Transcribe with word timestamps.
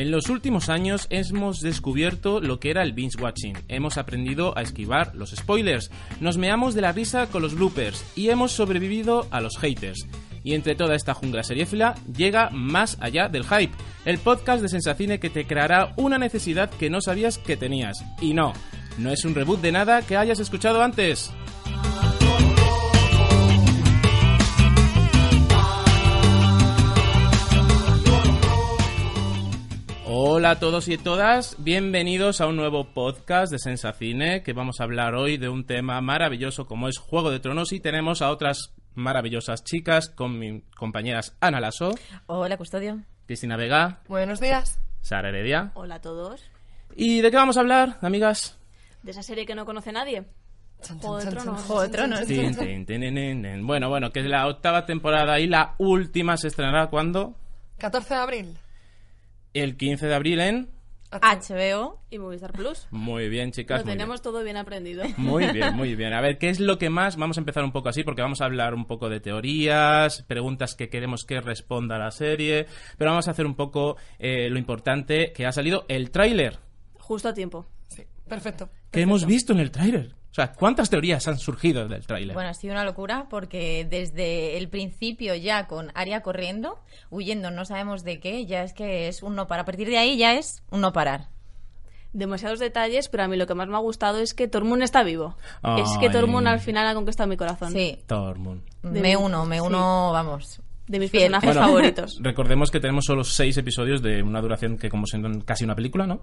En 0.00 0.10
los 0.10 0.30
últimos 0.30 0.70
años 0.70 1.06
hemos 1.10 1.60
descubierto 1.60 2.40
lo 2.40 2.58
que 2.58 2.70
era 2.70 2.82
el 2.82 2.94
binge 2.94 3.20
watching. 3.20 3.52
Hemos 3.68 3.98
aprendido 3.98 4.56
a 4.56 4.62
esquivar 4.62 5.14
los 5.14 5.32
spoilers, 5.32 5.90
nos 6.20 6.38
meamos 6.38 6.72
de 6.74 6.80
la 6.80 6.92
risa 6.92 7.26
con 7.26 7.42
los 7.42 7.54
bloopers 7.54 8.02
y 8.16 8.30
hemos 8.30 8.50
sobrevivido 8.50 9.26
a 9.30 9.42
los 9.42 9.58
haters. 9.58 10.06
Y 10.42 10.54
entre 10.54 10.74
toda 10.74 10.94
esta 10.94 11.12
jungla 11.12 11.42
seriéfila 11.42 11.96
llega 12.16 12.48
Más 12.48 12.96
allá 13.02 13.28
del 13.28 13.44
hype, 13.44 13.74
el 14.06 14.16
podcast 14.16 14.62
de 14.62 14.70
Sensacine 14.70 15.20
que 15.20 15.28
te 15.28 15.46
creará 15.46 15.92
una 15.98 16.16
necesidad 16.16 16.70
que 16.70 16.88
no 16.88 17.02
sabías 17.02 17.36
que 17.36 17.58
tenías. 17.58 18.02
Y 18.22 18.32
no, 18.32 18.54
no 18.96 19.10
es 19.10 19.26
un 19.26 19.34
reboot 19.34 19.60
de 19.60 19.72
nada 19.72 20.00
que 20.00 20.16
hayas 20.16 20.40
escuchado 20.40 20.82
antes. 20.82 21.30
Hola 30.12 30.50
a 30.50 30.58
todos 30.58 30.88
y 30.88 30.98
todas, 30.98 31.54
bienvenidos 31.58 32.40
a 32.40 32.48
un 32.48 32.56
nuevo 32.56 32.92
podcast 32.92 33.52
de 33.52 33.60
Sensacine 33.60 34.42
que 34.42 34.52
vamos 34.52 34.80
a 34.80 34.82
hablar 34.82 35.14
hoy 35.14 35.36
de 35.36 35.48
un 35.48 35.64
tema 35.64 36.00
maravilloso 36.00 36.66
como 36.66 36.88
es 36.88 36.98
Juego 36.98 37.30
de 37.30 37.38
Tronos 37.38 37.70
y 37.70 37.78
tenemos 37.78 38.20
a 38.20 38.30
otras 38.30 38.74
maravillosas 38.96 39.62
chicas 39.62 40.08
con 40.10 40.36
mis 40.36 40.64
compañeras 40.74 41.36
Ana 41.38 41.60
Lasso, 41.60 41.94
Hola, 42.26 42.56
custodio. 42.56 42.98
Cristina 43.26 43.56
Vega, 43.56 44.00
Buenos 44.08 44.40
días. 44.40 44.80
Sara 45.00 45.28
Heredia. 45.28 45.70
Hola 45.74 45.94
a 45.94 46.00
todos. 46.00 46.42
¿Y 46.96 47.20
de 47.20 47.30
qué 47.30 47.36
vamos 47.36 47.56
a 47.56 47.60
hablar, 47.60 47.98
amigas? 48.02 48.58
De 49.04 49.12
esa 49.12 49.22
serie 49.22 49.46
que 49.46 49.54
no 49.54 49.64
conoce 49.64 49.92
nadie. 49.92 50.24
Juego 51.00 51.18
de 51.18 51.26
Tronos. 51.30 51.62
Juego 51.62 51.82
de 51.82 51.88
Tronos. 51.88 52.26
Bueno, 53.62 53.88
bueno, 53.88 54.10
que 54.10 54.22
la 54.24 54.48
octava 54.48 54.86
temporada 54.86 55.38
y 55.38 55.46
la 55.46 55.76
última 55.78 56.36
se 56.36 56.48
estrenará 56.48 56.88
cuando? 56.88 57.36
14 57.78 58.12
de 58.12 58.20
abril. 58.20 58.58
El 59.54 59.76
15 59.76 60.06
de 60.06 60.14
abril 60.14 60.40
en... 60.40 60.70
HBO. 61.12 62.00
Y 62.08 62.18
Movistar 62.18 62.52
Plus. 62.52 62.86
Muy 62.92 63.28
bien, 63.28 63.50
chicas. 63.50 63.80
Lo 63.80 63.84
muy 63.84 63.90
bien. 63.90 63.98
tenemos 63.98 64.22
todo 64.22 64.44
bien 64.44 64.56
aprendido. 64.56 65.02
Muy 65.16 65.46
bien, 65.52 65.74
muy 65.74 65.96
bien. 65.96 66.12
A 66.12 66.20
ver, 66.20 66.38
¿qué 66.38 66.50
es 66.50 66.60
lo 66.60 66.78
que 66.78 66.88
más? 66.88 67.16
Vamos 67.16 67.36
a 67.36 67.40
empezar 67.40 67.64
un 67.64 67.72
poco 67.72 67.88
así 67.88 68.04
porque 68.04 68.22
vamos 68.22 68.40
a 68.40 68.44
hablar 68.44 68.74
un 68.74 68.84
poco 68.86 69.08
de 69.08 69.18
teorías, 69.18 70.22
preguntas 70.22 70.76
que 70.76 70.88
queremos 70.88 71.24
que 71.24 71.40
responda 71.40 71.98
la 71.98 72.12
serie, 72.12 72.66
pero 72.96 73.10
vamos 73.10 73.26
a 73.26 73.32
hacer 73.32 73.44
un 73.46 73.56
poco 73.56 73.96
eh, 74.20 74.48
lo 74.50 74.58
importante 74.58 75.32
que 75.32 75.46
ha 75.46 75.52
salido 75.52 75.84
el 75.88 76.10
tráiler. 76.12 76.58
Justo 76.98 77.28
a 77.28 77.34
tiempo. 77.34 77.66
Sí, 77.88 78.04
perfecto. 78.28 78.68
¿Qué 78.92 79.00
hemos 79.00 79.26
visto 79.26 79.52
en 79.52 79.58
el 79.58 79.72
tráiler? 79.72 80.14
O 80.30 80.34
sea, 80.34 80.52
¿cuántas 80.52 80.88
teorías 80.90 81.26
han 81.26 81.38
surgido 81.38 81.88
del 81.88 82.06
tráiler? 82.06 82.34
Bueno, 82.34 82.50
ha 82.50 82.54
sido 82.54 82.72
una 82.72 82.84
locura 82.84 83.26
porque 83.28 83.84
desde 83.88 84.56
el 84.58 84.68
principio 84.68 85.34
ya 85.34 85.66
con 85.66 85.90
Aria 85.94 86.22
corriendo, 86.22 86.78
huyendo, 87.10 87.50
no 87.50 87.64
sabemos 87.64 88.04
de 88.04 88.20
qué, 88.20 88.46
ya 88.46 88.62
es 88.62 88.72
que 88.72 89.08
es 89.08 89.22
un 89.24 89.34
no 89.34 89.48
parar. 89.48 89.62
A 89.62 89.66
partir 89.66 89.88
de 89.88 89.98
ahí 89.98 90.16
ya 90.16 90.34
es 90.34 90.62
un 90.70 90.82
no 90.82 90.92
parar. 90.92 91.28
Demasiados 92.12 92.58
detalles, 92.58 93.08
pero 93.08 93.22
a 93.24 93.28
mí 93.28 93.36
lo 93.36 93.46
que 93.46 93.54
más 93.54 93.68
me 93.68 93.76
ha 93.76 93.80
gustado 93.80 94.18
es 94.18 94.34
que 94.34 94.48
Tormund 94.48 94.82
está 94.82 95.02
vivo. 95.04 95.36
Es 95.78 95.96
que. 95.98 96.10
Tormund 96.10 96.46
al 96.48 96.58
final 96.60 96.86
ha 96.88 96.94
conquistado 96.94 97.28
mi 97.28 97.36
corazón. 97.36 97.72
Sí, 97.72 97.98
Tormund. 98.06 98.62
De 98.82 99.00
me 99.00 99.10
mi- 99.10 99.16
uno, 99.16 99.46
me 99.46 99.56
sí. 99.60 99.62
uno, 99.66 100.10
vamos. 100.12 100.60
De 100.88 100.98
mis 100.98 101.08
Fiel. 101.10 101.22
personajes 101.30 101.54
Bueno, 101.54 101.60
favoritos. 101.68 102.18
Recordemos 102.22 102.70
que 102.72 102.80
tenemos 102.80 103.04
solo 103.04 103.22
seis 103.22 103.56
episodios 103.58 104.02
de 104.02 104.22
una 104.24 104.40
duración 104.40 104.76
que 104.76 104.88
como 104.90 105.06
siendo 105.06 105.28
casi 105.44 105.62
una 105.64 105.76
película, 105.76 106.04
¿no? 106.06 106.20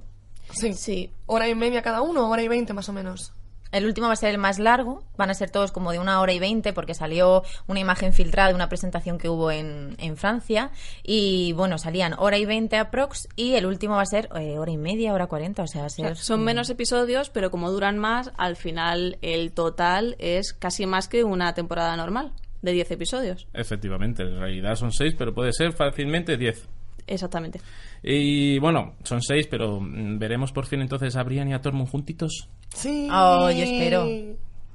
Sí. 0.51 0.73
Sí. 0.73 1.09
Hora 1.25 1.47
y 1.47 1.55
media 1.55 1.81
cada 1.81 2.01
uno, 2.01 2.29
hora 2.29 2.41
y 2.43 2.49
veinte 2.49 2.73
más 2.73 2.89
o 2.89 2.93
menos. 2.93 3.31
El 3.77 3.85
último 3.85 4.07
va 4.07 4.13
a 4.13 4.17
ser 4.17 4.31
el 4.31 4.37
más 4.39 4.57
largo, 4.57 5.03
van 5.17 5.29
a 5.29 5.33
ser 5.33 5.51
todos 5.51 5.71
como 5.71 5.91
de 5.91 5.99
una 5.99 6.19
hora 6.19 6.33
y 6.33 6.39
veinte 6.39 6.73
porque 6.73 6.93
salió 6.95 7.43
una 7.67 7.79
imagen 7.79 8.11
filtrada 8.11 8.49
de 8.49 8.55
una 8.55 8.69
presentación 8.69 9.17
que 9.17 9.29
hubo 9.29 9.51
en, 9.51 9.95
en 9.99 10.17
Francia 10.17 10.71
y 11.03 11.53
bueno, 11.53 11.77
salían 11.77 12.15
hora 12.17 12.37
y 12.37 12.45
veinte 12.45 12.77
aprox 12.77 13.27
y 13.35 13.53
el 13.53 13.65
último 13.67 13.95
va 13.95 14.01
a 14.01 14.05
ser 14.05 14.29
eh, 14.35 14.57
hora 14.57 14.71
y 14.71 14.77
media, 14.77 15.13
hora 15.13 15.27
cuarenta, 15.27 15.63
o 15.63 15.67
sea, 15.67 15.81
va 15.81 15.85
a 15.85 15.87
O 15.87 15.91
sea, 15.91 16.07
ser... 16.07 16.17
son 16.17 16.43
menos 16.43 16.69
episodios, 16.69 17.29
pero 17.29 17.51
como 17.51 17.71
duran 17.71 17.97
más, 17.97 18.31
al 18.37 18.55
final 18.55 19.19
el 19.21 19.51
total 19.51 20.15
es 20.17 20.53
casi 20.53 20.85
más 20.85 21.07
que 21.07 21.23
una 21.23 21.53
temporada 21.53 21.95
normal, 21.95 22.33
de 22.61 22.71
10 22.71 22.91
episodios. 22.91 23.47
Efectivamente, 23.53 24.23
en 24.23 24.39
realidad 24.39 24.75
son 24.75 24.91
seis, 24.91 25.13
pero 25.17 25.33
puede 25.33 25.53
ser 25.53 25.73
fácilmente 25.73 26.37
diez. 26.37 26.67
Exactamente. 27.07 27.61
Y 28.03 28.59
bueno, 28.59 28.95
son 29.03 29.21
seis, 29.21 29.47
pero 29.47 29.79
mm, 29.79 30.19
veremos 30.19 30.51
por 30.51 30.65
fin 30.65 30.81
entonces 30.81 31.15
a 31.15 31.23
Brian 31.23 31.47
y 31.49 31.53
a 31.53 31.61
Tormund 31.61 31.89
juntitos. 31.89 32.49
Sí. 32.75 33.07
Oh, 33.11 33.49
yo 33.49 33.63
espero. 33.63 34.03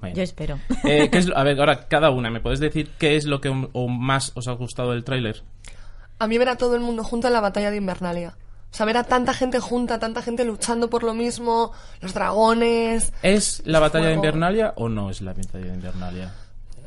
Bueno. 0.00 0.16
Yo 0.16 0.22
espero. 0.22 0.58
Eh, 0.84 1.08
¿qué 1.12 1.18
es 1.18 1.28
lo- 1.28 1.36
a 1.38 1.44
ver, 1.44 1.60
ahora 1.60 1.86
cada 1.86 2.10
una, 2.10 2.30
¿me 2.30 2.40
puedes 2.40 2.58
decir 2.58 2.90
qué 2.98 3.14
es 3.16 3.24
lo 3.26 3.40
que 3.40 3.48
o 3.72 3.88
más 3.88 4.32
os 4.34 4.48
ha 4.48 4.52
gustado 4.52 4.90
del 4.92 5.04
tráiler? 5.04 5.42
A 6.18 6.26
mí 6.26 6.38
ver 6.38 6.48
a 6.48 6.56
todo 6.56 6.74
el 6.74 6.80
mundo 6.80 7.04
junto 7.04 7.26
en 7.28 7.32
la 7.34 7.40
batalla 7.40 7.70
de 7.70 7.76
Invernalia. 7.76 8.36
O 8.70 8.74
sea, 8.74 8.86
ver 8.86 8.96
a 8.96 9.04
tanta 9.04 9.34
gente 9.34 9.60
junta, 9.60 9.98
tanta 9.98 10.22
gente 10.22 10.44
luchando 10.44 10.88
por 10.88 11.02
lo 11.04 11.12
mismo, 11.12 11.72
los 12.00 12.14
dragones. 12.14 13.12
¿Es 13.22 13.62
la 13.66 13.80
batalla 13.80 14.06
de. 14.08 14.14
Invernalia 14.14 14.72
o 14.76 14.88
no 14.88 15.10
es 15.10 15.20
la 15.20 15.34
batalla 15.34 15.66
de 15.66 15.74
Invernalia? 15.74 16.32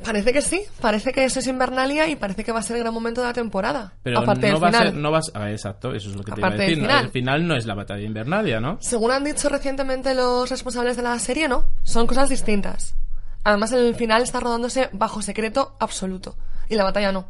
Parece 0.05 0.31
que 0.33 0.41
sí, 0.41 0.61
parece 0.81 1.11
que 1.11 1.25
eso 1.25 1.39
es 1.39 1.47
Invernalia 1.47 2.07
y 2.07 2.16
parece 2.16 2.43
que 2.43 2.51
va 2.51 2.59
a 2.59 2.61
ser 2.63 2.75
el 2.77 2.83
gran 2.83 2.93
momento 2.93 3.21
de 3.21 3.27
la 3.27 3.33
temporada. 3.33 3.93
Pero 4.03 4.19
aparte 4.19 4.47
no 4.47 4.53
del 4.53 4.63
va 4.63 4.67
final. 4.67 4.81
a 4.88 4.91
ser, 4.91 4.93
no 4.99 5.11
vas, 5.11 5.31
ah, 5.33 5.49
exacto, 5.51 5.93
eso 5.93 6.09
es 6.09 6.16
lo 6.16 6.23
que 6.23 6.31
te 6.31 6.39
Aparte 6.39 6.55
iba 6.57 6.63
a 6.63 6.67
del 6.67 6.69
decir. 6.69 6.83
¿no? 6.83 6.88
final. 6.89 7.05
El 7.05 7.11
final 7.11 7.47
no 7.47 7.55
es 7.55 7.66
la 7.66 7.73
batalla 7.73 7.99
de 8.01 8.05
Invernalia, 8.05 8.59
¿no? 8.59 8.77
Según 8.81 9.11
han 9.11 9.23
dicho 9.23 9.49
recientemente 9.49 10.13
los 10.13 10.49
responsables 10.49 10.95
de 10.95 11.03
la 11.03 11.17
serie, 11.19 11.47
no, 11.47 11.71
son 11.83 12.05
cosas 12.07 12.29
distintas. 12.29 12.95
Además, 13.43 13.71
el 13.73 13.95
final 13.95 14.21
está 14.21 14.39
rodándose 14.39 14.89
bajo 14.93 15.21
secreto 15.21 15.75
absoluto. 15.79 16.35
Y 16.69 16.75
la 16.75 16.83
batalla 16.83 17.11
no. 17.11 17.27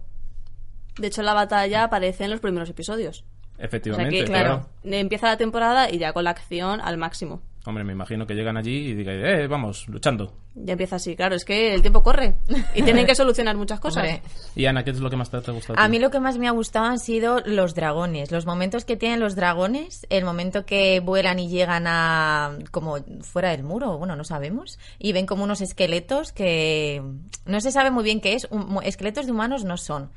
De 0.98 1.08
hecho, 1.08 1.22
la 1.22 1.34
batalla 1.34 1.84
aparece 1.84 2.24
en 2.26 2.32
los 2.32 2.40
primeros 2.40 2.70
episodios. 2.70 3.26
O 3.54 3.58
sea 3.58 3.66
Efectivamente, 3.66 4.24
claro. 4.26 4.70
empieza 4.84 5.28
la 5.28 5.38
temporada 5.38 5.90
y 5.90 5.98
ya 5.98 6.14
con 6.14 6.24
la 6.26 6.30
acción 6.32 6.80
al 6.82 6.98
máximo. 6.98 7.42
Hombre, 7.66 7.84
me 7.84 7.94
imagino 7.94 8.26
que 8.28 8.34
llegan 8.34 8.58
allí 8.58 8.90
y 8.90 8.94
digan, 8.94 9.16
eh, 9.26 9.48
vamos, 9.48 9.88
luchando. 9.88 10.34
Ya 10.58 10.72
empieza 10.72 10.96
así, 10.96 11.18
claro, 11.18 11.36
es 11.36 11.44
que 11.44 11.74
el 11.74 11.82
tiempo 11.82 12.02
corre 12.02 12.36
y 12.74 12.82
tienen 12.82 13.06
que 13.06 13.14
solucionar 13.16 13.58
muchas 13.58 13.82
cosas. 13.82 14.04
Hombre. 14.04 14.22
Y 14.56 14.66
Ana, 14.68 14.86
¿qué 14.86 14.92
es 14.92 15.00
lo 15.02 15.10
que 15.10 15.18
más 15.18 15.30
te, 15.30 15.36
ha 15.36 15.40
gustado? 15.52 15.78
A 15.78 15.88
mí 15.90 16.00
lo 16.00 16.10
que 16.12 16.22
más 16.22 16.38
me 16.38 16.48
ha 16.48 16.52
gustado 16.52 16.86
han 16.86 16.98
sido 17.00 17.42
los 17.42 17.76
dragones, 17.76 18.32
los 18.32 18.46
momentos 18.46 18.86
que 18.86 18.96
tienen 18.96 19.20
los 19.20 19.36
dragones, 19.36 20.08
el 20.10 20.24
momento 20.24 20.66
que 20.66 21.02
vuelan 21.02 21.40
y 21.40 21.50
llegan 21.50 21.88
a 21.88 22.58
como 22.72 22.98
fuera 23.22 23.50
del 23.50 23.64
muro, 23.64 23.98
bueno, 23.98 24.16
no 24.16 24.24
sabemos, 24.24 24.80
y 24.98 25.12
ven 25.12 25.26
como 25.26 25.44
unos 25.44 25.60
esqueletos 25.60 26.32
que 26.32 27.04
no 27.46 27.60
se 27.60 27.72
sabe 27.74 27.92
muy 27.92 28.06
bien 28.06 28.22
qué 28.22 28.36
es, 28.36 28.48
un- 28.50 28.80
esqueletos 28.84 29.26
de 29.26 29.34
humanos 29.34 29.66
no 29.66 29.76
son. 29.76 30.10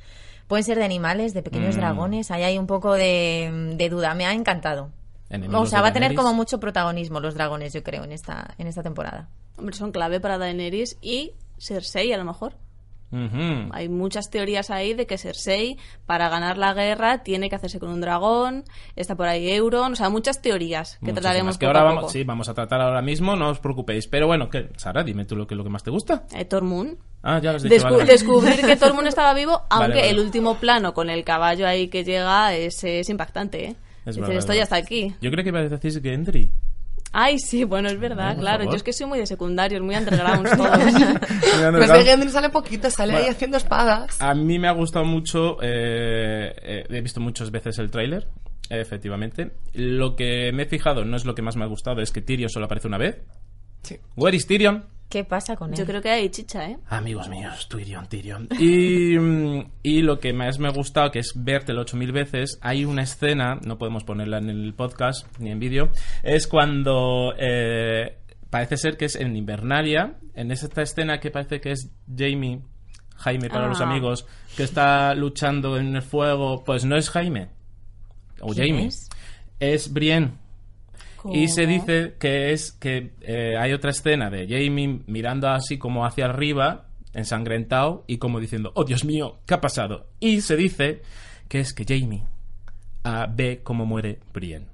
Pueden 0.47 0.63
ser 0.63 0.79
de 0.79 0.85
animales, 0.85 1.35
de 1.35 1.43
pequeños 1.43 1.75
Mm. 1.77 1.81
dragones, 1.81 2.31
ahí 2.31 2.45
hay 2.45 2.59
un 2.59 2.69
poco 2.69 2.95
de, 2.95 3.75
de 3.77 3.89
duda, 3.89 4.15
me 4.15 4.25
ha 4.25 4.33
encantado. 4.33 4.91
Enemigos 5.31 5.63
O 5.63 5.67
sea, 5.67 5.83
va 5.83 5.89
a 5.89 5.93
tener 5.93 6.15
como 6.15 6.33
mucho 6.33 6.61
protagonismo 6.61 7.19
los 7.19 7.35
dragones, 7.35 7.73
yo 7.73 7.83
creo, 7.83 8.05
en 8.05 8.13
esta, 8.13 8.55
en 8.57 8.69
esta 8.69 8.85
temporada. 8.85 9.29
Hombre, 9.59 9.75
son 9.75 9.93
clave 9.93 10.21
para 10.21 10.39
Daenerys 10.39 10.99
y 11.03 11.33
Cersei 11.59 12.13
a 12.13 12.17
lo 12.19 12.25
mejor. 12.25 12.55
Hay 13.71 13.89
muchas 13.89 14.29
teorías 14.29 14.71
ahí 14.71 14.93
de 14.93 15.07
que 15.07 15.17
Cersei, 15.17 15.79
para 16.05 16.29
ganar 16.29 16.59
la 16.59 16.75
guerra, 16.75 17.23
tiene 17.23 17.49
que 17.49 17.57
hacerse 17.57 17.81
con 17.81 17.89
un 17.89 18.03
dragón. 18.03 18.65
Está 18.97 19.15
por 19.17 19.27
ahí 19.29 19.51
Euron. 19.51 19.93
O 19.93 19.97
sea, 19.97 20.11
muchas 20.11 20.43
teorías 20.43 20.99
que 20.99 21.07
Muchísimas, 21.07 21.23
trataremos 21.23 21.59
que 21.59 21.67
poco 21.67 21.79
ahora 21.79 21.91
a 21.91 21.95
vamos, 21.95 22.13
sí, 22.13 22.25
vamos 22.25 22.49
a 22.51 22.55
tratar 22.55 22.83
ahora 22.83 23.01
mismo, 23.01 23.35
no 23.35 23.49
os 23.49 23.61
preocupéis. 23.61 24.07
Pero 24.09 24.27
bueno, 24.27 24.51
¿qué? 24.51 24.69
Sara, 24.77 25.03
dime 25.05 25.25
tú 25.25 25.37
lo 25.37 25.47
que, 25.47 25.55
lo 25.55 25.65
que 25.65 25.71
más 25.71 25.83
te 25.83 25.91
gusta. 25.91 26.25
Eh, 26.37 26.45
Tormund. 26.45 26.99
Ah, 27.23 27.41
ya 27.43 27.53
lo 27.53 27.57
has 27.57 27.63
dicho. 27.63 27.75
Descu- 27.77 27.83
vale, 27.85 27.97
vale. 27.97 28.13
Descubrir 28.13 28.61
que 28.67 28.77
Tormund 28.77 29.07
estaba 29.09 29.33
vivo, 29.33 29.63
aunque 29.71 29.89
vale. 30.01 30.11
el 30.11 30.21
último 30.21 30.57
plano 30.57 30.93
con 30.93 31.09
el 31.09 31.25
caballo 31.25 31.67
ahí 31.67 31.89
que 31.89 32.05
llega 32.05 32.55
es, 32.55 32.85
es 32.85 33.09
impactante, 33.09 33.65
¿eh? 33.71 33.77
Es 34.05 34.19
verdad, 34.19 34.37
esto 34.37 34.53
es 34.53 34.59
ya 34.59 34.63
está 34.65 34.77
aquí. 34.77 35.15
Yo 35.23 35.31
creo 35.31 35.43
que 35.43 35.49
iba 35.49 35.61
a 35.61 35.69
decir 35.69 36.03
Gendry. 36.03 36.51
Ay, 37.13 37.39
sí, 37.39 37.65
bueno, 37.65 37.89
es 37.89 37.99
verdad, 37.99 38.37
claro. 38.39 38.59
favor. 38.59 38.73
Yo 38.73 38.77
es 38.77 38.83
que 38.83 38.93
soy 38.93 39.07
muy 39.07 39.19
de 39.19 39.27
secundarios, 39.27 39.81
muy 39.83 39.97
underground 39.97 40.49
todos. 40.57 40.79
Pues 41.73 41.93
de 41.93 42.05
Gendry 42.05 42.29
sale 42.29 42.51
poquito, 42.51 42.91
sale 42.91 43.17
ahí 43.17 43.29
haciendo 43.29 43.57
espadas. 43.57 44.21
A 44.21 44.35
mí 44.35 44.59
me 44.59 44.69
ha 44.69 44.73
gustado 44.73 45.05
mucho, 45.05 45.57
eh, 45.63 46.55
eh, 46.63 46.87
he 46.89 47.01
visto 47.01 47.21
muchas 47.21 47.51
veces 47.51 47.79
el 47.79 47.91
tráiler, 47.91 48.29
efectivamente. 48.69 49.53
Lo 49.73 50.17
que 50.17 50.53
me 50.53 50.65
he 50.65 50.67
fijado, 50.67 51.05
no 51.05 51.17
es 51.17 51.25
lo 51.25 51.35
que 51.35 51.43
más 51.43 51.57
me 51.57 51.65
ha 51.65 51.69
gustado, 51.69 52.03
es 52.03 52.13
que 52.13 52.21
Tyrion 52.21 52.51
solo 52.51 52.67
aparece 52.67 52.89
una 52.89 52.99
vez. 52.99 53.23
Sí. 53.83 53.97
Where 54.17 54.37
is 54.37 54.47
Tyrion? 54.47 54.85
¿Qué 55.09 55.25
pasa 55.25 55.57
con 55.57 55.71
él? 55.73 55.79
Yo 55.79 55.87
creo 55.87 56.03
que 56.03 56.11
hay 56.11 56.29
chicha, 56.29 56.69
¿eh? 56.69 56.77
Amigos 56.89 57.29
míos, 57.29 57.67
Tyrion, 57.71 58.07
Tyrion. 58.09 58.47
Y, 58.59 59.17
y 59.83 60.03
lo 60.03 60.21
que 60.21 60.35
más 60.35 60.59
me 60.59 60.69
ha 60.69 60.73
gustado, 60.73 61.11
que 61.11 61.21
es 61.21 61.33
vértelo 61.35 61.81
8000 61.83 62.13
veces, 62.13 62.59
hay 62.61 62.85
una 62.85 63.03
escena, 63.05 63.59
no 63.65 63.79
podemos 63.79 64.05
ponerla 64.05 64.37
en 64.39 64.51
el 64.51 64.75
podcast 64.75 65.27
ni 65.39 65.51
en 65.51 65.59
vídeo, 65.59 65.91
es 66.23 66.47
cuando 66.47 67.33
eh, 67.39 68.19
parece 68.51 68.77
ser 68.77 68.97
que 68.99 69.07
es 69.07 69.17
en 69.17 69.35
Invernalia, 69.35 70.19
en 70.35 70.51
esta 70.51 70.83
escena 70.83 71.21
que 71.21 71.31
parece 71.31 71.61
que 71.63 71.71
es 71.73 71.91
Jamie, 72.15 72.61
Jaime 73.17 73.49
para 73.49 73.65
Ah. 73.65 73.69
los 73.69 73.81
amigos, 73.81 74.27
que 74.57 74.63
está 74.65 75.15
luchando 75.15 75.79
en 75.79 75.97
el 75.97 76.03
fuego, 76.03 76.63
pues 76.65 76.85
no 76.85 76.97
es 76.97 77.09
Jaime, 77.09 77.49
o 78.41 78.53
¿Quién 78.53 78.69
Jamie, 78.75 78.87
es? 78.89 79.09
es 79.59 79.91
Brienne. 79.93 80.33
Y 81.33 81.49
se 81.49 81.67
dice 81.67 82.15
que 82.19 82.53
es 82.53 82.73
que 82.73 83.13
eh, 83.23 83.57
hay 83.59 83.73
otra 83.73 83.91
escena 83.91 84.31
de 84.31 84.47
Jamie 84.47 85.01
mirando 85.07 85.49
así 85.49 85.79
como 85.79 86.05
hacia 86.07 86.27
arriba, 86.27 86.87
ensangrentado, 87.15 88.05
y 88.07 88.19
como 88.19 88.41
diciendo, 88.41 88.73
oh 88.75 88.85
Dios 88.85 89.05
mío, 89.05 89.39
¿qué 89.47 89.55
ha 89.55 89.61
pasado? 89.61 90.07
Y 90.21 90.41
se 90.41 90.57
dice 90.57 91.03
que 91.49 91.61
es 91.61 91.73
que 91.75 91.85
Jamie 91.85 92.23
ah, 93.05 93.27
ve 93.33 93.61
cómo 93.63 93.87
muere 93.87 94.21
Brienne. 94.33 94.67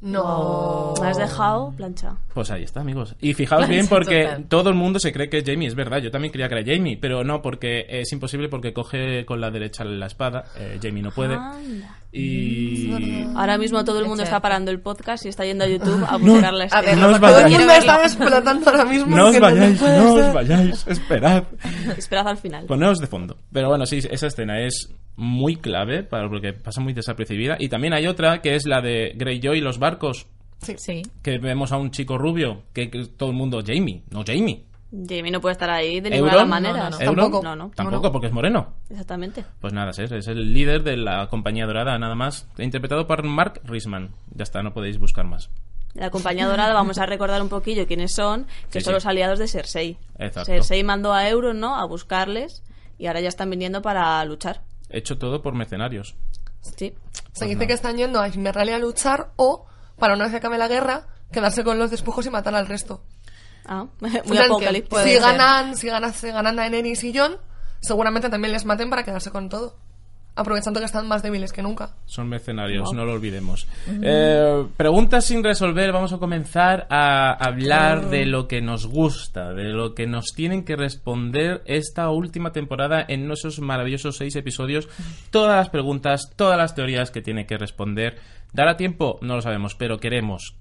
No. 0.00 0.92
Me 1.00 1.08
has 1.08 1.16
dejado 1.16 1.72
plancha. 1.76 2.16
Pues 2.34 2.50
ahí 2.50 2.62
está, 2.62 2.80
amigos. 2.80 3.16
Y 3.20 3.32
fijaos 3.32 3.60
Plancha 3.60 3.72
bien 3.72 3.86
porque 3.88 4.24
total. 4.24 4.44
todo 4.44 4.68
el 4.68 4.74
mundo 4.76 4.98
se 5.00 5.10
cree 5.12 5.30
que 5.30 5.38
es 5.38 5.44
Jamie, 5.44 5.66
es 5.66 5.74
verdad. 5.74 5.98
Yo 5.98 6.10
también 6.10 6.32
creía 6.32 6.48
que 6.48 6.58
era 6.58 6.74
Jamie, 6.74 6.98
pero 7.00 7.24
no, 7.24 7.40
porque 7.40 7.86
es 7.88 8.12
imposible 8.12 8.48
porque 8.48 8.72
coge 8.74 9.24
con 9.24 9.40
la 9.40 9.50
derecha 9.50 9.84
la 9.84 10.06
espada. 10.06 10.44
eh, 10.58 10.78
Jamie 10.82 11.02
no 11.02 11.10
puede. 11.10 11.34
Anda. 11.34 11.98
Y... 12.16 13.22
Ahora 13.36 13.58
mismo 13.58 13.84
todo 13.84 13.98
el 14.00 14.06
mundo 14.06 14.22
está 14.22 14.40
parando 14.40 14.70
el 14.70 14.80
podcast 14.80 15.26
y 15.26 15.28
está 15.28 15.44
yendo 15.44 15.64
a 15.64 15.68
YouTube 15.68 16.04
a 16.08 16.16
buscar 16.16 16.54
la 16.54 16.64
A 16.64 16.80
ver, 16.80 16.90
escena. 16.90 17.06
No 17.06 17.12
os 17.14 17.20
Todo 17.20 17.28
el 17.38 17.44
vayáis. 17.44 17.58
mundo 17.58 17.72
está 17.74 18.02
explotando 18.04 18.70
ahora 18.70 18.84
mismo. 18.86 19.16
No 19.16 19.26
os 19.28 19.40
vayáis, 19.40 19.82
no 19.82 20.14
os 20.14 20.32
vayáis, 20.32 20.86
esperad. 20.86 21.44
Esperad 21.96 22.28
al 22.28 22.38
final. 22.38 22.64
Poneos 22.66 22.98
de 22.98 23.06
fondo. 23.06 23.36
Pero 23.52 23.68
bueno, 23.68 23.84
sí, 23.86 23.98
esa 24.10 24.26
escena 24.26 24.60
es 24.60 24.90
muy 25.16 25.56
clave 25.56 26.02
para 26.02 26.28
porque 26.28 26.52
pasa 26.52 26.80
muy 26.80 26.92
desapercibida. 26.94 27.56
Y 27.58 27.68
también 27.68 27.92
hay 27.92 28.06
otra 28.06 28.40
que 28.40 28.54
es 28.54 28.66
la 28.66 28.80
de 28.80 29.12
Greyjoy 29.14 29.58
y 29.58 29.60
los 29.60 29.78
barcos. 29.78 30.26
Sí. 30.58 31.02
Que 31.22 31.38
vemos 31.38 31.72
a 31.72 31.76
un 31.76 31.90
chico 31.90 32.16
rubio, 32.16 32.62
que, 32.72 32.90
que 32.90 33.04
todo 33.06 33.28
el 33.30 33.36
mundo, 33.36 33.62
Jamie, 33.64 34.02
no 34.10 34.22
Jamie. 34.26 34.64
Jamie 34.90 35.30
no 35.32 35.40
puede 35.40 35.52
estar 35.54 35.68
ahí 35.68 36.00
de 36.00 36.10
ninguna 36.10 36.32
¿Euron? 36.34 36.50
Tampoco. 36.98 37.42
No, 37.42 37.56
no. 37.56 37.70
Tampoco, 37.74 38.12
porque 38.12 38.28
es 38.28 38.32
moreno. 38.32 38.74
Exactamente. 38.88 39.44
Pues 39.60 39.72
nada, 39.72 39.90
es, 39.90 39.98
es 39.98 40.28
el 40.28 40.52
líder 40.52 40.82
de 40.84 40.96
la 40.96 41.26
compañía 41.28 41.66
dorada, 41.66 41.98
nada 41.98 42.14
más. 42.14 42.48
Interpretado 42.58 43.06
por 43.06 43.22
Mark 43.24 43.60
Risman. 43.64 44.14
Ya 44.34 44.44
está, 44.44 44.62
no 44.62 44.72
podéis 44.72 44.98
buscar 44.98 45.24
más. 45.26 45.50
La 45.94 46.10
compañía 46.10 46.46
dorada, 46.46 46.72
vamos 46.74 46.98
a 46.98 47.06
recordar 47.06 47.40
un 47.42 47.48
poquillo 47.48 47.86
quiénes 47.86 48.12
son, 48.12 48.46
que 48.70 48.80
Sí, 48.80 48.84
son 48.84 48.90
sí. 48.92 48.94
los 48.94 49.06
aliados 49.06 49.38
de 49.38 49.48
Cersei. 49.48 49.98
Exacto. 50.18 50.44
Cersei 50.44 50.84
mandó 50.84 51.12
a 51.12 51.28
Euron, 51.28 51.58
¿no? 51.58 51.74
A 51.76 51.86
buscarles 51.86 52.62
y 52.98 53.06
ahora 53.06 53.20
ya 53.20 53.28
están 53.28 53.50
viniendo 53.50 53.82
para 53.82 54.22
luchar. 54.24 54.62
Hecho 54.90 55.18
todo 55.18 55.42
por 55.42 55.54
mercenarios. 55.54 56.14
Sí. 56.60 56.94
Se 57.32 57.46
dice 57.46 57.66
que 57.66 57.72
están 57.72 57.96
yendo 57.96 58.20
a 58.20 58.28
Invernalia 58.28 58.76
a 58.76 58.78
luchar 58.78 59.30
o, 59.36 59.66
para 59.98 60.14
una 60.14 60.24
vez 60.24 60.32
que 60.32 60.38
acabe 60.38 60.58
la 60.58 60.68
guerra, 60.68 61.06
quedarse 61.32 61.64
con 61.64 61.78
los 61.78 61.90
despojos 61.90 62.26
y 62.26 62.30
matar 62.30 62.54
al 62.54 62.66
resto. 62.66 63.02
Ah, 63.66 63.86
muy 64.00 64.38
apocalíptico. 64.38 65.02
Si 65.02 65.14
ganan, 65.14 65.76
si 65.76 65.88
ganan, 65.88 66.12
si 66.12 66.28
ganan 66.28 66.56
Daenerys 66.56 67.04
y 67.04 67.16
Jon, 67.16 67.36
seguramente 67.80 68.28
también 68.30 68.52
les 68.52 68.64
maten 68.64 68.90
para 68.90 69.04
quedarse 69.04 69.30
con 69.30 69.48
todo. 69.48 69.74
Aprovechando 70.38 70.80
que 70.80 70.86
están 70.86 71.08
más 71.08 71.22
débiles 71.22 71.50
que 71.50 71.62
nunca. 71.62 71.94
Son 72.04 72.28
mercenarios, 72.28 72.92
no 72.92 73.06
lo 73.06 73.14
olvidemos. 73.14 73.66
Eh, 74.02 74.66
preguntas 74.76 75.24
sin 75.24 75.42
resolver. 75.42 75.92
Vamos 75.92 76.12
a 76.12 76.18
comenzar 76.18 76.86
a 76.90 77.32
hablar 77.32 78.10
de 78.10 78.26
lo 78.26 78.46
que 78.46 78.60
nos 78.60 78.86
gusta, 78.86 79.54
de 79.54 79.70
lo 79.70 79.94
que 79.94 80.06
nos 80.06 80.34
tienen 80.34 80.66
que 80.66 80.76
responder 80.76 81.62
esta 81.64 82.10
última 82.10 82.52
temporada 82.52 83.02
en 83.08 83.30
esos 83.32 83.60
maravillosos 83.60 84.18
seis 84.18 84.36
episodios. 84.36 84.90
Todas 85.30 85.56
las 85.56 85.70
preguntas, 85.70 86.30
todas 86.36 86.58
las 86.58 86.74
teorías 86.74 87.10
que 87.10 87.22
tiene 87.22 87.46
que 87.46 87.56
responder. 87.56 88.18
¿Dará 88.52 88.76
tiempo? 88.76 89.18
No 89.22 89.36
lo 89.36 89.40
sabemos, 89.40 89.74
pero 89.74 90.00
queremos. 90.00 90.54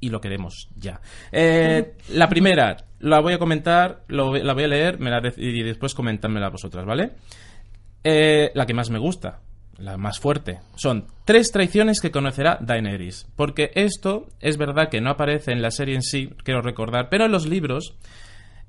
Y 0.00 0.10
lo 0.10 0.20
queremos 0.20 0.68
ya. 0.76 1.00
Eh, 1.32 1.94
la 2.10 2.28
primera, 2.28 2.76
la 3.00 3.20
voy 3.20 3.32
a 3.32 3.38
comentar, 3.38 4.04
la 4.08 4.22
voy 4.24 4.64
a 4.64 4.68
leer 4.68 4.98
me 4.98 5.10
la 5.10 5.20
y 5.36 5.62
después 5.62 5.94
comentádmela 5.94 6.50
vosotras, 6.50 6.84
¿vale? 6.84 7.12
Eh, 8.04 8.50
la 8.54 8.66
que 8.66 8.74
más 8.74 8.90
me 8.90 8.98
gusta, 8.98 9.40
la 9.78 9.96
más 9.96 10.20
fuerte, 10.20 10.60
son 10.76 11.06
tres 11.24 11.50
traiciones 11.50 12.00
que 12.00 12.10
conocerá 12.10 12.58
Daenerys. 12.60 13.26
Porque 13.36 13.70
esto 13.74 14.26
es 14.40 14.58
verdad 14.58 14.88
que 14.90 15.00
no 15.00 15.10
aparece 15.10 15.52
en 15.52 15.62
la 15.62 15.70
serie 15.70 15.94
en 15.96 16.02
sí, 16.02 16.30
quiero 16.44 16.62
recordar, 16.62 17.08
pero 17.08 17.24
en 17.24 17.32
los 17.32 17.46
libros, 17.48 17.96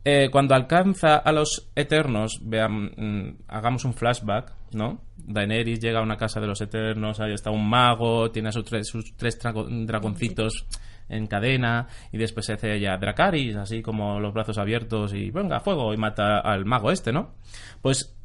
eh, 0.05 0.29
cuando 0.31 0.55
alcanza 0.55 1.17
a 1.17 1.31
los 1.31 1.69
Eternos, 1.75 2.39
vean, 2.41 2.91
mm, 2.95 3.37
hagamos 3.47 3.85
un 3.85 3.93
flashback, 3.93 4.53
¿no? 4.71 5.01
Daenerys 5.17 5.79
llega 5.79 5.99
a 5.99 6.03
una 6.03 6.17
casa 6.17 6.39
de 6.39 6.47
los 6.47 6.61
Eternos, 6.61 7.19
ahí 7.19 7.33
está 7.33 7.51
un 7.51 7.69
mago, 7.69 8.31
tiene 8.31 8.49
a 8.49 8.51
sus 8.53 8.63
tres, 8.65 8.87
sus 8.87 9.15
tres 9.15 9.37
drago- 9.39 9.67
dragoncitos 9.85 10.65
en 11.09 11.27
cadena 11.27 11.87
y 12.11 12.17
después 12.17 12.45
se 12.45 12.53
hace 12.53 12.75
ella 12.75 12.97
Dracaris, 12.97 13.55
así 13.55 13.81
como 13.81 14.19
los 14.19 14.33
brazos 14.33 14.57
abiertos 14.57 15.13
y 15.13 15.31
venga, 15.31 15.59
fuego 15.59 15.93
y 15.93 15.97
mata 15.97 16.39
al 16.39 16.65
mago 16.65 16.91
este, 16.91 17.11
¿no? 17.11 17.33
Pues 17.81 18.15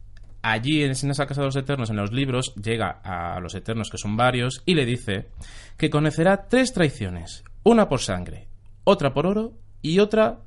allí 0.42 0.82
en 0.82 0.90
esa 0.90 1.26
casa 1.26 1.40
de 1.42 1.46
los 1.46 1.56
eternos, 1.56 1.90
en 1.90 1.96
los 1.96 2.12
libros, 2.12 2.54
llega 2.56 3.00
a 3.04 3.38
los 3.40 3.54
eternos, 3.54 3.90
que 3.90 3.98
son 3.98 4.16
varios, 4.16 4.62
y 4.66 4.74
le 4.74 4.84
dice 4.84 5.28
que 5.76 5.88
conocerá 5.90 6.48
tres 6.48 6.72
traiciones. 6.72 7.44
Una 7.62 7.88
por 7.88 8.00
sangre, 8.00 8.48
otra 8.84 9.14
por 9.14 9.26
oro 9.26 9.52
y 9.82 10.00
otra 10.00 10.40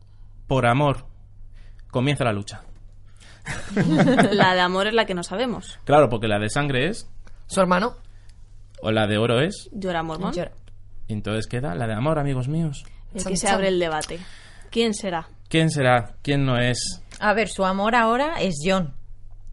por 0.47 0.65
amor. 0.65 1.05
Comienza 1.89 2.25
la 2.25 2.33
lucha. 2.33 2.63
La 4.31 4.55
de 4.55 4.59
amor 4.61 4.87
es 4.87 4.93
la 4.93 5.05
que 5.05 5.13
no 5.13 5.23
sabemos. 5.23 5.79
Claro, 5.83 6.09
porque 6.09 6.27
la 6.27 6.39
de 6.39 6.49
sangre 6.49 6.87
es, 6.87 7.07
Su 7.45 7.61
hermano. 7.61 7.93
o 8.81 8.91
la 8.91 9.05
de 9.07 9.17
oro 9.17 9.39
es, 9.39 9.69
Llora 9.71 10.01
Mormón. 10.03 10.33
Llora. 10.33 10.51
Entonces 11.13 11.47
queda 11.47 11.75
la 11.75 11.87
de 11.87 11.93
amor, 11.93 12.19
amigos 12.19 12.47
míos. 12.47 12.85
Y 13.13 13.21
aquí 13.21 13.37
se 13.37 13.47
abre 13.47 13.69
el 13.69 13.79
debate. 13.79 14.19
¿Quién 14.71 14.93
será? 14.93 15.29
¿Quién 15.47 15.69
será? 15.69 16.15
¿Quién 16.21 16.45
no 16.45 16.57
es? 16.57 17.01
A 17.19 17.33
ver, 17.33 17.47
su 17.47 17.63
amor 17.65 17.95
ahora 17.95 18.35
es 18.41 18.55
John. 18.63 18.93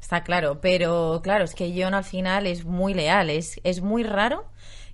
Está 0.01 0.25
claro, 0.25 0.61
pero 0.61 1.21
claro, 1.23 1.45
es 1.45 1.55
que 1.55 1.73
John 1.77 1.95
al 1.95 2.05
final 2.05 2.47
es 2.47 2.65
muy 2.65 2.93
leal, 2.93 3.31
es, 3.31 3.61
es 3.63 3.81
muy 3.83 4.03
raro 4.03 4.47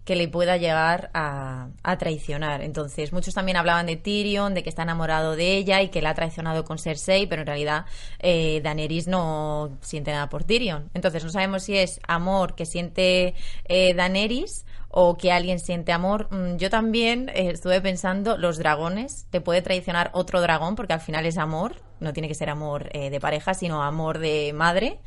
que 0.04 0.16
le 0.16 0.26
pueda 0.26 0.56
llegar 0.56 1.10
a, 1.12 1.68
a 1.82 1.98
traicionar. 1.98 2.62
Entonces, 2.62 3.12
muchos 3.12 3.34
también 3.34 3.58
hablaban 3.58 3.84
de 3.84 3.96
Tyrion, 3.96 4.54
de 4.54 4.62
que 4.62 4.70
está 4.70 4.82
enamorado 4.82 5.36
de 5.36 5.56
ella 5.56 5.82
y 5.82 5.88
que 5.88 6.00
la 6.00 6.10
ha 6.10 6.14
traicionado 6.14 6.64
con 6.64 6.78
Cersei, 6.78 7.26
pero 7.26 7.42
en 7.42 7.46
realidad 7.46 7.84
eh, 8.18 8.62
Daenerys 8.64 9.06
no 9.06 9.76
siente 9.82 10.10
nada 10.10 10.30
por 10.30 10.44
Tyrion. 10.44 10.88
Entonces, 10.94 11.24
no 11.24 11.30
sabemos 11.30 11.64
si 11.64 11.76
es 11.76 12.00
amor 12.08 12.54
que 12.54 12.64
siente 12.64 13.34
eh, 13.64 13.92
Daenerys 13.92 14.64
o 14.90 15.16
que 15.16 15.32
alguien 15.32 15.58
siente 15.58 15.92
amor. 15.92 16.28
Mm, 16.30 16.56
Yo 16.56 16.70
también 16.70 17.28
eh, 17.30 17.50
estuve 17.52 17.80
pensando, 17.80 18.36
los 18.38 18.58
dragones, 18.58 19.26
te 19.30 19.40
puede 19.40 19.62
traicionar 19.62 20.10
otro 20.14 20.40
dragón 20.40 20.76
porque 20.76 20.92
al 20.94 21.00
final 21.00 21.26
es 21.26 21.36
amor, 21.38 21.76
no 22.00 22.12
tiene 22.12 22.28
que 22.28 22.34
ser 22.34 22.48
amor 22.50 22.88
eh, 22.92 23.10
de 23.10 23.20
pareja, 23.20 23.54
sino 23.54 23.82
amor 23.82 24.18
de 24.18 24.52
madre 24.54 24.98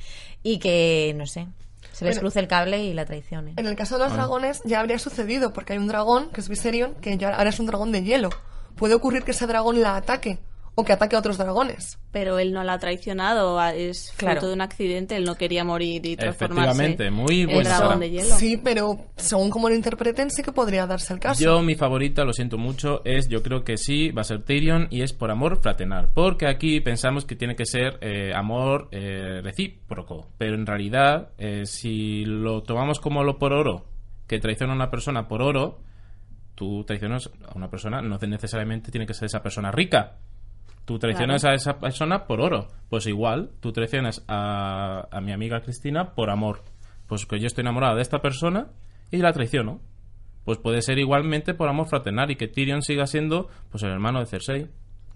y 0.44 0.60
que, 0.60 1.14
no 1.18 1.26
sé, 1.26 1.48
se 1.94 2.06
les 2.06 2.16
Bueno. 2.16 2.22
cruce 2.22 2.40
el 2.40 2.48
cable 2.48 2.84
y 2.84 2.94
la 2.94 3.06
traicionen. 3.06 3.56
En 3.58 3.66
el 3.66 3.76
caso 3.76 3.98
de 3.98 4.06
los 4.06 4.14
dragones 4.14 4.62
ya 4.66 4.80
habría 4.80 5.00
sucedido, 5.00 5.52
porque 5.54 5.74
hay 5.74 5.80
un 5.80 5.88
dragón, 5.88 6.30
que 6.30 6.42
es 6.42 6.50
Viserion, 6.50 6.94
que 6.96 7.18
ya 7.18 7.36
ahora 7.36 7.50
es 7.50 7.60
un 7.60 7.66
dragón 7.66 7.92
de 7.92 8.04
hielo. 8.04 8.30
Puede 8.76 8.94
ocurrir 8.96 9.24
que 9.24 9.32
ese 9.32 9.48
dragón 9.48 9.82
la 9.82 9.96
ataque, 9.98 10.40
o 10.76 10.84
que 10.86 10.94
ataque 10.94 11.16
a 11.16 11.20
otros 11.20 11.38
dragones. 11.38 12.00
Pero 12.12 12.40
él 12.40 12.54
no 12.54 12.64
la 12.64 12.74
ha 12.74 12.80
traicionado, 12.80 13.62
es 13.72 14.12
fruto 14.14 14.32
Claro. 14.32 14.48
de 14.48 14.54
un 14.54 14.62
accidente, 14.62 15.16
él 15.16 15.26
no 15.26 15.36
quería 15.36 15.64
morir 15.64 16.06
y 16.06 16.16
transformarse 16.16 16.72
Efectivamente, 16.72 17.12
muy 17.12 17.42
en 17.42 17.50
buena 17.52 17.70
dragón 17.70 17.88
Sara. 17.90 18.00
de 18.00 18.10
hielo. 18.10 18.36
Sí, 18.36 18.58
pero 18.64 18.98
según 19.18 19.50
como 19.50 19.70
lo 19.70 19.76
interpreten, 19.76 20.30
sí 20.30 20.44
que 20.44 20.52
podría 20.52 20.88
darse 20.88 21.14
el 21.14 21.20
caso. 21.20 21.44
Yo, 21.44 21.62
mi 21.62 21.76
favorita, 21.76 22.24
lo 22.24 22.34
siento 22.34 22.58
mucho, 22.58 23.02
es, 23.06 23.28
yo 23.28 23.44
creo 23.44 23.64
que 23.64 23.78
sí, 23.78 24.12
va 24.12 24.22
a 24.22 24.26
ser 24.26 24.44
Tyrion 24.44 24.88
y 24.90 25.02
es 25.02 25.14
por 25.14 25.32
amor 25.32 25.62
fraternal. 25.62 26.10
Porque 26.14 26.48
aquí 26.48 26.80
pensamos 26.80 27.26
que 27.26 27.36
tiene 27.36 27.56
que 27.56 27.66
ser 27.66 27.98
eh, 28.02 28.32
amor 28.34 28.88
eh, 28.92 29.42
recíproco. 29.44 30.28
Pero 30.38 30.56
en 30.56 30.66
realidad, 30.66 31.30
eh, 31.38 31.66
si 31.66 32.24
lo 32.26 32.64
tomamos 32.64 33.00
como 33.00 33.24
lo 33.24 33.38
por 33.38 33.54
oro, 33.54 33.86
que 34.28 34.40
traiciona 34.40 34.74
a 34.74 34.76
una 34.76 34.90
persona 34.90 35.28
por 35.28 35.42
oro, 35.42 35.80
tú 36.56 36.84
traicionas 36.86 37.30
a 37.48 37.58
una 37.58 37.70
persona, 37.70 38.02
no 38.02 38.18
necesariamente 38.18 38.92
tiene 38.92 39.06
que 39.06 39.14
ser 39.14 39.26
esa 39.26 39.42
persona 39.42 39.72
rica. 39.72 40.18
Tú 40.86 41.00
traicionas 41.00 41.46
a 41.46 41.54
esa 41.54 41.80
persona 41.80 42.26
por 42.26 42.42
oro. 42.42 42.68
Pues 42.90 43.06
igual, 43.08 43.52
tú 43.60 43.72
traicionas 43.72 44.24
a, 44.28 45.08
a 45.12 45.22
mi 45.22 45.32
amiga 45.32 45.62
Cristina 45.62 46.14
por 46.16 46.30
amor. 46.30 46.64
Pues 47.08 47.26
que 47.26 47.40
yo 47.40 47.48
estoy 47.48 47.62
enamorado 47.62 47.96
de 47.96 48.02
esta 48.02 48.20
persona 48.20 48.68
y 49.12 49.18
la 49.18 49.32
traiciono. 49.32 49.80
Pues 50.44 50.58
puede 50.58 50.82
ser 50.82 50.98
igualmente 50.98 51.54
por 51.54 51.70
amor 51.70 51.88
fraternal 51.88 52.32
y 52.32 52.36
que 52.36 52.48
Tyrion 52.48 52.82
siga 52.82 53.06
siendo 53.06 53.48
pues 53.70 53.84
el 53.84 53.92
hermano 53.92 54.20
de 54.20 54.26
Cersei. 54.26 54.70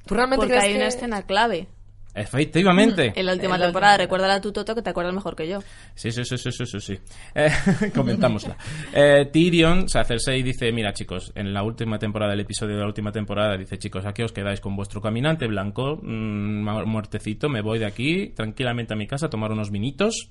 ¿Tú 0.06 0.14
realmente 0.14 0.46
Porque 0.46 0.54
crees 0.54 0.64
hay 0.64 0.72
que... 0.74 0.78
una 0.78 0.88
escena 0.88 1.24
clave. 1.24 1.68
Efectivamente. 2.16 3.14
En 3.26 3.26
la 3.26 3.34
última 3.34 3.60
temporada, 3.60 3.98
recuérdala 3.98 4.40
tú, 4.40 4.52
Toto, 4.52 4.74
que 4.74 4.82
te 4.82 4.90
acuerdas 4.90 5.14
mejor 5.14 5.36
que 5.36 5.48
yo. 5.48 5.60
Sí, 5.94 6.12
sí, 6.12 6.24
sí, 6.24 6.38
sí, 6.38 6.52
sí, 6.52 6.66
sí. 6.66 6.80
sí. 6.80 7.00
Eh, 7.34 7.50
comentámosla. 7.96 8.58
Eh, 8.94 9.30
Tyrion, 9.32 9.84
o 9.84 9.88
sea, 9.88 10.04
Cersei 10.04 10.42
dice, 10.42 10.72
mira 10.72 10.94
chicos, 10.94 11.32
en 11.36 11.54
la 11.54 11.64
última 11.64 12.00
temporada, 12.00 12.34
el 12.34 12.40
episodio 12.40 12.76
de 12.76 12.82
la 12.82 12.88
última 12.88 13.12
temporada, 13.12 13.58
dice, 13.58 13.78
chicos, 13.78 14.06
aquí 14.06 14.24
os 14.24 14.32
quedáis 14.32 14.62
con 14.62 14.76
vuestro 14.76 15.02
caminante 15.02 15.48
blanco, 15.48 16.00
mm, 16.02 16.86
muertecito, 16.86 17.50
me 17.50 17.62
voy 17.62 17.80
de 17.80 17.86
aquí 17.86 18.30
tranquilamente 18.30 18.94
a 18.94 18.98
mi 18.98 19.08
casa 19.08 19.28
a 19.28 19.30
tomar 19.30 19.52
unos 19.52 19.70
vinitos. 19.70 20.30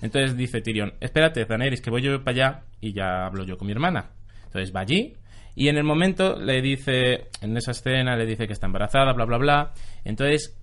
Entonces 0.00 0.36
dice 0.36 0.60
Tyrion, 0.60 0.94
espérate, 1.00 1.44
Daenerys, 1.44 1.80
que 1.80 1.90
voy 1.90 2.02
yo 2.02 2.22
para 2.22 2.34
allá 2.34 2.62
y 2.80 2.92
ya 2.92 3.26
hablo 3.26 3.44
yo 3.44 3.58
con 3.58 3.66
mi 3.66 3.72
hermana. 3.72 4.10
Entonces 4.44 4.74
va 4.74 4.80
allí 4.80 5.14
y 5.54 5.68
en 5.68 5.76
el 5.76 5.84
momento 5.84 6.38
le 6.38 6.62
dice, 6.62 7.28
en 7.40 7.56
esa 7.56 7.72
escena 7.72 8.16
le 8.16 8.26
dice 8.26 8.46
que 8.46 8.52
está 8.52 8.66
embarazada, 8.66 9.12
bla, 9.12 9.24
bla, 9.24 9.38
bla. 9.38 9.72
Entonces 10.04 10.56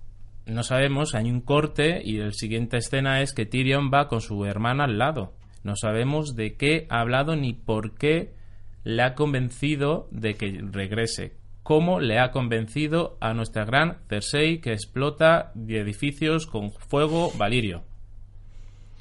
no 0.45 0.63
sabemos, 0.63 1.15
hay 1.15 1.29
un 1.29 1.41
corte 1.41 2.01
y 2.03 2.17
la 2.17 2.31
siguiente 2.31 2.77
escena 2.77 3.21
es 3.21 3.33
que 3.33 3.45
Tyrion 3.45 3.89
va 3.91 4.07
con 4.07 4.21
su 4.21 4.45
hermana 4.45 4.83
al 4.83 4.97
lado. 4.97 5.33
No 5.63 5.75
sabemos 5.75 6.35
de 6.35 6.55
qué 6.55 6.85
ha 6.89 6.99
hablado 6.99 7.35
ni 7.35 7.53
por 7.53 7.95
qué 7.95 8.35
le 8.83 9.01
ha 9.01 9.15
convencido 9.15 10.07
de 10.11 10.35
que 10.35 10.61
regrese. 10.71 11.33
Cómo 11.63 11.99
le 11.99 12.19
ha 12.19 12.29
convencido 12.29 13.17
a 13.19 13.33
nuestra 13.33 13.65
gran 13.65 13.97
Cersei 14.07 14.61
que 14.61 14.73
explota 14.73 15.51
edificios 15.67 16.45
con 16.45 16.71
fuego 16.71 17.31
valirio. 17.37 17.83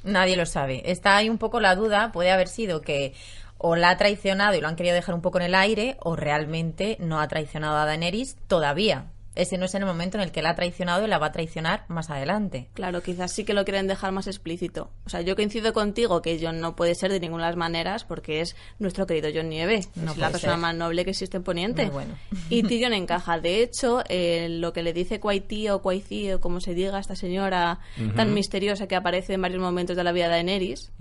Nadie 0.03 0.37
lo 0.37 0.47
sabe. 0.47 0.91
Está 0.91 1.17
ahí 1.17 1.29
un 1.29 1.37
poco 1.37 1.61
la 1.61 1.77
duda. 1.77 2.11
Puede 2.13 2.31
haber 2.31 2.49
sido 2.49 2.81
que 2.81 3.13
o 3.59 3.77
la 3.77 3.91
ha 3.91 3.97
traicionado 3.97 4.57
y 4.57 4.61
lo 4.61 4.69
han 4.69 4.77
querido 4.77 4.95
dejar 4.95 5.15
un 5.15 5.23
poco 5.23 5.39
en 5.39 5.45
el 5.45 5.55
aire, 5.55 5.97
o 6.01 6.17
realmente 6.17 6.97
no 7.01 7.21
ha 7.21 7.29
traicionado 7.29 7.77
a 7.77 7.87
Daenerys 7.87 8.37
todavía. 8.47 9.07
Ese 9.35 9.59
no 9.59 9.65
es 9.65 9.75
el 9.75 9.85
momento 9.85 10.17
en 10.17 10.23
el 10.23 10.31
que 10.31 10.43
la 10.43 10.51
ha 10.51 10.55
traicionado 10.55 11.05
y 11.05 11.09
la 11.09 11.19
va 11.19 11.27
a 11.29 11.33
traicionar 11.33 11.85
más 11.89 12.11
adelante. 12.11 12.69
Claro, 12.75 13.03
quizás 13.03 13.33
sí 13.33 13.45
que 13.45 13.55
lo 13.55 13.65
quieren 13.65 13.87
dejar 13.87 14.13
más 14.13 14.27
explícito. 14.27 14.91
O 15.07 15.09
sea, 15.09 15.23
yo 15.23 15.35
coincido 15.35 15.73
contigo 15.73 16.23
que 16.23 16.39
John 16.41 16.61
no 16.61 16.77
puede 16.77 16.95
ser 16.95 17.11
de 17.11 17.21
ninguna 17.21 17.45
de 17.45 17.51
las 17.51 17.57
maneras 17.57 18.05
porque 18.05 18.41
es 18.41 18.57
nuestro 18.79 19.07
querido 19.07 19.31
John 19.35 19.49
Nieve. 19.49 19.87
No 19.97 20.13
es 20.13 20.19
la 20.19 20.31
persona 20.31 20.55
ser. 20.55 20.61
más 20.61 20.75
noble 20.75 21.05
que 21.05 21.11
existe 21.11 21.37
en 21.37 21.43
Poniente. 21.43 21.85
Muy 21.87 21.93
bueno. 21.93 22.15
Y 22.49 22.63
Tyrion 22.69 22.93
encaja. 22.93 23.41
De 23.41 23.63
hecho, 23.63 24.03
eh, 24.09 24.49
lo 24.49 24.73
que 24.73 24.83
le 24.83 24.93
dice 24.93 25.21
Quaiti 25.21 25.69
o 25.69 25.81
o 25.85 26.41
como 26.41 26.61
se 26.61 26.75
diga 26.75 26.97
a 26.97 27.01
esta 27.01 27.17
señora 27.17 27.81
tan 28.17 28.33
misteriosa 28.33 28.87
que 28.87 28.97
aparece 28.97 29.35
en 29.35 29.43
varios 29.43 29.61
momentos 29.61 29.97
de 29.97 30.05
la 30.05 30.13
vida 30.13 30.25
de 30.25 30.31
Daenerys, 30.31 30.93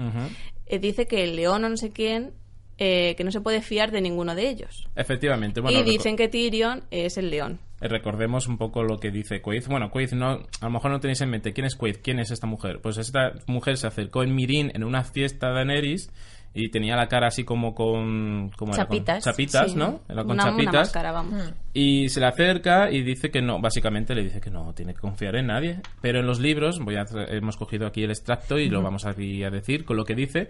eh, 0.66 0.80
dice 0.80 1.08
que 1.08 1.24
el 1.24 1.36
león 1.36 1.64
o 1.64 1.70
no 1.70 1.78
sé 1.78 1.92
quién, 1.92 2.34
eh, 2.78 3.16
que 3.16 3.24
no 3.24 3.32
se 3.32 3.42
puede 3.42 3.62
fiar 3.62 3.92
de 3.92 4.02
ninguno 4.02 4.36
de 4.36 4.50
ellos. 4.50 4.90
Efectivamente. 4.96 5.62
Bueno, 5.62 5.80
y 5.80 5.84
dicen 5.84 6.16
que 6.16 6.28
Tyrion 6.28 6.84
es 6.92 7.18
el 7.18 7.30
león. 7.30 7.60
Eh, 7.84 7.88
Recordemos 7.90 8.48
un 8.48 8.58
poco 8.58 8.84
lo 8.84 8.98
que 8.98 9.12
dice 9.12 9.42
Quaid. 9.42 9.68
Bueno, 9.68 9.90
Quaid 9.92 10.14
no, 10.14 10.32
a 10.32 10.40
lo 10.66 10.70
mejor 10.70 10.92
no 10.92 11.00
tenéis 11.00 11.22
en 11.22 11.30
mente 11.30 11.54
quién 11.54 11.66
es 11.66 11.76
Quaid, 11.76 11.98
quién 12.04 12.20
es 12.20 12.32
esta 12.32 12.48
mujer. 12.48 12.80
Pues 12.82 12.98
esta 12.98 13.34
mujer 13.48 13.78
se 13.78 13.88
acercó 13.88 14.24
en 14.24 14.34
Mirin 14.36 14.72
en 14.74 14.84
una 14.84 15.04
fiesta 15.04 15.50
de 15.50 15.54
Daenerys 15.56 16.12
y 16.56 16.70
tenía 16.70 16.96
la 16.96 17.08
cara 17.08 17.28
así 17.28 17.44
como 17.44 17.74
con 17.74 18.52
¿cómo 18.56 18.74
era? 18.76 18.86
Con 18.86 18.98
Chapitas. 18.98 19.24
chapitas, 19.24 19.72
Sí. 19.72 19.78
¿no? 19.78 20.02
Era 20.08 20.24
con 20.24 20.34
una, 20.34 20.44
una 20.44 20.52
chapitas. 20.52 20.74
máscara, 20.76 21.12
vamos. 21.12 21.52
Y 21.74 22.10
se 22.10 22.20
le 22.20 22.28
acerca 22.28 22.92
y 22.92 23.02
dice 23.02 23.32
que 23.32 23.42
no, 23.42 23.60
básicamente 23.60 24.14
le 24.14 24.24
dice 24.24 24.40
que 24.40 24.52
no 24.52 24.72
tiene 24.74 24.94
que 24.94 25.00
confiar 25.02 25.36
en 25.36 25.48
nadie. 25.48 25.80
Pero 26.00 26.20
en 26.20 26.28
los 26.28 26.40
libros, 26.40 26.80
voy 26.80 26.96
a 26.96 27.06
hemos 27.30 27.58
cogido 27.58 27.88
aquí 27.88 28.04
el 28.04 28.12
extracto 28.12 28.60
y 28.60 28.70
lo 28.70 28.82
vamos 28.84 29.06
aquí 29.06 29.44
a 29.44 29.50
decir 29.50 29.84
con 29.84 29.98
lo 29.98 30.06
que 30.06 30.14
dice. 30.16 30.48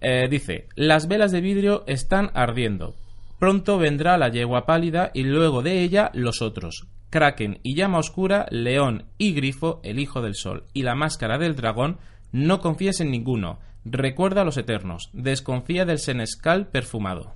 Eh, 0.00 0.26
dice, 0.28 0.66
las 0.74 1.06
velas 1.06 1.30
de 1.30 1.40
vidrio 1.40 1.84
están 1.86 2.30
ardiendo. 2.34 2.94
Pronto 3.38 3.78
vendrá 3.78 4.16
la 4.18 4.28
yegua 4.28 4.64
pálida 4.66 5.10
y 5.14 5.22
luego 5.24 5.62
de 5.62 5.82
ella 5.82 6.10
los 6.14 6.40
otros. 6.42 6.86
Kraken 7.10 7.60
y 7.62 7.74
llama 7.74 7.98
oscura, 7.98 8.46
león 8.50 9.06
y 9.18 9.34
grifo, 9.34 9.80
el 9.84 9.98
hijo 9.98 10.20
del 10.22 10.34
sol, 10.34 10.64
y 10.72 10.82
la 10.82 10.94
máscara 10.94 11.38
del 11.38 11.54
dragón, 11.56 11.98
no 12.32 12.60
confíes 12.60 13.00
en 13.00 13.10
ninguno. 13.10 13.58
Recuerda 13.84 14.40
a 14.42 14.44
los 14.44 14.56
eternos. 14.56 15.10
Desconfía 15.12 15.84
del 15.84 15.98
senescal 15.98 16.66
perfumado. 16.68 17.34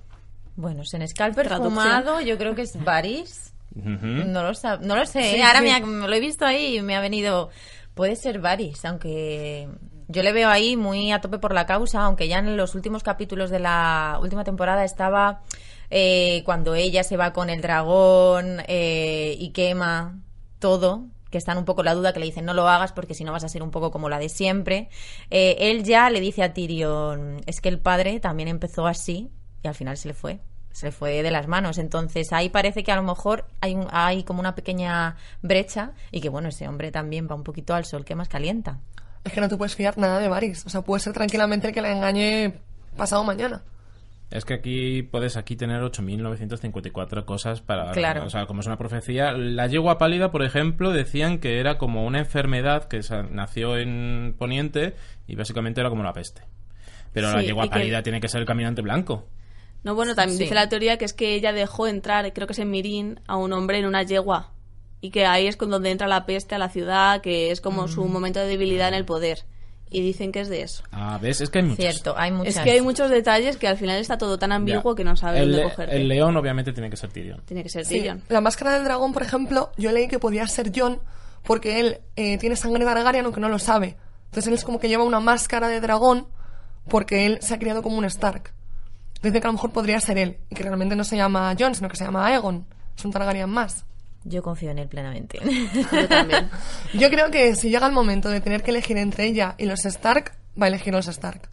Bueno, 0.55 0.83
Senescal 0.83 1.33
perfumado, 1.33 2.19
yo 2.19 2.37
creo 2.37 2.55
que 2.55 2.63
es. 2.63 2.75
Ujú. 2.75 4.05
No 4.25 4.43
lo, 4.43 4.49
sab- 4.51 4.79
no 4.81 4.95
lo 4.97 5.05
sé, 5.05 5.21
Sí, 5.23 5.35
¿eh? 5.37 5.43
ahora 5.43 5.59
sí. 5.59 5.65
me, 5.65 5.71
ha- 5.73 5.79
me 5.79 6.07
lo 6.07 6.13
he 6.13 6.19
visto 6.19 6.45
ahí 6.45 6.77
y 6.77 6.81
me 6.81 6.95
ha 6.95 6.99
venido... 7.01 7.49
Puede 7.93 8.15
ser 8.15 8.39
Varys, 8.39 8.83
aunque 8.85 9.67
yo 10.07 10.23
le 10.23 10.31
veo 10.31 10.49
ahí 10.49 10.75
muy 10.77 11.11
a 11.11 11.19
tope 11.21 11.37
por 11.37 11.53
la 11.53 11.65
causa, 11.65 12.01
aunque 12.03 12.27
ya 12.29 12.39
en 12.39 12.55
los 12.57 12.73
últimos 12.75 13.03
capítulos 13.03 13.49
de 13.49 13.59
la 13.59 14.17
última 14.21 14.43
temporada 14.45 14.83
estaba 14.85 15.41
eh, 15.91 16.41
cuando 16.45 16.75
ella 16.75 17.03
se 17.03 17.17
va 17.17 17.33
con 17.33 17.49
el 17.49 17.61
dragón 17.61 18.61
eh, 18.67 19.35
y 19.39 19.49
quema 19.51 20.19
todo, 20.59 21.05
que 21.31 21.37
están 21.37 21.57
un 21.57 21.65
poco 21.65 21.83
la 21.83 21.93
duda, 21.93 22.11
que 22.13 22.19
le 22.19 22.25
dicen 22.25 22.45
no 22.45 22.53
lo 22.53 22.67
hagas 22.67 22.91
porque 22.91 23.13
si 23.13 23.23
no 23.23 23.31
vas 23.31 23.43
a 23.43 23.49
ser 23.49 23.61
un 23.63 23.71
poco 23.71 23.91
como 23.91 24.09
la 24.09 24.19
de 24.19 24.29
siempre. 24.29 24.89
Eh, 25.29 25.57
él 25.59 25.83
ya 25.83 26.09
le 26.09 26.19
dice 26.19 26.43
a 26.43 26.53
Tyrion, 26.53 27.41
es 27.45 27.61
que 27.61 27.69
el 27.69 27.79
padre 27.79 28.19
también 28.19 28.49
empezó 28.49 28.87
así 28.87 29.29
y 29.63 29.67
al 29.67 29.75
final 29.75 29.97
se 29.97 30.07
le 30.07 30.13
fue 30.13 30.39
se 30.71 30.85
le 30.85 30.91
fue 30.91 31.23
de 31.23 31.31
las 31.31 31.47
manos. 31.47 31.77
Entonces 31.77 32.31
ahí 32.31 32.47
parece 32.49 32.83
que 32.83 32.91
a 32.91 32.95
lo 32.95 33.03
mejor 33.03 33.45
hay, 33.59 33.73
un- 33.75 33.87
hay 33.91 34.23
como 34.23 34.39
una 34.39 34.55
pequeña 34.55 35.17
brecha 35.41 35.91
y 36.11 36.21
que 36.21 36.29
bueno, 36.29 36.47
ese 36.49 36.67
hombre 36.67 36.91
también 36.91 37.27
va 37.29 37.35
un 37.35 37.43
poquito 37.43 37.73
al 37.73 37.85
sol 37.85 38.05
que 38.05 38.15
más 38.15 38.29
calienta. 38.29 38.79
Es 39.25 39.33
que 39.33 39.41
no 39.41 39.49
te 39.49 39.57
puedes 39.57 39.75
fiar 39.75 39.97
nada 39.97 40.19
de 40.19 40.29
Varys. 40.29 40.65
O 40.65 40.69
sea, 40.69 40.81
puede 40.81 41.01
ser 41.01 41.11
tranquilamente 41.13 41.67
el 41.67 41.73
que 41.73 41.81
la 41.81 41.91
engañe 41.91 42.53
pasado 42.95 43.23
mañana. 43.25 43.63
Es 44.31 44.45
que 44.45 44.53
aquí 44.53 45.01
puedes 45.03 45.37
aquí 45.37 45.55
tener 45.55 45.81
8.954 45.81 47.25
cosas 47.25 47.61
para... 47.61 47.91
Claro. 47.91 48.25
O 48.25 48.29
sea, 48.29 48.45
como 48.45 48.61
es 48.61 48.67
una 48.67 48.77
profecía. 48.77 49.31
La 49.33 49.67
yegua 49.67 49.97
pálida, 49.97 50.31
por 50.31 50.43
ejemplo, 50.43 50.91
decían 50.91 51.39
que 51.39 51.59
era 51.59 51.77
como 51.77 52.05
una 52.05 52.19
enfermedad 52.19 52.85
que 52.87 52.99
nació 53.31 53.77
en 53.77 54.35
Poniente 54.37 54.93
y 55.27 55.35
básicamente 55.35 55.81
era 55.81 55.89
como 55.89 56.03
la 56.03 56.13
peste. 56.13 56.43
Pero 57.11 57.31
la 57.31 57.41
yegua 57.41 57.63
que- 57.63 57.69
pálida 57.71 58.03
tiene 58.03 58.21
que 58.21 58.27
ser 58.27 58.41
el 58.41 58.45
caminante 58.47 58.81
blanco. 58.83 59.25
No, 59.83 59.95
bueno, 59.95 60.13
también 60.13 60.37
Sí. 60.37 60.43
dice 60.43 60.55
la 60.55 60.69
teoría 60.69 60.97
que 60.97 61.05
es 61.05 61.13
que 61.13 61.33
ella 61.33 61.53
dejó 61.53 61.87
entrar, 61.87 62.31
creo 62.33 62.45
que 62.45 62.53
es 62.53 62.59
en 62.59 62.69
Mirín, 62.69 63.21
a 63.27 63.37
un 63.37 63.51
hombre 63.53 63.79
en 63.79 63.85
una 63.85 64.03
yegua. 64.03 64.51
Y 65.01 65.09
que 65.11 65.25
ahí 65.25 65.47
es 65.47 65.55
con 65.55 65.69
donde 65.71 65.89
entra 65.89 66.07
la 66.07 66.25
peste 66.25 66.53
a 66.55 66.57
la 66.59 66.67
ciudad, 66.69 67.21
que 67.21 67.49
es 67.51 67.61
como 67.61 67.87
su 67.87 68.05
momento 68.05 68.39
de 68.41 68.47
debilidad 68.47 68.89
en 68.89 68.93
el 68.93 69.05
poder. 69.05 69.45
Y 69.91 70.01
dicen 70.01 70.31
que 70.31 70.41
es 70.41 70.49
de 70.49 70.61
eso. 70.61 70.83
Ah, 70.91 71.17
¿ves? 71.19 71.41
Es 71.41 71.49
que 71.49 71.59
hay 71.59 71.65
muchas. 71.65 71.77
Cierto, 71.93 72.13
hay 72.15 72.31
muchas. 72.31 72.57
Es 72.57 72.61
que 72.61 72.71
hay 72.71 72.81
muchos 72.81 73.09
detalles 73.09 73.57
que 73.57 73.67
al 73.67 73.77
final 73.77 73.97
está 73.97 74.17
todo 74.19 74.37
tan 74.37 74.51
ambiguo 74.51 74.91
Ya. 74.93 74.97
que 74.97 75.03
no 75.03 75.15
sabes 75.15 75.41
el, 75.41 75.51
dónde 75.51 75.63
cogerte. 75.69 75.95
el 75.95 76.07
león 76.07 76.37
obviamente 76.37 76.71
tiene 76.73 76.89
que 76.91 76.95
ser 76.97 77.11
Tyrion. 77.11 77.41
Tiene 77.45 77.63
que 77.63 77.69
ser 77.69 77.85
Sí. 77.85 77.95
Tyrion. 77.97 78.21
La 78.29 78.39
máscara 78.41 78.73
del 78.73 78.83
dragón, 78.83 79.13
por 79.13 79.23
ejemplo, 79.23 79.71
yo 79.77 79.91
leí 79.91 80.07
que 80.07 80.19
podía 80.19 80.47
ser 80.47 80.71
John 80.75 80.99
porque 81.43 81.79
él 81.79 81.97
eh, 82.15 82.37
tiene 82.37 82.55
sangre 82.55 82.85
Targaryen 82.85 83.25
aunque 83.25 83.39
no 83.41 83.49
lo 83.49 83.57
sabe. 83.57 83.97
Entonces 84.25 84.47
él 84.47 84.53
es 84.53 84.63
como 84.63 84.79
que 84.79 84.89
lleva 84.89 85.03
una 85.03 85.19
máscara 85.19 85.67
de 85.69 85.81
dragón 85.81 86.27
porque 86.87 87.25
él 87.25 87.39
se 87.41 87.55
ha 87.55 87.59
criado 87.59 87.81
como 87.81 87.97
un 87.97 88.05
Stark. 88.05 88.51
Dice 89.23 89.41
que 89.41 89.47
a 89.47 89.49
lo 89.49 89.53
mejor 89.53 89.71
podría 89.71 89.99
ser 89.99 90.17
él 90.19 90.37
y 90.49 90.55
que 90.55 90.61
realmente 90.63 90.95
no 90.95 91.03
se 91.03 91.17
llama 91.17 91.55
John, 91.59 91.73
sino 91.73 91.89
que 91.89 91.97
se 91.97 92.03
llama 92.05 92.27
Aegon. 92.27 92.65
Es 92.95 93.03
un 93.05 93.11
Targaryen 93.11 93.49
más. 93.49 93.85
Yo 94.23 94.43
confío 94.43 94.71
en 94.71 94.79
él 94.79 94.87
plenamente. 94.87 95.39
Yo 95.91 96.07
también. 96.07 96.49
Yo 96.93 97.09
creo 97.09 97.31
que 97.31 97.55
si 97.55 97.69
llega 97.69 97.87
el 97.87 97.93
momento 97.93 98.29
de 98.29 98.41
tener 98.41 98.63
que 98.63 98.71
elegir 98.71 98.97
entre 98.97 99.25
ella 99.25 99.55
y 99.57 99.65
los 99.65 99.85
Stark, 99.85 100.33
va 100.61 100.65
a 100.65 100.69
elegir 100.69 100.93
los 100.93 101.07
Stark. 101.07 101.49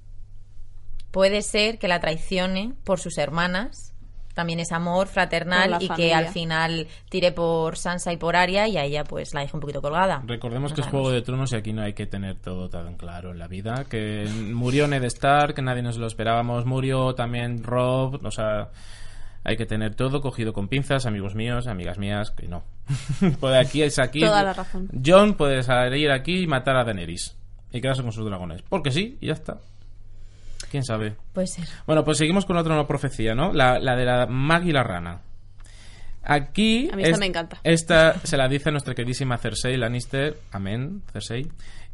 Puede 1.10 1.42
ser 1.42 1.78
que 1.78 1.88
la 1.88 2.00
traicione 2.00 2.74
por 2.84 2.98
sus 2.98 3.18
hermanas. 3.18 3.92
También 4.34 4.60
es 4.60 4.70
amor 4.70 5.06
fraternal 5.06 5.78
y 5.80 5.88
que 5.88 6.12
al 6.12 6.28
final 6.28 6.88
tire 7.08 7.32
por 7.32 7.78
Sansa 7.78 8.12
y 8.12 8.18
por 8.18 8.36
Arya 8.36 8.68
y 8.68 8.76
a 8.76 8.84
ella 8.84 9.02
pues 9.02 9.32
la 9.32 9.40
deje 9.40 9.56
un 9.56 9.62
poquito 9.62 9.80
colgada. 9.80 10.22
Recordemos 10.26 10.72
No 10.72 10.74
que 10.74 10.82
es. 10.82 10.86
Juego 10.88 11.10
de 11.10 11.22
Tronos 11.22 11.52
y 11.52 11.56
aquí 11.56 11.72
no 11.72 11.80
hay 11.80 11.94
que 11.94 12.04
tener 12.04 12.36
todo 12.36 12.68
tan 12.68 12.96
claro 12.96 13.30
en 13.30 13.38
la 13.38 13.48
vida. 13.48 13.86
Que 13.88 14.28
murió 14.52 14.86
Ned 14.88 15.04
Stark, 15.04 15.54
que 15.54 15.62
nadie 15.62 15.80
nos 15.80 15.96
lo 15.96 16.06
esperábamos. 16.06 16.66
Murió 16.66 17.14
también 17.14 17.62
Rob, 17.62 18.22
o 18.22 18.30
sea... 18.30 18.68
Hay 19.48 19.56
que 19.56 19.64
tener 19.64 19.94
todo 19.94 20.20
cogido 20.20 20.52
con 20.52 20.66
pinzas, 20.66 21.06
amigos 21.06 21.36
míos, 21.36 21.68
amigas 21.68 21.98
mías, 21.98 22.32
que 22.32 22.48
no. 22.48 22.64
Pues 23.38 23.54
aquí 23.54 23.80
es 23.80 23.96
aquí. 24.00 24.18
Toda 24.18 24.42
la 24.42 24.52
razón. 24.52 24.88
John 25.06 25.34
puede 25.34 25.62
salir 25.62 26.10
aquí 26.10 26.40
y 26.42 26.46
matar 26.48 26.76
a 26.76 26.82
Daenerys. 26.82 27.36
Y 27.70 27.80
quedarse 27.80 28.02
con 28.02 28.10
sus 28.10 28.26
dragones. 28.26 28.62
Porque 28.62 28.90
sí, 28.90 29.16
y 29.20 29.28
ya 29.28 29.34
está. 29.34 29.58
¿Quién 30.68 30.82
sabe? 30.82 31.14
Puede 31.32 31.46
ser. 31.46 31.64
Bueno, 31.86 32.04
pues 32.04 32.18
seguimos 32.18 32.44
con 32.44 32.56
otra 32.56 32.74
nueva 32.74 32.88
profecía, 32.88 33.36
¿no? 33.36 33.52
La, 33.52 33.78
la 33.78 33.94
de 33.94 34.04
la 34.04 34.26
Mag 34.26 34.66
y 34.66 34.72
la 34.72 34.82
rana. 34.82 35.20
Aquí. 36.24 36.90
A 36.92 36.96
mí 36.96 37.04
esta 37.04 37.18
me 37.18 37.26
encanta. 37.26 37.60
Esta 37.62 38.18
se 38.24 38.36
la 38.36 38.48
dice 38.48 38.72
nuestra 38.72 38.96
queridísima 38.96 39.38
Cersei 39.38 39.76
Lannister. 39.76 40.38
Amén, 40.50 41.02
Cersei. 41.12 41.46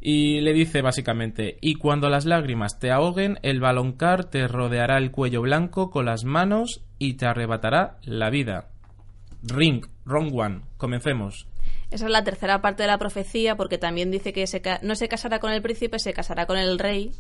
Y 0.05 0.41
le 0.41 0.53
dice 0.53 0.83
básicamente: 0.83 1.59
Y 1.61 1.77
cuando 1.77 2.11
las 2.11 2.25
lágrimas 2.25 2.81
te 2.81 2.91
ahoguen, 2.91 3.39
el 3.43 3.61
baloncar 3.61 4.25
te 4.25 4.49
rodeará 4.49 4.99
el 4.99 5.13
cuello 5.13 5.43
blanco 5.43 5.91
con 5.91 6.07
las 6.07 6.25
manos 6.25 6.83
y 6.99 7.15
te 7.15 7.27
arrebatará 7.27 7.99
la 8.03 8.29
vida. 8.29 8.69
Ring, 9.45 9.87
wrong 10.05 10.35
one. 10.35 10.63
Comencemos. 10.77 11.47
Esa 11.93 12.07
es 12.07 12.11
la 12.11 12.25
tercera 12.25 12.61
parte 12.61 12.83
de 12.83 12.89
la 12.89 12.99
profecía, 12.99 13.57
porque 13.57 13.79
también 13.79 14.11
dice 14.11 14.33
que 14.33 14.49
se 14.49 14.61
no 14.83 14.97
se 14.97 15.07
casará 15.07 15.39
con 15.39 15.53
el 15.53 15.63
príncipe, 15.63 16.01
se 16.01 16.13
casará 16.13 16.47
con 16.47 16.59
el 16.59 16.81
rey, 16.81 17.13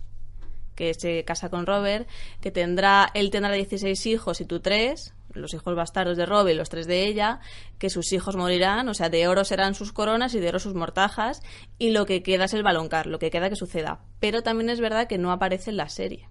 que 0.75 0.93
se 0.95 1.25
casa 1.25 1.51
con 1.51 1.67
Robert, 1.67 2.09
que 2.41 2.51
tendrá, 2.51 3.11
él 3.15 3.31
tendrá 3.31 3.53
16 3.53 4.07
hijos 4.07 4.41
y 4.41 4.45
tú 4.45 4.59
tres, 4.59 5.15
los 5.35 5.55
hijos 5.55 5.75
bastardos 5.75 6.17
de 6.17 6.27
Robb 6.27 6.49
y 6.49 6.55
los 6.55 6.69
tres 6.69 6.87
de 6.87 7.07
ella, 7.07 7.41
que 7.79 7.91
sus 7.91 8.13
hijos 8.13 8.37
morirán, 8.37 8.89
o 8.89 8.95
sea, 8.95 9.09
de 9.09 9.29
oro 9.29 9.45
serán 9.45 9.75
sus 9.75 9.93
coronas 9.93 10.35
y 10.35 10.41
de 10.41 10.49
oro 10.49 10.59
sus 10.59 10.75
mortajas, 10.75 11.43
y 11.79 11.91
lo 11.91 12.07
que 12.07 12.23
queda 12.23 12.45
es 12.45 12.55
el 12.55 12.63
baloncar, 12.63 13.07
lo 13.07 13.19
que 13.19 13.31
queda 13.31 13.49
que 13.49 13.57
suceda. 13.57 14.01
Pero 14.21 14.43
también 14.43 14.71
es 14.71 14.81
verdad 14.81 15.09
que 15.09 15.19
no 15.19 15.33
aparece 15.33 15.71
en 15.71 15.77
la 15.77 15.89
serie. 15.89 16.29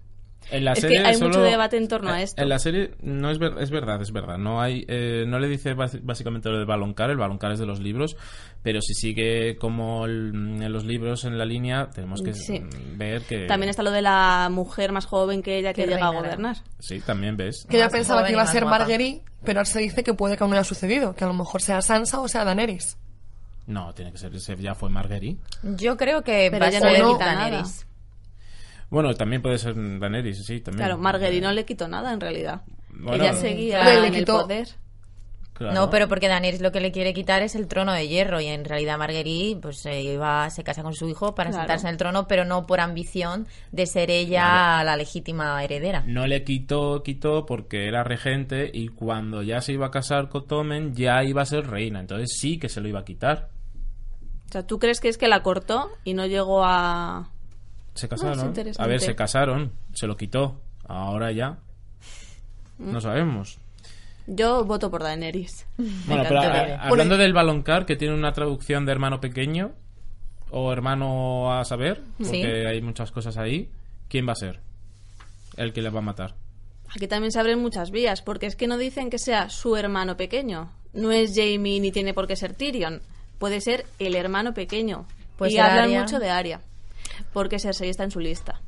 En 0.50 0.64
la 0.64 0.72
Es 0.72 0.76
que 0.76 0.88
serie 0.88 0.98
hay 1.00 1.14
solo- 1.14 1.28
mucho 1.28 1.40
debate 1.42 1.76
en 1.76 1.88
torno 1.88 2.10
a 2.10 2.20
eh, 2.20 2.24
esto. 2.24 2.42
En 2.42 2.48
la 2.48 2.58
serie 2.58 2.90
no 3.00 3.30
es, 3.30 3.38
ver- 3.38 3.54
es 3.58 3.70
verdad, 3.70 4.02
es 4.02 4.12
verdad. 4.12 4.36
No 4.38 4.60
hay, 4.60 4.84
eh, 4.88 5.24
no 5.26 5.38
le 5.38 5.48
dice 5.48 5.74
básicamente 5.74 6.48
lo 6.50 6.58
de 6.58 6.64
baloncar, 6.64 7.10
el 7.10 7.16
baloncar 7.16 7.52
es 7.52 7.58
de 7.58 7.66
los 7.66 7.80
libros, 7.80 8.16
pero 8.62 8.80
si 8.82 8.92
sigue 8.94 9.56
como 9.56 10.04
el- 10.06 10.32
en 10.62 10.72
los 10.72 10.84
libros 10.84 11.24
en 11.24 11.38
la 11.38 11.44
línea, 11.44 11.88
tenemos 11.90 12.20
que 12.22 12.34
Sí. 12.34 12.60
mm, 12.60 12.98
ver 12.98 13.22
que... 13.22 13.46
También 13.46 13.70
está 13.70 13.82
lo 13.82 13.90
de 13.90 14.02
la 14.02 14.48
mujer 14.50 14.92
más 14.92 15.06
joven 15.06 15.42
que 15.42 15.58
ella 15.58 15.72
que, 15.72 15.84
Que 15.84 15.90
llega 15.90 16.06
a 16.06 16.10
gobernar. 16.12 16.56
Sí, 16.78 17.00
también 17.00 17.36
ves. 17.36 17.66
Que 17.68 17.76
ella 17.76 17.88
pensaba 17.88 18.24
que 18.26 18.32
iba 18.32 18.42
a 18.42 18.46
ser. 18.46 18.64
Marguerite, 18.66 19.22
pero 19.44 19.60
ahora 19.60 19.64
se 19.70 19.80
dice 19.80 20.02
que 20.04 20.14
puede 20.14 20.36
que 20.36 20.44
aún 20.44 20.50
no 20.50 20.56
haya 20.56 20.64
sucedido, 20.64 21.14
que 21.14 21.24
a 21.24 21.28
lo 21.28 21.34
mejor 21.34 21.62
sea 21.62 21.80
Sansa 21.82 22.20
o 22.20 22.28
sea 22.28 22.44
Daenerys. 22.44 22.98
No, 23.66 23.94
tiene 23.94 24.10
que 24.12 24.18
ser, 24.18 24.58
ya 24.58 24.74
fue 24.74 24.90
Marguerite. 24.90 25.40
Yo 25.62 25.96
creo 25.96 26.22
que 26.22 26.48
Pero 26.50 26.64
va 26.64 26.68
a 26.68 26.70
no 26.72 26.78
ser 26.80 26.94
quita 27.04 27.24
Daenerys. 27.34 27.86
Bueno, 28.92 29.14
también 29.14 29.42
puede 29.42 29.58
ser 29.58 29.74
Daenerys, 29.74 30.44
sí, 30.44 30.60
también. 30.60 30.86
Claro, 30.86 30.98
Marguerite 31.00 31.40
no 31.44 31.52
le 31.52 31.64
quitó 31.64 31.88
nada 31.88 32.12
en 32.12 32.20
realidad. 32.20 32.62
Bueno, 32.90 33.24
ella 33.24 33.32
seguía 33.34 33.80
claro. 33.80 34.02
Le 34.02 34.06
en 34.08 34.14
el 34.14 34.24
poder. 34.26 34.68
claro. 35.54 35.74
No, 35.74 35.90
pero 35.90 36.08
porque 36.08 36.28
Daenerys 36.28 36.60
lo 36.60 36.72
que 36.72 36.80
le 36.82 36.92
quiere 36.92 37.14
quitar 37.14 37.42
es 37.42 37.54
el 37.54 37.68
trono 37.68 37.92
de 37.94 38.06
hierro 38.06 38.40
y 38.42 38.46
en 38.48 38.64
realidad 38.66 38.98
Marguerite 38.98 39.60
pues 39.62 39.78
se 39.78 40.02
iba 40.02 40.48
se 40.50 40.62
casa 40.62 40.82
con 40.82 40.92
su 40.94 41.08
hijo 41.08 41.34
para 41.34 41.48
Claro. 41.50 41.62
sentarse 41.62 41.86
en 41.86 41.92
el 41.92 41.96
trono, 41.96 42.28
pero 42.28 42.44
no 42.44 42.66
por 42.66 42.80
ambición 42.80 43.46
de 43.72 43.86
ser 43.86 44.10
ella 44.10 44.84
la 44.84 44.94
legítima 44.96 45.64
heredera. 45.64 46.04
No 46.06 46.26
le 46.26 46.44
quitó, 46.44 47.02
quitó 47.02 47.46
porque 47.46 47.88
era 47.88 48.04
regente 48.04 48.70
y 48.72 48.88
cuando 48.88 49.42
ya 49.42 49.62
se 49.62 49.72
iba 49.72 49.86
a 49.86 49.90
casar 49.90 50.28
con 50.28 50.46
Tommen 50.46 50.94
ya 50.94 51.24
iba 51.24 51.40
a 51.40 51.46
ser 51.46 51.66
reina. 51.66 51.98
Entonces 52.00 52.36
sí 52.38 52.58
que 52.58 52.68
se 52.68 52.82
lo 52.82 52.88
iba 52.88 53.00
a 53.00 53.04
quitar. 53.06 53.48
O 54.48 54.52
sea, 54.52 54.66
¿tú 54.66 54.78
crees 54.78 55.00
que 55.00 55.08
es 55.08 55.16
que 55.16 55.28
la 55.28 55.42
cortó 55.42 55.90
y 56.04 56.12
no 56.12 56.26
llegó 56.26 56.62
a... 56.62 57.30
Se 57.94 58.08
casaron. 58.08 58.46
interesante. 58.46 58.82
a 58.82 58.86
ver, 58.86 59.00
se 59.00 59.14
casaron. 59.14 59.72
Se 59.94 60.06
lo 60.06 60.16
quitó. 60.16 60.60
Ahora 60.86 61.30
ya. 61.32 61.58
Mm. 62.78 62.92
No 62.92 63.00
sabemos. 63.00 63.58
Yo 64.26 64.64
voto 64.64 64.90
por 64.90 65.02
Daenerys. 65.02 65.66
Bueno, 66.06 66.24
pero 66.28 66.40
a- 66.40 66.52
Tere. 66.52 66.74
hablando 66.80 67.16
del 67.16 67.32
baloncar, 67.32 67.86
que 67.86 67.96
tiene 67.96 68.14
una 68.14 68.32
traducción 68.32 68.86
de 68.86 68.92
hermano 68.92 69.20
pequeño 69.20 69.72
o 70.50 70.72
hermano 70.72 71.52
a 71.58 71.64
saber, 71.64 72.02
porque 72.18 72.30
Sí. 72.42 72.42
hay 72.42 72.82
muchas 72.82 73.10
cosas 73.10 73.36
ahí, 73.38 73.70
¿quién 74.08 74.28
va 74.28 74.32
a 74.32 74.36
ser 74.36 74.60
el 75.56 75.72
que 75.72 75.80
le 75.82 75.90
va 75.90 76.00
a 76.00 76.02
matar? 76.02 76.34
Aquí 76.94 77.08
también 77.08 77.32
se 77.32 77.40
abren 77.40 77.58
muchas 77.58 77.90
vías, 77.90 78.20
porque 78.20 78.46
es 78.46 78.54
que 78.56 78.66
no 78.66 78.76
dicen 78.76 79.08
que 79.08 79.18
sea 79.18 79.48
su 79.48 79.76
hermano 79.76 80.16
pequeño. 80.18 80.70
No 80.92 81.10
es 81.10 81.32
Jamie 81.34 81.80
ni 81.80 81.90
tiene 81.90 82.12
por 82.12 82.26
qué 82.26 82.36
ser 82.36 82.52
Tyrion. 82.54 83.00
Puede 83.38 83.62
ser 83.62 83.86
el 83.98 84.14
hermano 84.14 84.52
pequeño. 84.52 85.06
Puede 85.38 85.52
y 85.54 85.58
hablan 85.58 85.84
Arya. 85.86 86.00
mucho 86.02 86.18
de 86.18 86.28
Arya, 86.28 86.60
porque 87.32 87.58
Cersei 87.58 87.88
está 87.88 88.04
en 88.04 88.10
su 88.10 88.20
lista. 88.20 88.60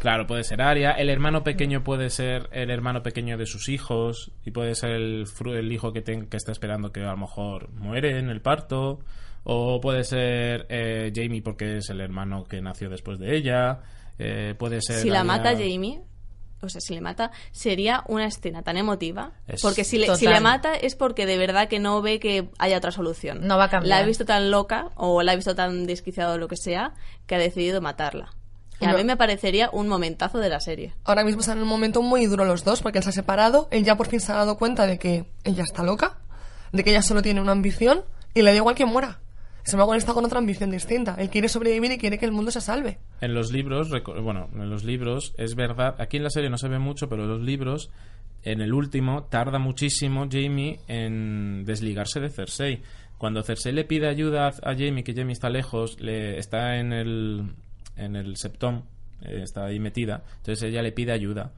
Claro, 0.00 0.26
puede 0.26 0.44
ser 0.44 0.62
Arya. 0.62 0.92
El 0.92 1.10
hermano 1.10 1.44
pequeño 1.44 1.84
puede 1.84 2.08
ser 2.08 2.48
el 2.52 2.70
hermano 2.70 3.02
pequeño 3.02 3.36
de 3.36 3.44
sus 3.44 3.68
hijos. 3.68 4.32
Y 4.46 4.50
puede 4.50 4.74
ser 4.74 4.92
el, 4.92 5.26
hijo 5.70 5.92
que, 5.92 6.02
que 6.02 6.36
está 6.36 6.52
esperando 6.52 6.90
que 6.90 7.02
a 7.02 7.10
lo 7.10 7.18
mejor 7.18 7.70
muere 7.72 8.18
en 8.18 8.30
el 8.30 8.40
parto. 8.40 9.00
O 9.44 9.80
puede 9.80 10.04
ser 10.04 10.66
eh, 10.70 11.12
Jamie 11.14 11.42
porque 11.42 11.78
es 11.78 11.90
el 11.90 12.00
hermano 12.00 12.44
que 12.44 12.60
nació 12.62 12.88
después 12.88 13.18
de 13.18 13.36
ella. 13.36 13.80
Eh, 14.18 14.54
puede 14.58 14.80
ser. 14.80 14.96
Si 14.96 15.10
la 15.10 15.24
mata 15.24 15.52
Jamie, 15.52 16.00
o 16.62 16.68
sea, 16.68 16.80
si 16.80 16.94
le 16.94 17.00
mata, 17.00 17.30
sería 17.52 18.04
una 18.08 18.26
escena 18.26 18.62
tan 18.62 18.76
emotiva. 18.76 19.32
Es- 19.48 19.62
Porque 19.62 19.84
si 19.84 19.98
le, 19.98 20.14
si 20.16 20.26
le 20.26 20.40
mata 20.40 20.74
es 20.74 20.94
porque 20.94 21.26
de 21.26 21.38
verdad 21.38 21.68
que 21.68 21.78
no 21.78 22.02
ve 22.02 22.20
que 22.20 22.48
haya 22.58 22.76
otra 22.78 22.90
solución. 22.92 23.46
No 23.46 23.56
va 23.58 23.64
a 23.64 23.70
cambiar. 23.70 23.88
La 23.88 23.98
ha 23.98 24.06
visto 24.06 24.24
tan 24.24 24.50
loca 24.50 24.90
o 24.96 25.22
la 25.22 25.32
ha 25.32 25.36
visto 25.36 25.54
tan 25.54 25.86
desquiciada 25.86 26.34
o 26.34 26.38
lo 26.38 26.48
que 26.48 26.56
sea 26.56 26.92
que 27.26 27.34
ha 27.34 27.38
decidido 27.38 27.80
matarla. 27.80 28.30
Y 28.82 28.86
a 28.86 28.94
mí 28.94 29.04
me 29.04 29.16
parecería 29.18 29.68
un 29.74 29.88
momentazo 29.88 30.38
de 30.38 30.48
la 30.48 30.58
serie. 30.58 30.94
Ahora 31.04 31.22
mismo 31.22 31.40
están 31.42 31.58
en 31.58 31.64
un 31.64 31.68
momento 31.68 32.00
muy 32.00 32.24
duro 32.24 32.46
los 32.46 32.64
dos, 32.64 32.80
porque 32.80 32.96
él 32.98 33.04
se 33.04 33.10
ha 33.10 33.12
separado, 33.12 33.68
él 33.70 33.84
ya 33.84 33.96
por 33.96 34.06
fin 34.08 34.20
se 34.20 34.32
ha 34.32 34.36
dado 34.36 34.56
cuenta 34.56 34.86
de 34.86 34.98
que 34.98 35.26
ella 35.44 35.64
está 35.64 35.82
loca, 35.82 36.16
de 36.72 36.82
que 36.82 36.88
ella 36.90 37.02
solo 37.02 37.20
tiene 37.20 37.42
una 37.42 37.52
ambición, 37.52 38.04
y 38.32 38.40
le 38.40 38.52
da 38.52 38.56
igual 38.56 38.74
que 38.74 38.86
muera. 38.86 39.18
Embargo, 39.72 39.94
él 39.94 39.98
está 39.98 40.14
con 40.14 40.24
otra 40.24 40.38
ambición 40.38 40.70
distinta. 40.70 41.14
Él 41.18 41.30
quiere 41.30 41.48
sobrevivir 41.48 41.92
y 41.92 41.98
quiere 41.98 42.18
que 42.18 42.26
el 42.26 42.32
mundo 42.32 42.50
se 42.50 42.60
salve. 42.60 42.98
En 43.20 43.34
los 43.34 43.52
libros, 43.52 43.90
bueno, 44.22 44.48
en 44.54 44.70
los 44.70 44.84
libros 44.84 45.34
es 45.38 45.54
verdad, 45.54 45.94
aquí 45.98 46.16
en 46.16 46.24
la 46.24 46.30
serie 46.30 46.50
no 46.50 46.58
se 46.58 46.68
ve 46.68 46.78
mucho, 46.78 47.08
pero 47.08 47.24
en 47.24 47.28
los 47.28 47.40
libros, 47.40 47.90
en 48.42 48.60
el 48.60 48.72
último, 48.72 49.24
tarda 49.24 49.58
muchísimo 49.58 50.28
Jamie 50.30 50.80
en 50.88 51.64
desligarse 51.64 52.20
de 52.20 52.30
Cersei. 52.30 52.82
Cuando 53.18 53.42
Cersei 53.42 53.72
le 53.72 53.84
pide 53.84 54.08
ayuda 54.08 54.48
a 54.48 54.72
Jamie, 54.74 55.04
que 55.04 55.14
Jamie 55.14 55.32
está 55.32 55.50
lejos, 55.50 56.00
le 56.00 56.38
está 56.38 56.78
en 56.78 56.92
el, 56.92 57.52
en 57.96 58.16
el 58.16 58.36
septón, 58.36 58.84
eh, 59.22 59.40
está 59.42 59.66
ahí 59.66 59.78
metida, 59.78 60.24
entonces 60.38 60.62
ella 60.62 60.82
le 60.82 60.92
pide 60.92 61.12
ayuda. 61.12 61.52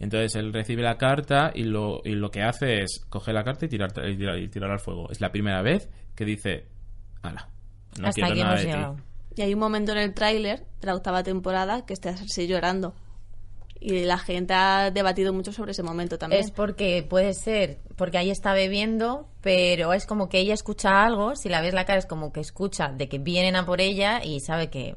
Entonces 0.00 0.36
él 0.36 0.52
recibe 0.52 0.82
la 0.82 0.96
carta 0.96 1.50
y 1.52 1.64
lo, 1.64 2.02
y 2.04 2.12
lo 2.12 2.30
que 2.30 2.42
hace 2.42 2.82
es 2.82 3.04
coger 3.08 3.34
la 3.34 3.42
carta 3.42 3.66
y 3.66 3.68
tirar, 3.68 3.90
y 4.08 4.46
tirar 4.46 4.70
al 4.70 4.78
fuego. 4.78 5.10
Es 5.10 5.20
la 5.20 5.32
primera 5.32 5.60
vez 5.60 5.90
que 6.14 6.24
dice, 6.24 6.66
ala, 7.22 7.48
no 7.98 8.08
Hasta 8.08 8.14
quiero 8.22 8.30
aquí 8.30 8.40
nada 8.40 8.52
hemos 8.52 8.60
de 8.60 8.66
ti". 8.66 8.72
llegado. 8.76 8.96
Y 9.36 9.42
hay 9.42 9.54
un 9.54 9.60
momento 9.60 9.92
en 9.92 9.98
el 9.98 10.14
tráiler 10.14 10.64
de 10.80 10.86
la 10.86 10.94
octava 10.94 11.22
temporada 11.22 11.86
que 11.86 11.92
está 11.92 12.16
Cersei 12.16 12.46
llorando. 12.48 12.94
Y 13.80 14.00
la 14.04 14.18
gente 14.18 14.54
ha 14.54 14.90
debatido 14.90 15.32
mucho 15.32 15.52
sobre 15.52 15.70
ese 15.70 15.84
momento 15.84 16.18
también. 16.18 16.42
Es 16.42 16.50
porque 16.50 17.06
puede 17.08 17.32
ser, 17.34 17.78
porque 17.94 18.18
ahí 18.18 18.30
está 18.30 18.52
bebiendo, 18.52 19.28
pero 19.40 19.92
es 19.92 20.04
como 20.04 20.28
que 20.28 20.40
ella 20.40 20.54
escucha 20.54 21.04
algo, 21.04 21.36
si 21.36 21.48
la 21.48 21.60
ves 21.60 21.74
la 21.74 21.84
cara 21.84 22.00
es 22.00 22.06
como 22.06 22.32
que 22.32 22.40
escucha 22.40 22.88
de 22.88 23.08
que 23.08 23.18
vienen 23.18 23.54
a 23.54 23.64
por 23.64 23.80
ella 23.80 24.20
y 24.24 24.40
sabe 24.40 24.68
que, 24.68 24.96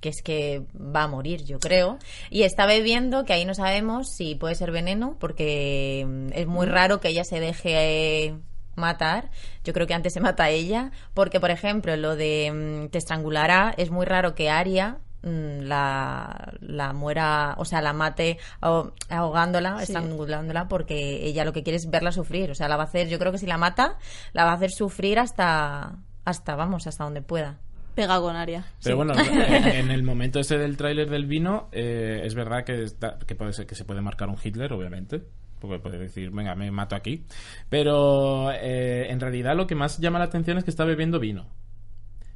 que 0.00 0.08
es 0.08 0.22
que 0.22 0.62
va 0.74 1.02
a 1.02 1.08
morir, 1.08 1.44
yo 1.44 1.58
creo. 1.58 1.98
Y 2.30 2.44
está 2.44 2.64
bebiendo, 2.64 3.26
que 3.26 3.34
ahí 3.34 3.44
no 3.44 3.52
sabemos 3.54 4.08
si 4.08 4.34
puede 4.34 4.54
ser 4.54 4.70
veneno, 4.72 5.18
porque 5.20 6.06
mm, 6.08 6.28
es 6.32 6.46
muy 6.46 6.64
raro 6.66 7.00
que 7.00 7.08
ella 7.08 7.24
se 7.24 7.38
deje 7.38 8.24
eh, 8.28 8.34
matar. 8.76 9.30
Yo 9.64 9.72
creo 9.72 9.86
que 9.86 9.94
antes 9.94 10.12
se 10.12 10.20
mata 10.20 10.44
a 10.44 10.50
ella, 10.50 10.90
porque 11.14 11.40
por 11.40 11.50
ejemplo 11.50 11.96
lo 11.96 12.16
de 12.16 12.84
mm, 12.86 12.90
te 12.90 12.98
estrangulará, 12.98 13.74
es 13.76 13.90
muy 13.90 14.06
raro 14.06 14.34
que 14.34 14.50
Aria 14.50 14.98
mm, 15.22 15.60
la, 15.62 16.52
la 16.60 16.92
muera, 16.92 17.54
o 17.58 17.64
sea, 17.64 17.80
la 17.82 17.92
mate 17.92 18.38
aho- 18.60 18.92
ahogándola, 19.08 19.76
Sí. 19.78 19.84
estrangulándola, 19.84 20.68
porque 20.68 21.24
ella 21.26 21.44
lo 21.44 21.52
que 21.52 21.62
quiere 21.62 21.76
es 21.76 21.88
verla 21.90 22.10
sufrir. 22.12 22.50
O 22.50 22.54
sea, 22.54 22.68
la 22.68 22.76
va 22.76 22.82
a 22.84 22.86
hacer, 22.86 23.08
yo 23.08 23.18
creo 23.18 23.30
que 23.32 23.38
si 23.38 23.46
la 23.46 23.58
mata, 23.58 23.98
la 24.32 24.44
va 24.44 24.52
a 24.52 24.54
hacer 24.54 24.70
sufrir 24.70 25.18
hasta, 25.18 25.96
hasta 26.24 26.56
vamos, 26.56 26.86
hasta 26.86 27.04
donde 27.04 27.22
pueda. 27.22 27.58
Pega 27.94 28.18
con 28.20 28.34
Aria. 28.36 28.64
Pero 28.82 28.96
bueno, 28.96 29.12
en, 29.14 29.52
en 29.66 29.90
el 29.90 30.02
momento 30.02 30.40
ese 30.40 30.56
del 30.56 30.78
tráiler 30.78 31.10
del 31.10 31.26
vino, 31.26 31.68
eh, 31.72 32.22
es 32.24 32.34
verdad 32.34 32.64
que, 32.64 32.82
está- 32.84 33.18
que, 33.26 33.34
puede 33.34 33.52
ser, 33.52 33.66
que 33.66 33.74
se 33.74 33.84
puede 33.84 34.00
marcar 34.00 34.28
un 34.30 34.36
Hitler, 34.42 34.72
obviamente. 34.72 35.22
Porque 35.62 35.78
puede 35.78 35.96
decir, 35.98 36.30
venga, 36.30 36.54
me 36.54 36.70
mato 36.70 36.94
aquí. 36.96 37.24
Pero 37.68 38.50
eh, 38.52 39.06
en 39.08 39.18
realidad 39.20 39.56
lo 39.56 39.66
que 39.66 39.74
más 39.74 39.98
llama 39.98 40.18
la 40.18 40.26
atención 40.26 40.58
es 40.58 40.64
que 40.64 40.70
está 40.70 40.84
bebiendo 40.84 41.18
vino. 41.18 41.46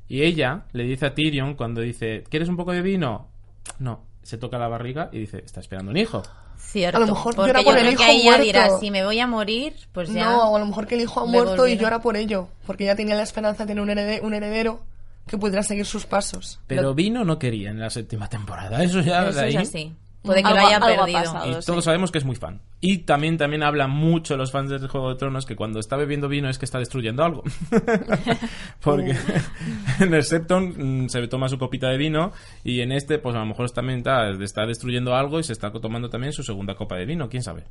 Y 0.08 0.22
ella 0.22 0.62
le 0.72 0.84
dice 0.84 1.06
a 1.06 1.14
Tyrion 1.14 1.54
cuando 1.54 1.80
dice, 1.80 2.22
¿quieres 2.30 2.48
un 2.48 2.56
poco 2.56 2.72
de 2.72 2.80
vino? 2.82 3.28
No. 3.78 4.04
Se 4.22 4.38
toca 4.38 4.58
la 4.58 4.68
barriga 4.68 5.08
y 5.12 5.18
dice, 5.20 5.42
está 5.44 5.60
esperando 5.60 5.90
un 5.90 5.96
hijo. 5.96 6.22
Cierto. 6.56 6.96
A 6.96 7.00
lo 7.00 7.06
mejor 7.08 7.34
porque 7.36 7.48
llora 7.48 7.60
yo 7.60 7.66
por 7.66 7.76
el 7.78 7.84
creo 7.86 7.96
que 7.98 8.02
hijo 8.04 8.12
ella 8.12 8.24
muerto. 8.30 8.44
dirá, 8.44 8.78
si 8.78 8.90
me 8.90 9.04
voy 9.04 9.20
a 9.20 9.26
morir, 9.26 9.74
pues 9.92 10.12
ya. 10.12 10.24
No, 10.30 10.50
o 10.52 10.56
a 10.56 10.58
lo 10.60 10.66
mejor 10.66 10.86
que 10.86 10.94
el 10.94 11.02
hijo 11.02 11.20
ha 11.20 11.24
el 11.24 11.30
muerto 11.30 11.66
y 11.66 11.76
llora 11.76 12.00
por 12.00 12.16
ello, 12.16 12.48
porque 12.66 12.84
ya 12.84 12.96
tenía 12.96 13.14
la 13.14 13.22
esperanza 13.22 13.64
de 13.64 13.68
tener 13.68 13.82
un 13.82 13.90
herede- 13.90 14.20
un 14.22 14.32
heredero 14.34 14.80
que 15.28 15.36
pudiera 15.38 15.62
seguir 15.62 15.84
sus 15.86 16.06
pasos. 16.06 16.60
Pero 16.66 16.94
vino 16.94 17.24
no 17.24 17.38
quería 17.38 17.70
en 17.70 17.78
la 17.80 17.90
séptima 17.90 18.28
temporada. 18.28 18.82
Eso 18.82 19.00
ya 19.00 19.24
de 19.24 19.30
Eso 19.30 19.40
ahí. 19.40 19.56
es 19.56 19.68
así. 19.68 19.92
Puede 20.26 20.42
que 20.42 20.48
Algo- 20.48 20.60
lo 20.60 20.66
haya 20.66 20.76
algo 20.76 20.86
ha 20.86 21.04
perdido. 21.06 21.18
pasado. 21.32 21.50
Y 21.50 21.54
sí. 21.54 21.66
todos 21.66 21.84
sabemos 21.84 22.10
que 22.12 22.18
es 22.18 22.24
muy 22.24 22.36
fan. 22.36 22.60
Y 22.80 22.98
también, 22.98 23.38
también 23.38 23.62
hablan 23.62 23.90
mucho 23.90 24.36
los 24.36 24.52
fans 24.52 24.68
del 24.70 24.86
Juego 24.88 25.08
de 25.10 25.16
Tronos 25.16 25.46
que 25.46 25.56
cuando 25.56 25.78
está 25.80 25.96
bebiendo 25.96 26.28
vino 26.28 26.48
es 26.50 26.58
que 26.58 26.64
está 26.66 26.78
destruyendo 26.78 27.24
algo. 27.24 27.42
Porque 28.82 29.16
en 30.00 30.14
el 30.14 30.24
Septon 30.24 31.04
mm, 31.04 31.08
se 31.08 31.26
toma 31.28 31.48
su 31.48 31.58
copita 31.58 31.88
de 31.88 31.96
vino 31.98 32.32
y 32.64 32.80
en 32.80 32.92
este, 32.92 33.18
pues 33.18 33.34
a 33.34 33.38
lo 33.40 33.46
mejor 33.46 33.70
también 33.70 33.98
está, 33.98 34.28
está 34.30 34.66
destruyendo 34.66 35.14
algo 35.14 35.38
y 35.38 35.44
se 35.44 35.52
está 35.52 35.70
tomando 35.72 36.10
también 36.10 36.32
su 36.32 36.42
segunda 36.42 36.74
copa 36.74 36.96
de 36.96 37.06
vino, 37.06 37.28
quién 37.28 37.42
sabe. 37.42 37.64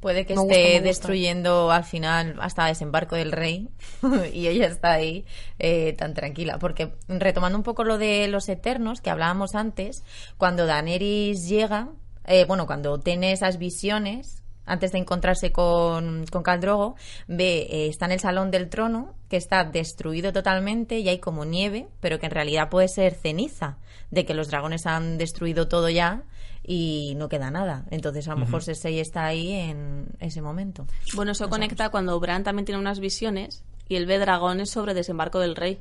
Puede 0.00 0.26
que 0.26 0.34
Me 0.34 0.42
esté 0.42 0.72
gusta. 0.74 0.84
destruyendo 0.84 1.70
al 1.72 1.84
final 1.84 2.36
hasta 2.40 2.66
desembarco 2.66 3.16
del 3.16 3.32
rey 3.32 3.68
y 4.32 4.46
ella 4.46 4.66
está 4.66 4.92
ahí 4.92 5.24
eh, 5.58 5.94
tan 5.94 6.14
tranquila. 6.14 6.58
Porque 6.58 6.92
retomando 7.08 7.58
un 7.58 7.64
poco 7.64 7.82
lo 7.84 7.98
de 7.98 8.28
los 8.28 8.48
eternos 8.48 9.00
que 9.00 9.10
hablábamos 9.10 9.54
antes, 9.54 10.04
cuando 10.36 10.66
Daenerys 10.66 11.48
llega, 11.48 11.88
eh, 12.26 12.44
bueno, 12.44 12.66
cuando 12.66 12.98
tiene 12.98 13.32
esas 13.32 13.58
visiones, 13.58 14.42
antes 14.66 14.92
de 14.92 14.98
encontrarse 14.98 15.50
con, 15.50 16.26
con 16.30 16.42
Khal 16.42 16.60
Drogo, 16.60 16.94
ve, 17.26 17.66
eh, 17.70 17.88
está 17.88 18.04
en 18.04 18.12
el 18.12 18.20
salón 18.20 18.50
del 18.52 18.68
trono, 18.68 19.14
que 19.28 19.36
está 19.36 19.64
destruido 19.64 20.32
totalmente 20.32 20.98
y 20.98 21.08
hay 21.08 21.18
como 21.18 21.44
nieve, 21.44 21.88
pero 22.00 22.20
que 22.20 22.26
en 22.26 22.32
realidad 22.32 22.68
puede 22.68 22.88
ser 22.88 23.14
ceniza, 23.14 23.78
de 24.10 24.24
que 24.24 24.34
los 24.34 24.48
dragones 24.48 24.86
han 24.86 25.18
destruido 25.18 25.66
todo 25.68 25.88
ya 25.88 26.22
y 26.70 27.14
no 27.16 27.30
queda 27.30 27.50
nada. 27.50 27.86
Entonces 27.90 28.28
a 28.28 28.34
lo 28.34 28.40
mejor 28.40 28.62
Cersei 28.62 29.00
está 29.00 29.24
ahí 29.24 29.52
en 29.52 30.06
ese 30.20 30.42
momento. 30.42 30.86
Bueno, 31.14 31.32
eso 31.32 31.48
conecta 31.48 31.88
cuando 31.88 32.20
Bran 32.20 32.44
también 32.44 32.66
tiene 32.66 32.78
unas 32.78 33.00
visiones 33.00 33.64
y 33.88 33.96
él 33.96 34.04
ve 34.04 34.18
dragones 34.18 34.68
sobre 34.68 34.92
desembarco 34.92 35.40
del 35.40 35.56
rey. 35.56 35.80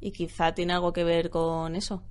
Y 0.00 0.12
quizá 0.12 0.54
tiene 0.54 0.72
algo 0.72 0.94
que 0.94 1.04
ver 1.04 1.28
con 1.28 1.76
eso. 1.76 2.02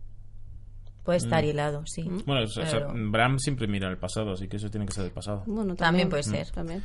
Puede 1.04 1.18
estar 1.18 1.44
hilado, 1.44 1.86
sí. 1.88 2.04
Bueno, 2.26 2.44
o 2.44 2.48
sea, 2.48 2.66
Pero 2.66 2.94
Bram 3.10 3.40
siempre 3.40 3.66
mira 3.66 3.90
el 3.90 3.98
pasado, 3.98 4.34
así 4.34 4.48
que 4.48 4.58
eso 4.58 4.70
tiene 4.70 4.86
que 4.86 4.94
ser 4.94 5.04
del 5.06 5.14
pasado. 5.14 5.42
Bueno, 5.48 5.74
También 5.76 6.08
puede 6.10 6.22
ser. 6.24 6.52
También. 6.52 6.84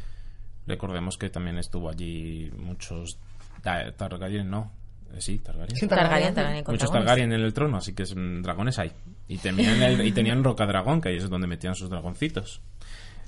Recordemos 0.66 1.18
que 1.18 1.28
también 1.28 1.58
estuvo 1.58 1.90
allí 1.90 2.50
muchos 2.56 3.18
Ta- 3.62 3.92
Targaryen, 3.92 4.48
¿no? 4.48 4.70
Eh, 5.12 5.20
Sí, 5.20 5.40
Targaryen. 5.40 5.76
Sí, 5.76 5.86
Targaryen, 5.88 6.34
Targaryen 6.34 6.64
con 6.64 6.74
Muchos. 6.74 6.90
Targaryen 6.90 7.32
en 7.32 7.40
el 7.40 7.52
trono, 7.52 7.76
así 7.76 7.92
que 7.94 8.04
mm, 8.04 8.42
dragones 8.42 8.78
hay. 8.78 8.92
Y 9.32 9.38
tenían, 9.38 9.82
el- 9.82 10.06
y 10.06 10.12
tenían 10.12 10.44
Rocadragón, 10.44 11.00
que 11.00 11.08
ahí 11.08 11.16
es 11.16 11.28
donde 11.30 11.46
metían 11.46 11.74
sus 11.74 11.88
dragoncitos. 11.88 12.60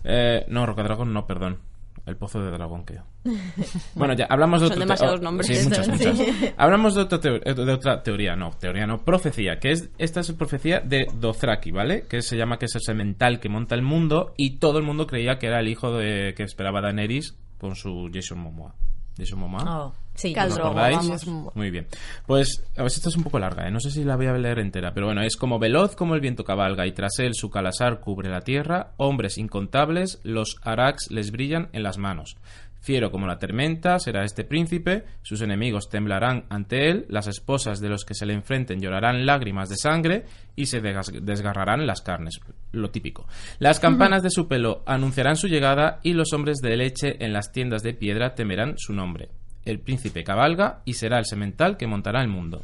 Eh, 0.05 0.45
no, 0.49 0.67
Rocadragón 0.67 1.12
no, 1.12 1.27
perdón. 1.27 1.61
El 2.07 2.17
pozo 2.19 2.43
de 2.43 2.51
dragón, 2.51 2.85
creo. 2.85 3.05
Bueno, 3.95 4.12
ya 4.14 4.27
hablamos 4.29 4.61
de 4.61 4.67
Son 4.67 4.73
otro 4.75 4.85
demasiados 4.85 5.21
oh, 5.21 5.23
nombres. 5.23 5.47
Sí, 5.47 5.67
muchas, 5.67 5.87
Sí. 5.87 5.93
muchas. 5.93 6.21
Hablamos 6.59 6.95
de 6.95 7.03
eh, 7.45 7.55
de 7.55 7.73
otra 7.73 8.03
teoría, 8.03 8.37
no, 8.37 8.51
teoría 8.51 8.87
no, 8.87 9.03
profecía, 9.03 9.59
que 9.59 9.71
es 9.71 9.88
esta 9.97 10.21
es 10.21 10.31
profecía 10.33 10.81
de 10.81 11.07
Dothraki, 11.19 11.71
¿vale? 11.71 12.03
Que 12.07 12.21
se 12.21 12.37
llama 12.37 12.59
que 12.59 12.67
es 12.67 12.75
el 12.75 12.83
semental 12.83 13.40
que 13.40 13.49
monta 13.49 13.75
el 13.75 13.81
mundo 13.83 14.35
y 14.37 14.59
todo 14.59 14.77
el 14.79 14.85
mundo 14.85 15.07
creía 15.07 15.38
que 15.38 15.47
era 15.47 15.61
el 15.61 15.69
hijo 15.69 15.97
de 15.97 16.35
que 16.37 16.43
esperaba 16.43 16.83
Daenerys 16.83 17.38
con 17.59 17.75
su 17.75 18.11
Jason 18.12 18.38
Momoa. 18.40 18.75
Jason 19.17 19.38
Momoa. 19.38 19.87
Oh, 19.87 19.95
sí, 20.14 20.35
¿Os 20.37 20.59
acordáis? 20.59 21.27
Muy 21.55 21.70
bien. 21.70 21.87
Pues, 22.27 22.64
a 22.77 22.83
ver, 22.83 22.87
esta 22.87 23.09
es 23.09 23.16
un 23.16 23.24
poco 23.24 23.38
larga, 23.38 23.68
¿eh? 23.68 23.70
no 23.70 23.81
sé 23.81 23.90
si 23.90 24.05
la 24.05 24.16
voy 24.16 24.27
a 24.27 24.33
leer 24.35 24.59
entera, 24.59 24.92
pero 24.92 25.07
bueno, 25.07 25.22
es 25.22 25.37
como 25.37 25.59
veloz 25.59 25.96
como 25.96 26.14
el 26.14 26.20
viento 26.20 26.44
cabalga 26.44 26.87
y 26.87 26.92
tras 26.92 27.18
él 27.18 27.35
su 27.35 27.50
calasar 27.50 28.00
cubre 28.00 28.31
la 28.31 28.40
tierra, 28.40 28.92
hombres 28.96 29.38
incontables, 29.38 30.20
los 30.22 30.57
arax 30.62 31.11
les 31.11 31.31
brillan 31.31 31.68
en 31.72 31.83
las 31.83 31.98
manos. 31.98 32.37
Fiero 32.85 33.11
como 33.11 33.27
la 33.27 33.38
tormenta 33.38 33.98
será 33.98 34.24
este 34.24 34.44
príncipe, 34.44 35.05
sus 35.22 35.40
enemigos 35.40 35.88
temblarán 35.88 36.44
ante 36.50 36.90
él, 36.90 37.07
las 37.09 37.27
esposas 37.27 37.81
de 37.81 37.88
los 37.88 38.05
que 38.05 38.12
se 38.12 38.27
le 38.27 38.35
enfrenten 38.35 38.79
llorarán 38.79 39.24
lágrimas 39.24 39.70
de 39.70 39.77
sangre 39.77 40.27
y 40.55 40.66
se 40.66 40.83
desgarrarán 40.83 41.87
las 41.87 42.03
carnes, 42.03 42.38
lo 42.72 42.90
típico. 42.90 43.27
Las 43.59 43.81
campanas 43.81 44.22
de 44.22 44.29
su 44.29 44.48
pelo 44.48 44.83
anunciarán 44.85 45.37
su 45.37 45.48
llegada 45.48 46.00
y 46.03 46.12
los 46.12 46.35
hombres 46.35 46.59
de 46.59 46.77
leche 46.77 47.24
en 47.24 47.33
las 47.33 47.53
tiendas 47.53 47.83
de 47.83 47.94
piedra 47.94 48.35
temerán 48.35 48.74
su 48.77 48.92
nombre. 48.92 49.31
El 49.64 49.81
príncipe 49.81 50.24
cabalga 50.24 50.83
y 50.85 50.94
será 50.94 51.18
el 51.18 51.24
semental 51.27 51.77
que 51.77 51.87
montará 51.87 52.20
el 52.20 52.29
mundo. 52.29 52.62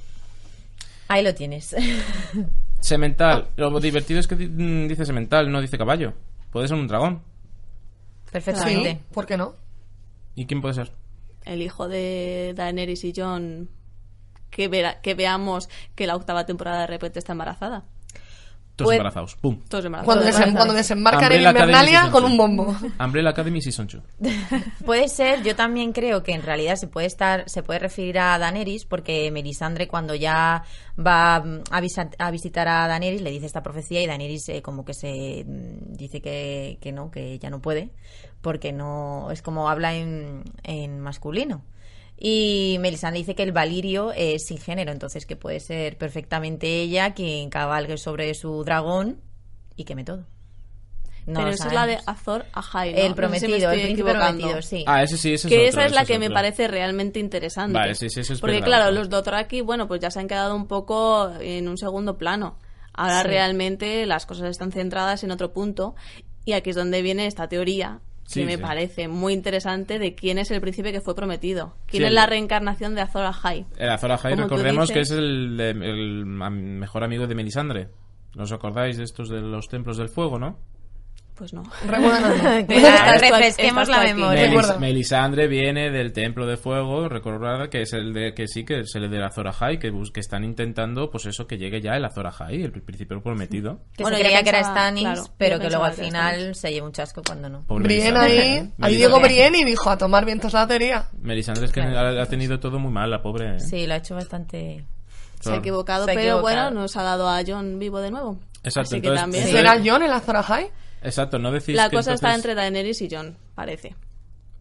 Ahí 1.08 1.24
lo 1.24 1.34
tienes. 1.34 1.74
Semental, 2.80 3.48
lo 3.56 3.78
divertido 3.80 4.20
es 4.20 4.26
que 4.26 4.36
mm, 4.36 4.88
dice 4.88 5.04
semental, 5.04 5.50
no 5.52 5.60
dice 5.60 5.76
caballo. 5.76 6.14
Puede 6.50 6.68
ser 6.68 6.76
un 6.78 6.86
dragón. 6.88 7.22
Perfectamente. 8.32 8.92
Sí, 8.92 8.98
¿por 9.12 9.26
qué 9.26 9.36
no? 9.36 9.54
¿Y 10.34 10.46
quién 10.46 10.60
puede 10.60 10.74
ser? 10.74 10.92
El 11.44 11.62
hijo 11.62 11.88
de 11.88 12.52
Daenerys 12.56 13.04
y 13.04 13.12
John. 13.14 13.68
Que, 14.50 14.68
vera- 14.68 15.00
que 15.00 15.14
veamos 15.14 15.68
que 15.94 16.06
la 16.06 16.16
octava 16.16 16.44
temporada 16.46 16.80
de 16.82 16.86
repente 16.88 17.18
está 17.18 17.32
embarazada. 17.32 17.84
Todos 18.80 18.88
Puede- 18.88 18.96
embarazados. 18.98 19.36
¡Pum! 19.36 19.60
Todos 19.68 19.84
embarazados. 19.84 20.04
Cuando, 20.16 20.30
Todos 20.30 20.46
desem- 20.46 20.56
cuando 20.56 20.74
desembarcan 20.74 21.22
en 21.24 21.26
Umbrella 21.28 21.50
Academy 21.50 21.70
Invernalia 21.72 22.00
Season 22.00 22.10
con 22.12 22.24
un 22.24 22.36
bombo. 22.36 22.76
Umbrella 23.04 23.30
Academy 23.30 23.62
Season 23.62 23.86
2. 23.86 24.02
Puede 24.84 25.08
ser, 25.08 25.42
yo 25.42 25.54
también 25.56 25.92
creo 25.92 26.22
que 26.22 26.32
en 26.32 26.42
realidad 26.42 26.76
se 26.76 26.86
puede 26.86 27.06
estar, 27.06 27.48
se 27.48 27.62
puede 27.62 27.78
referir 27.80 28.18
a 28.18 28.38
Daenerys 28.38 28.84
porque 28.84 29.30
Melisandre 29.30 29.88
cuando 29.88 30.14
ya 30.14 30.64
va 30.98 31.40
mm, 31.40 31.60
a, 31.70 31.80
visa- 31.80 32.10
a 32.18 32.30
visitar 32.30 32.68
a 32.68 32.86
Daenerys 32.88 33.22
le 33.22 33.30
dice 33.30 33.46
esta 33.46 33.62
profecía 33.62 34.02
y 34.02 34.06
Daenerys 34.06 34.48
eh, 34.48 34.62
como 34.62 34.84
que 34.84 34.94
se 34.94 35.44
mm, 35.46 35.92
dice 35.96 36.20
que, 36.20 36.78
que 36.80 36.92
no, 36.92 37.10
que 37.10 37.38
ya 37.38 37.50
no 37.50 37.60
puede 37.60 37.90
porque 38.40 38.72
no 38.72 39.30
es 39.30 39.42
como 39.42 39.68
habla 39.68 39.94
en, 39.94 40.42
en 40.62 40.98
masculino. 41.00 41.62
Y 42.22 42.76
Melisandre 42.80 43.20
dice 43.20 43.34
que 43.34 43.42
el 43.42 43.52
valirio 43.52 44.12
es 44.12 44.44
sin 44.44 44.58
género, 44.58 44.92
entonces 44.92 45.24
que 45.24 45.36
puede 45.36 45.58
ser 45.58 45.96
perfectamente 45.96 46.82
ella 46.82 47.14
quien 47.14 47.48
cabalgue 47.48 47.96
sobre 47.96 48.34
su 48.34 48.62
dragón 48.62 49.22
y 49.74 49.84
queme 49.84 50.04
todo. 50.04 50.26
No 51.26 51.40
Pero 51.40 51.50
esa 51.50 51.68
es 51.68 51.72
la 51.72 51.86
de. 51.86 51.98
Azor 52.06 52.44
Ahai. 52.52 52.92
¿no? 52.92 52.98
El 52.98 53.14
No 53.16 53.28
sé 53.30 53.40
si 53.40 53.46
me 53.46 53.56
prometido, 53.56 53.56
el 53.56 53.62
estoy 53.62 53.80
príncipe 53.84 54.10
prometido, 54.12 54.62
sí. 54.62 54.84
Ah, 54.86 55.02
ese 55.02 55.16
sí, 55.16 55.32
ese 55.32 55.48
es 55.48 55.50
que 55.52 55.58
otro, 55.60 55.68
esa 55.68 55.86
es 55.86 55.92
la 55.92 56.04
que 56.04 56.18
me 56.18 56.30
parece 56.30 56.68
realmente 56.68 57.20
interesante. 57.20 57.72
Vale, 57.72 57.94
sí, 57.94 58.10
sí, 58.10 58.20
eso 58.20 58.34
es 58.34 58.40
Porque 58.40 58.56
verdad, 58.56 58.66
claro, 58.66 58.90
los 58.90 59.08
Dothraki, 59.08 59.62
bueno, 59.62 59.88
pues 59.88 60.00
ya 60.00 60.10
se 60.10 60.20
han 60.20 60.28
quedado 60.28 60.54
un 60.54 60.66
poco 60.66 61.30
en 61.40 61.68
un 61.68 61.78
segundo 61.78 62.18
plano. 62.18 62.58
Ahora 62.92 63.22
Sí. 63.22 63.28
realmente 63.28 64.04
las 64.04 64.26
cosas 64.26 64.50
están 64.50 64.72
centradas 64.72 65.24
en 65.24 65.30
otro 65.30 65.52
punto 65.54 65.94
y 66.44 66.52
aquí 66.52 66.70
es 66.70 66.76
donde 66.76 67.00
viene 67.00 67.26
esta 67.26 67.48
teoría 67.48 68.00
que 68.32 68.40
Sí, 68.40 68.44
me 68.46 68.56
sí. 68.56 68.62
parece 68.62 69.08
muy 69.08 69.32
interesante 69.32 69.98
de 69.98 70.14
quién 70.14 70.38
es 70.38 70.50
el 70.50 70.60
príncipe 70.60 70.92
que 70.92 71.00
fue 71.00 71.14
prometido. 71.14 71.74
¿Quién 71.86 72.02
Sí, 72.02 72.04
es 72.04 72.08
el- 72.08 72.14
la 72.14 72.26
reencarnación 72.26 72.94
de 72.94 73.00
Azor 73.02 73.24
Ahai? 73.24 73.66
El 73.76 73.90
Azor 73.90 74.12
Ahai, 74.12 74.34
recordemos 74.36 74.90
que 74.90 75.00
es 75.00 75.10
el, 75.10 75.58
el 75.60 76.24
mejor 76.26 77.04
amigo 77.04 77.26
de 77.26 77.34
Melisandre. 77.34 77.88
¿No 78.36 78.44
os 78.44 78.52
acordáis 78.52 78.96
de 78.96 79.04
estos 79.04 79.28
de 79.28 79.40
los 79.40 79.68
templos 79.68 79.96
del 79.96 80.08
fuego, 80.08 80.38
no? 80.38 80.58
Pues 81.40 81.54
no. 81.54 81.62
Refresquemos 82.68 83.88
la 83.88 84.00
memoria. 84.02 84.50
Melis-. 84.50 84.78
Melisandre 84.78 85.48
viene 85.48 85.90
del 85.90 86.12
templo 86.12 86.46
de 86.46 86.58
fuego, 86.58 87.08
recordad 87.08 87.70
que 87.70 87.80
es 87.80 87.94
el 87.94 88.12
de 88.12 88.34
que 88.34 88.46
sí 88.46 88.62
que 88.64 88.80
es 88.80 88.94
el 88.94 89.10
de 89.10 89.18
la 89.18 89.28
Azor 89.28 89.48
Ahai, 89.48 89.78
que, 89.78 89.90
que 90.12 90.20
están 90.20 90.44
intentando 90.44 91.10
pues 91.10 91.24
eso 91.24 91.46
que 91.46 91.56
llegue 91.56 91.80
ya 91.80 91.92
el 91.96 92.04
Azor 92.04 92.26
Ahai, 92.26 92.62
el 92.62 92.72
príncipe 92.72 93.18
prometido. 93.20 93.80
Que 93.96 94.02
Bueno, 94.02 94.18
creía 94.18 94.42
que 94.42 94.50
era 94.50 94.58
pensaba- 94.58 94.76
Stannis, 94.80 95.02
claro, 95.04 95.22
pero 95.38 95.58
que 95.58 95.68
luego 95.70 95.84
pensaba 95.86 96.26
al 96.28 96.34
final 96.34 96.54
se 96.54 96.72
lleva 96.72 96.86
un 96.86 96.92
chasco 96.92 97.22
cuando 97.26 97.48
no. 97.48 97.64
Pobre 97.64 97.84
Brienne 97.84 98.18
ahí. 98.18 98.38
¿eh? 98.38 98.70
Ahí 98.82 98.96
llegó 98.98 99.18
Brienne 99.18 99.60
y 99.60 99.64
dijo 99.64 99.88
a 99.88 99.96
tomar 99.96 100.26
vientos 100.26 100.52
la 100.52 100.66
teoría. 100.66 101.08
Melisandre 101.22 101.64
es 101.64 101.72
que 101.72 101.80
Claro. 101.80 102.18
ha, 102.20 102.22
ha 102.22 102.26
tenido 102.26 102.60
todo 102.60 102.78
muy 102.78 102.92
mal, 102.92 103.08
la 103.10 103.22
pobre. 103.22 103.56
¿eh? 103.56 103.60
Sí, 103.60 103.86
lo 103.86 103.94
ha 103.94 103.96
hecho 103.96 104.14
bastante... 104.14 104.84
Se 105.40 105.52
ha 105.52 105.56
equivocado, 105.56 106.04
Se 106.04 106.10
ha 106.10 106.14
pero 106.14 106.34
equivocado. 106.36 106.42
bueno, 106.70 106.82
nos 106.82 106.94
ha 106.98 107.02
dado 107.02 107.26
a 107.26 107.40
John 107.46 107.78
vivo 107.78 107.98
de 108.00 108.10
nuevo. 108.10 108.38
Exacto, 108.62 108.96
Así 108.96 109.00
que 109.00 109.10
también. 109.10 109.46
¿Será 109.48 109.78
John 109.82 110.02
el 110.02 110.12
Azor 110.12 110.36
Ahai? 110.36 110.66
Exacto, 111.02 111.38
no 111.38 111.50
decís 111.50 111.74
La 111.74 111.88
que 111.90 111.96
cosa 111.96 112.14
está 112.14 112.34
entre 112.34 112.54
Daenerys 112.54 113.00
y 113.02 113.08
John, 113.10 113.36
parece. 113.54 113.94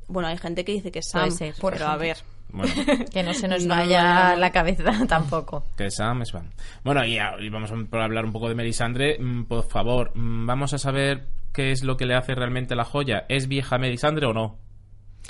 Bueno, 0.08 0.28
hay 0.30 0.38
gente 0.38 0.64
que 0.66 0.72
dice 0.72 0.92
que 0.92 1.00
es 1.00 1.10
Sam, 1.10 1.24
Puede 1.30 1.32
ser, 1.38 1.54
por 1.60 1.74
pero 1.74 1.88
a 1.88 1.98
ver. 1.98 2.18
Bueno, 2.52 2.74
Que 3.14 3.22
no 3.22 3.34
se 3.36 3.48
nos 3.48 3.64
No, 3.68 3.76
vaya 3.76 4.02
no, 4.04 4.30
no. 4.32 4.36
la 4.38 4.52
cabeza 4.52 4.92
tampoco. 5.08 5.64
que 5.78 5.92
Sam 5.92 6.24
es 6.24 6.32
fan. 6.32 6.50
Bueno, 6.84 7.06
y, 7.06 7.18
vamos 7.50 7.72
a 7.72 8.04
hablar 8.04 8.26
un 8.26 8.32
poco 8.32 8.50
de 8.50 8.56
Melisandre. 8.56 9.18
Mm, 9.20 9.44
Por 9.46 9.64
favor, 9.68 10.12
mm, 10.16 10.48
vamos 10.48 10.74
a 10.74 10.80
saber 10.80 11.28
qué 11.54 11.72
es 11.72 11.84
lo 11.84 11.96
que 11.98 12.06
le 12.06 12.16
hace 12.16 12.34
realmente 12.34 12.76
la 12.76 12.86
joya. 12.86 13.26
¿Es 13.30 13.48
vieja 13.48 13.78
Melisandre 13.78 14.26
o 14.26 14.34
no? 14.34 14.58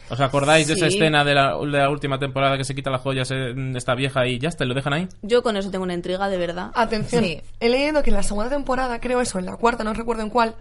¿Os 0.09 0.21
acordáis 0.21 0.67
de 0.67 0.75
esa 0.75 0.87
escena 0.87 1.25
de 1.25 1.33
la, 1.35 1.57
de 1.57 1.65
la 1.65 1.89
última 1.89 2.17
temporada 2.17 2.55
que 2.57 2.63
se 2.63 2.73
quita 2.73 2.89
la 2.89 2.99
joya, 2.99 3.25
se, 3.25 3.53
mm, 3.53 3.75
está 3.75 3.95
vieja 3.95 4.25
y 4.27 4.39
ya 4.39 4.47
está, 4.47 4.63
y 4.63 4.67
lo 4.67 4.73
dejan 4.73 4.93
ahí? 4.93 5.07
Yo 5.21 5.43
con 5.43 5.57
eso 5.57 5.69
tengo 5.71 5.83
una 5.83 5.93
intriga 5.93 6.29
de 6.29 6.37
verdad. 6.37 6.71
Atención, 6.73 7.25
Sí. 7.25 7.41
he 7.59 7.67
leído 7.67 8.01
que 8.01 8.11
en 8.11 8.15
la 8.15 8.23
segunda 8.23 8.49
temporada, 8.49 8.99
creo 9.01 9.19
eso, 9.19 9.39
en 9.39 9.45
la 9.45 9.57
cuarta, 9.57 9.83
no 9.83 9.93
recuerdo 9.93 10.23
en 10.23 10.29
cuál, 10.29 10.55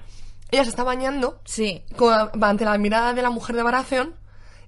ella 0.51 0.65
se 0.65 0.71
está 0.71 0.85
bañando 0.85 1.41
Sí, 1.45 1.83
con- 1.97 2.31
ante 2.43 2.65
la 2.65 2.77
mirada 2.79 3.13
de 3.15 3.23
la 3.23 3.31
mujer 3.31 3.57
de 3.57 3.63
Baratheon 3.63 4.15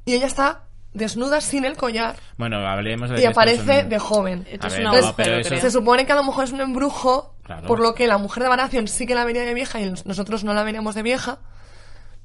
y 0.05 0.15
ella 0.15 0.27
está 0.27 0.65
desnuda 0.93 1.41
sin 1.41 1.65
el 1.65 1.77
collar 1.77 2.17
Bueno, 2.37 2.57
hablemos 2.67 3.11
de 3.11 3.23
y 3.23 3.25
aparece 3.25 3.85
de 3.85 3.99
joven. 3.99 4.47
Esto 4.51 4.67
A 4.67 4.69
es 4.69 4.75
ver, 4.75 4.81
un 4.87 4.93
no, 4.93 4.99
agujero, 4.99 5.15
pero 5.17 5.37
eso- 5.39 5.49
creo. 5.51 5.61
Se 5.61 5.71
supone 5.71 6.05
que 6.07 6.13
a 6.13 6.17
lo 6.17 6.25
mejor 6.25 6.45
es 6.45 6.53
un 6.53 6.61
embrujo, 6.61 7.35
Claro. 7.45 7.67
por 7.67 7.79
lo 7.81 7.95
que 7.95 8.07
la 8.07 8.19
mujer 8.19 8.43
de 8.43 8.49
Baratheon 8.49 8.89
sí 8.89 9.07
que 9.07 9.15
la 9.15 9.25
vería 9.25 9.43
de 9.45 9.55
vieja 9.55 9.81
y 9.81 9.93
nosotros 10.05 10.43
no 10.45 10.53
la 10.55 10.63
veríamos 10.65 10.95
de 10.95 11.03
vieja. 11.03 11.39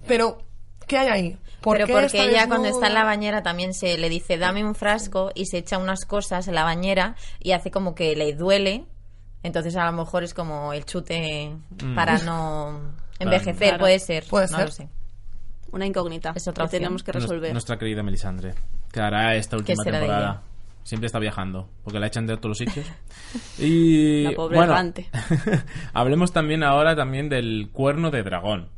Pero, 0.08 0.40
¿qué 0.88 0.98
hay 0.98 1.08
ahí? 1.10 1.38
¿Por 1.62 1.78
pero 1.78 1.88
qué 1.88 1.94
porque 1.94 2.24
ella 2.30 2.48
cuando 2.48 2.68
está 2.68 2.88
en 2.88 2.94
la 2.94 3.00
desnuda? 3.00 3.04
bañera 3.06 3.44
también 3.44 3.74
se 3.74 3.98
le 3.98 4.08
dice 4.10 4.38
dame 4.38 4.64
un 4.64 4.76
frasco 4.76 5.32
y 5.34 5.48
se 5.48 5.58
echa 5.58 5.80
unas 5.80 6.06
cosas 6.06 6.48
en 6.48 6.54
la 6.56 6.64
bañera 6.64 7.16
y 7.40 7.54
hace 7.54 7.72
como 7.72 7.96
que 7.96 8.16
le 8.16 8.34
duele. 8.34 8.86
Entonces 9.42 9.76
a 9.76 9.86
lo 9.86 9.92
mejor 9.92 10.24
es 10.24 10.34
como 10.36 10.74
el 10.74 10.86
chute 10.86 11.56
Mm. 11.84 11.96
para 11.96 12.20
no 12.20 12.80
envejecer, 13.20 13.68
Claro. 13.70 13.80
puede 13.80 14.00
ser. 14.00 14.24
Puede 14.30 14.48
no 14.48 14.58
ser. 14.58 14.66
lo 14.66 14.72
sé. 14.72 14.90
Una 15.72 15.86
incógnita 15.86 16.32
Es 16.36 16.48
otra 16.48 16.64
que 16.64 16.66
opción. 16.68 16.80
tenemos 16.82 17.04
que 17.04 17.12
resolver. 17.12 17.52
Nuestra 17.52 17.78
querida 17.78 18.02
Melisandre. 18.04 18.54
Que 18.92 19.00
hará 19.02 19.36
esta 19.36 19.58
última 19.58 19.84
será 19.84 19.98
de 20.00 20.06
temporada. 20.06 20.32
ella? 20.32 20.42
Siempre 20.84 21.08
está 21.08 21.18
viajando, 21.20 21.68
porque 21.84 22.00
la 22.00 22.08
echan 22.08 22.28
de 22.28 22.38
todos 22.38 22.50
los 22.50 22.58
sitios. 22.60 22.86
Y 23.60 24.24
La 24.24 24.32
pobre 24.32 24.58
bueno, 24.58 24.74
errante. 24.74 25.10
hablemos 25.94 26.32
también 26.32 26.64
ahora 26.64 26.96
también 26.96 27.28
del 27.30 27.70
cuerno 27.72 28.12
de 28.12 28.24
dragón. 28.24 28.70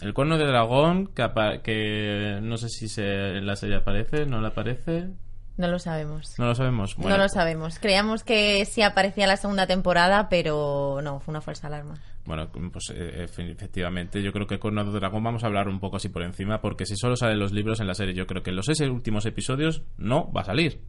El 0.00 0.14
cuerno 0.14 0.38
de 0.38 0.46
dragón 0.46 1.08
que, 1.08 1.28
que 1.62 2.38
no 2.42 2.56
sé 2.56 2.68
si 2.68 2.88
se, 2.88 3.36
en 3.38 3.46
la 3.46 3.54
serie 3.56 3.76
aparece, 3.76 4.24
no 4.26 4.40
le 4.40 4.48
aparece, 4.48 5.08
No 5.56 5.68
lo 5.68 5.78
sabemos. 5.78 6.34
no 6.38 6.46
lo 6.46 6.54
sabemos. 6.54 6.96
Bueno, 6.96 7.16
no 7.16 7.22
lo 7.24 7.28
sabemos. 7.28 7.78
Creíamos 7.78 8.24
que 8.24 8.64
sí 8.64 8.82
aparecía 8.82 9.26
la 9.26 9.36
segunda 9.36 9.66
temporada, 9.66 10.28
pero 10.30 11.00
no, 11.02 11.20
fue 11.20 11.32
una 11.32 11.40
falsa 11.42 11.66
alarma. 11.66 11.94
Bueno, 12.24 12.48
pues 12.72 12.90
eh, 12.94 13.26
efe- 13.28 13.50
efectivamente, 13.50 14.22
yo 14.22 14.32
creo 14.32 14.46
que 14.46 14.58
Cuerno 14.58 14.84
de 14.84 14.98
Dragón 14.98 15.22
vamos 15.24 15.42
a 15.42 15.46
hablar 15.48 15.68
un 15.68 15.80
poco 15.80 15.96
así 15.96 16.08
por 16.08 16.22
encima, 16.22 16.60
porque 16.60 16.86
si 16.86 16.96
solo 16.96 17.16
salen 17.16 17.38
los 17.38 17.52
libros 17.52 17.80
en 17.80 17.86
la 17.88 17.94
serie, 17.94 18.14
yo 18.14 18.26
creo 18.26 18.42
que 18.42 18.50
en 18.50 18.56
los 18.56 18.66
seis 18.66 18.80
últimos 18.80 19.26
episodios 19.26 19.82
no 19.98 20.32
va 20.32 20.42
a 20.42 20.44
salir. 20.44 20.80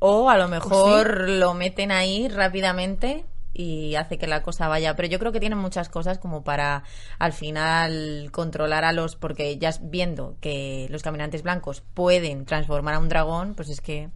O 0.00 0.28
a 0.30 0.36
lo 0.36 0.48
mejor 0.48 1.28
lo 1.28 1.54
meten 1.54 1.92
ahí 1.92 2.28
rápidamente 2.28 3.24
y 3.52 3.94
hace 3.96 4.18
que 4.18 4.26
la 4.26 4.42
cosa 4.42 4.68
vaya. 4.68 4.96
Pero 4.96 5.08
yo 5.08 5.18
creo 5.18 5.32
que 5.32 5.40
tienen 5.40 5.58
muchas 5.58 5.88
cosas 5.88 6.18
como 6.18 6.42
para 6.44 6.84
al 7.18 7.32
final 7.32 8.28
controlar 8.32 8.84
a 8.84 8.92
los. 8.92 9.16
Porque 9.16 9.58
ya 9.58 9.70
viendo 9.82 10.36
que 10.40 10.86
los 10.90 11.02
caminantes 11.02 11.42
blancos 11.42 11.82
pueden 11.94 12.44
transformar 12.44 12.94
a 12.94 12.98
un 12.98 13.08
dragón, 13.08 13.54
pues 13.54 13.68
es 13.68 13.80
que. 13.80 14.10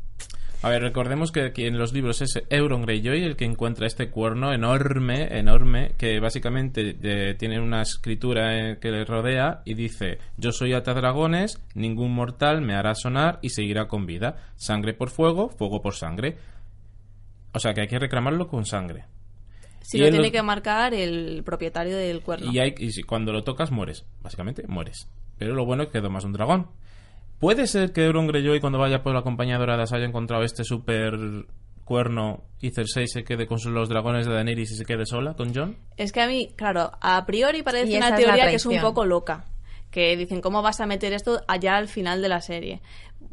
A 0.62 0.70
ver, 0.70 0.81
recordemos 0.81 1.31
que 1.31 1.42
aquí 1.42 1.66
en 1.66 1.77
los 1.77 1.92
libros 1.92 2.23
es 2.23 2.42
Euron 2.49 2.87
Greyjoy 2.87 3.23
el 3.23 3.37
que 3.37 3.44
encuentra 3.44 3.87
este 3.87 4.09
cuerno 4.09 4.51
enorme, 4.51 5.38
enorme, 5.38 5.92
que 5.99 6.18
básicamente 6.20 6.97
eh, 7.03 7.35
tiene 7.35 7.61
una 7.61 7.83
escritura 7.83 8.57
eh, 8.57 8.79
que 8.81 8.90
le 8.90 9.05
rodea 9.05 9.61
y 9.66 9.75
dice, 9.75 10.20
yo 10.38 10.53
soy 10.53 10.73
atadragones, 10.73 11.61
ningún 11.75 12.14
mortal 12.14 12.62
me 12.62 12.75
hará 12.75 12.94
sonar 12.94 13.40
y 13.42 13.51
seguirá 13.51 13.88
con 13.88 14.07
vida. 14.07 14.37
Sangre 14.57 14.94
por 14.94 15.11
fuego, 15.11 15.51
fuego 15.51 15.83
por 15.83 15.97
sangre. 15.97 16.38
O 17.53 17.59
sea 17.59 17.75
que 17.75 17.83
hay 17.83 17.88
que 17.88 17.99
reclamarlo 17.99 18.49
con 18.49 18.64
sangre. 18.64 19.05
Si 19.87 19.99
Y 19.99 20.01
lo 20.01 20.07
tiene 20.11 20.27
lo- 20.29 20.33
que 20.33 20.42
marcar 20.42 20.94
el 20.94 21.42
propietario 21.44 21.97
del 21.97 22.20
cuerno. 22.23 22.51
Y, 22.51 22.59
hay, 22.59 22.75
y 22.79 22.90
si- 22.90 23.03
cuando 23.03 23.33
lo 23.33 23.44
tocas 23.44 23.70
mueres, 23.70 24.05
básicamente 24.23 24.64
mueres. 24.66 25.09
Pero 25.38 25.55
lo 25.55 25.64
bueno 25.66 25.83
es 25.85 25.88
que 25.90 26.01
domas 26.01 26.25
un 26.25 26.33
dragón. 26.33 26.68
¿Puede 27.38 27.66
ser 27.66 27.92
que 27.92 28.05
Euron 28.07 28.27
Greyjoy 28.27 28.61
cuando 28.61 28.79
vaya 28.79 29.03
por 29.03 29.12
la 29.14 29.23
compañía 29.23 29.59
dorada 29.59 29.87
se 29.87 29.97
haya 29.97 30.07
encontrado 30.07 30.42
este 30.42 30.64
super 30.64 31.14
cuerno 31.85 32.44
y 32.61 32.70
Cersei 32.70 33.07
se 33.09 33.25
quede 33.25 33.47
con 33.47 33.59
sus- 33.59 33.73
los 33.73 33.88
dragones 33.90 34.27
de 34.27 34.33
Daenerys 34.33 34.73
y 34.73 34.77
se 34.77 34.85
quede 34.87 35.05
sola 35.05 35.35
con 35.35 35.55
John? 35.55 35.77
Es 35.99 36.12
que 36.12 36.23
a 36.23 36.27
mí, 36.27 36.49
claro, 36.57 36.92
a 37.01 37.27
priori 37.27 37.62
parece 37.62 37.97
una 37.97 38.14
teoría 38.16 38.49
que 38.49 38.55
es 38.57 38.66
un 38.66 38.81
poco 38.81 39.05
loca. 39.05 39.44
Que 39.90 40.16
dicen, 40.16 40.40
¿cómo 40.40 40.61
vas 40.61 40.81
a 40.81 40.87
meter 40.87 41.12
esto 41.12 41.42
allá 41.47 41.77
al 41.77 41.87
final 41.87 42.20
de 42.20 42.29
la 42.29 42.40
serie? 42.40 42.81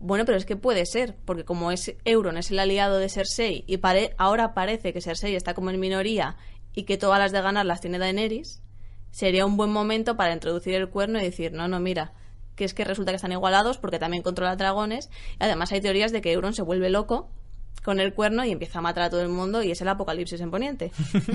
Bueno, 0.03 0.25
pero 0.25 0.35
es 0.35 0.45
que 0.45 0.55
puede 0.55 0.87
ser, 0.87 1.15
porque 1.25 1.45
como 1.45 1.71
es 1.71 1.95
Euron 2.05 2.35
es 2.37 2.49
el 2.49 2.57
aliado 2.57 2.97
de 2.97 3.07
Cersei 3.07 3.63
y 3.67 3.79
ahora 4.17 4.55
parece 4.55 4.93
que 4.93 5.01
Cersei 5.01 5.35
está 5.35 5.53
como 5.53 5.69
en 5.69 5.79
minoría 5.79 6.37
y 6.73 6.83
que 6.83 6.97
todas 6.97 7.19
las 7.19 7.31
de 7.31 7.39
ganar 7.39 7.67
las 7.67 7.81
tiene 7.81 7.99
Daenerys, 7.99 8.63
sería 9.11 9.45
un 9.45 9.57
buen 9.57 9.69
momento 9.69 10.17
para 10.17 10.33
introducir 10.33 10.73
el 10.73 10.89
cuerno 10.89 11.19
y 11.19 11.23
decir, 11.23 11.53
no, 11.53 11.67
no, 11.67 11.79
mira, 11.79 12.13
que 12.55 12.65
es 12.65 12.73
que 12.73 12.83
resulta 12.83 13.11
que 13.11 13.17
están 13.17 13.31
igualados 13.31 13.77
porque 13.77 13.99
también 13.99 14.23
controla 14.23 14.55
dragones. 14.55 15.11
Y 15.39 15.43
además 15.43 15.71
hay 15.71 15.81
teorías 15.81 16.11
de 16.11 16.21
que 16.21 16.31
Euron 16.31 16.55
se 16.55 16.63
vuelve 16.63 16.89
loco 16.89 17.29
con 17.83 17.99
el 17.99 18.13
cuerno 18.13 18.45
y 18.45 18.51
empieza 18.51 18.79
a 18.79 18.81
matar 18.81 19.03
a 19.05 19.09
todo 19.09 19.21
el 19.21 19.29
mundo 19.29 19.63
y 19.63 19.71
es 19.71 19.81
el 19.81 19.87
apocalipsis 19.87 20.39
en 20.41 20.51
Poniente. 20.51 20.91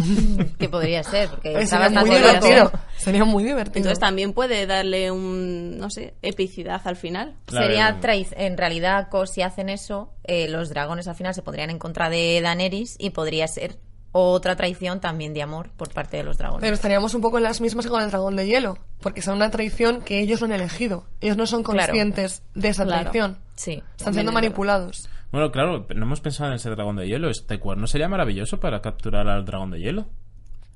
que 0.59 0.69
podría 0.69 1.03
ser, 1.03 1.29
porque 1.29 1.51
Eh, 1.53 1.63
está 1.63 1.83
sería 1.89 2.01
muy 2.05 2.17
divertido. 2.17 2.73
Sería 2.97 3.25
muy 3.25 3.45
divertido. 3.45 3.79
Entonces 3.79 3.99
también 3.99 4.33
puede 4.33 4.67
darle 4.67 5.11
un, 5.11 5.79
no 5.79 5.91
sé, 5.91 6.15
epicidad 6.23 6.81
al 6.85 6.97
final. 6.97 7.35
Claro, 7.47 7.67
Sería 7.67 8.01
traiz- 8.01 8.35
en 8.37 8.57
realidad, 8.57 9.09
co- 9.11 9.27
si 9.27 9.43
hacen 9.43 9.69
eso, 9.69 10.13
eh, 10.25 10.49
los 10.49 10.69
dragones 10.69 11.09
al 11.09 11.15
final 11.17 11.35
se 11.35 11.43
podrían 11.43 11.71
en 11.71 11.79
contra 11.79 12.11
de 12.11 12.41
Daenerys 12.41 12.97
y 12.99 13.11
podría 13.11 13.47
ser 13.49 13.77
otra 14.13 14.57
traición 14.57 14.99
también 15.01 15.35
de 15.35 15.43
amor 15.43 15.71
por 15.77 15.93
parte 15.93 16.17
de 16.17 16.23
los 16.23 16.39
dragones. 16.39 16.63
Pero 16.63 16.75
estaríamos 16.75 17.13
un 17.13 17.21
poco 17.21 17.37
en 17.37 17.45
las 17.45 17.61
mismas 17.61 17.85
que 17.85 17.91
con 17.91 18.03
el 18.03 18.09
dragón 18.11 18.35
de 18.37 18.47
hielo, 18.47 18.79
porque 19.01 19.21
es 19.21 19.27
una 19.27 19.51
traición 19.51 20.01
que 20.01 20.21
ellos 20.21 20.41
no 20.41 20.47
han 20.47 20.53
elegido. 20.53 21.05
Ellos 21.21 21.37
no 21.37 21.47
son 21.47 21.63
Claro. 21.63 21.89
conscientes 21.89 22.43
de 22.55 22.69
esa 22.69 22.85
Claro. 22.85 23.03
traición. 23.11 23.39
sí. 23.57 23.83
Están 23.99 24.15
siendo 24.15 24.33
manipulados. 24.33 25.09
Bueno, 25.33 25.51
claro, 25.53 25.87
pero 25.87 25.99
no 26.01 26.07
hemos 26.07 26.21
pensado 26.21 26.51
en 26.51 26.57
ese 26.57 26.71
dragón 26.71 26.97
de 26.97 27.07
hielo. 27.09 27.29
Este 27.29 27.59
cuerno 27.59 27.87
sería 27.87 28.09
maravilloso 28.09 28.59
para 28.61 28.81
capturar 28.81 29.29
al 29.29 29.45
dragón 29.45 29.71
de 29.71 29.81
hielo. 29.81 30.07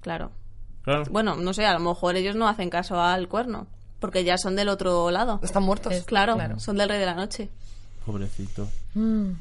Claro. 0.00 0.30
Claro. 0.82 1.04
Bueno, 1.10 1.36
no 1.36 1.52
sé, 1.54 1.66
a 1.66 1.72
lo 1.74 1.80
mejor 1.80 2.16
ellos 2.16 2.36
no 2.36 2.48
hacen 2.48 2.70
caso 2.70 3.00
al 3.00 3.28
cuerno, 3.28 3.66
porque 4.00 4.24
ya 4.24 4.38
son 4.38 4.56
del 4.56 4.68
otro 4.70 5.10
lado. 5.10 5.40
Están 5.42 5.62
muertos. 5.62 5.92
Es- 5.92 6.04
Claro, 6.04 6.34
claro. 6.34 6.58
son 6.58 6.76
del 6.76 6.88
rey 6.88 6.98
de 6.98 7.06
la 7.06 7.14
noche. 7.14 7.48
Pobrecito. 8.06 8.66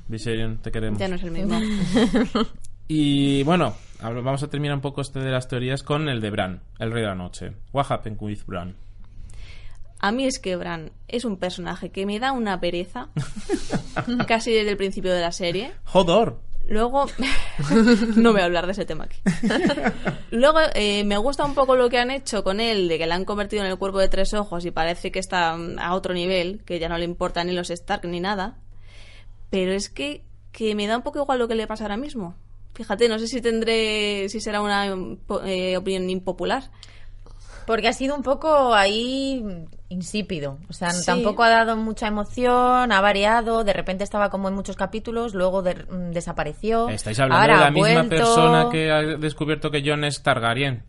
Viserion, 0.08 0.58
te 0.58 0.72
queremos. 0.72 1.00
Ya 1.00 1.08
no 1.08 1.16
es 1.16 1.24
el 1.24 1.32
mismo. 1.32 1.60
Y 2.92 3.44
bueno, 3.44 3.76
vamos 4.02 4.42
a 4.42 4.48
terminar 4.50 4.76
un 4.76 4.82
poco 4.82 5.02
este 5.02 5.20
de 5.20 5.30
las 5.30 5.48
teorías 5.48 5.84
con 5.84 6.10
el 6.10 6.22
de 6.22 6.32
Bran, 6.32 6.62
el 6.80 6.92
rey 6.92 7.04
de 7.04 7.08
la 7.10 7.14
noche. 7.16 7.54
What 7.72 7.86
happened 7.92 8.18
with 8.20 8.40
Bran? 8.48 8.76
A 10.00 10.12
mí 10.12 10.26
es 10.26 10.40
que 10.40 10.56
Bran 10.56 10.92
es 11.08 11.26
un 11.26 11.38
personaje 11.38 11.90
que 11.90 12.06
me 12.06 12.20
da 12.20 12.32
una 12.32 12.60
pereza, 12.60 13.10
casi 14.28 14.52
desde 14.52 14.72
el 14.72 14.78
principio 14.78 15.14
de 15.14 15.22
la 15.22 15.32
serie. 15.32 15.74
¡Jodor! 15.84 16.42
Luego, 16.70 17.08
no 18.16 18.32
voy 18.32 18.42
a 18.42 18.46
hablar 18.46 18.68
de 18.68 18.74
ese 18.74 18.86
tema 18.86 19.06
aquí. 19.06 19.18
Luego, 20.32 20.60
eh, 20.76 21.04
me 21.04 21.18
gusta 21.18 21.44
un 21.44 21.56
poco 21.56 21.76
lo 21.76 21.90
que 21.90 21.98
han 21.98 22.12
hecho 22.12 22.44
con 22.44 22.60
él, 22.60 22.88
de 22.88 23.00
que 23.00 23.08
le 23.08 23.14
han 23.14 23.26
convertido 23.26 23.64
en 23.64 23.72
el 23.72 23.78
cuerpo 23.78 23.98
de 23.98 24.08
tres 24.08 24.36
ojos 24.36 24.66
y 24.66 24.72
parece 24.72 25.12
que 25.12 25.18
está 25.18 25.58
mm, 25.58 25.80
a 25.80 25.96
otro 25.96 26.14
nivel, 26.14 26.64
que 26.66 26.78
ya 26.78 26.88
no 26.88 26.98
le 26.98 27.06
importa 27.06 27.44
ni 27.44 27.54
los 27.54 27.72
Stark 27.72 28.08
ni 28.08 28.20
nada. 28.20 28.60
Pero 29.50 29.74
es 29.74 29.90
que, 29.90 30.24
que 30.52 30.76
me 30.76 30.86
da 30.86 30.98
un 30.98 31.04
poco 31.04 31.20
igual 31.20 31.40
lo 31.40 31.48
que 31.48 31.56
le 31.56 31.66
pasa 31.66 31.86
ahora 31.86 31.98
mismo. 31.98 32.36
Fíjate, 32.76 33.10
no 33.10 33.18
sé 33.18 33.28
si 33.28 33.42
tendré, 33.42 34.30
si 34.30 34.40
será 34.40 34.62
una 34.62 34.86
eh, 35.46 35.76
opinión 35.76 36.08
impopular. 36.10 36.70
Porque 37.70 37.88
ha 37.88 37.94
sido 37.94 38.16
un 38.16 38.24
poco 38.24 38.74
ahí 38.74 39.46
insípido. 39.90 40.58
O 40.70 40.74
sea, 40.74 40.90
Sí. 40.90 41.06
tampoco 41.06 41.44
ha 41.44 41.50
dado 41.50 41.78
mucha 41.78 42.08
emoción, 42.08 42.92
ha 42.92 43.00
variado, 43.00 43.64
de 43.64 43.74
repente 43.74 44.04
estaba 44.04 44.32
como 44.32 44.48
en 44.48 44.56
muchos 44.56 44.76
capítulos, 44.76 45.36
luego 45.36 45.62
de- 45.62 45.76
mm, 45.76 46.10
desapareció. 46.12 46.90
Estáis 46.90 47.20
hablando 47.20 47.42
ahora 47.44 47.58
de 47.60 47.64
la 47.66 47.70
misma 47.72 47.94
vuelto. 47.94 48.10
persona 48.10 48.70
que 48.72 48.92
ha 48.92 49.02
descubierto 49.20 49.70
que 49.70 49.84
John 49.86 50.04
es 50.04 50.24
Targaryen. 50.24 50.84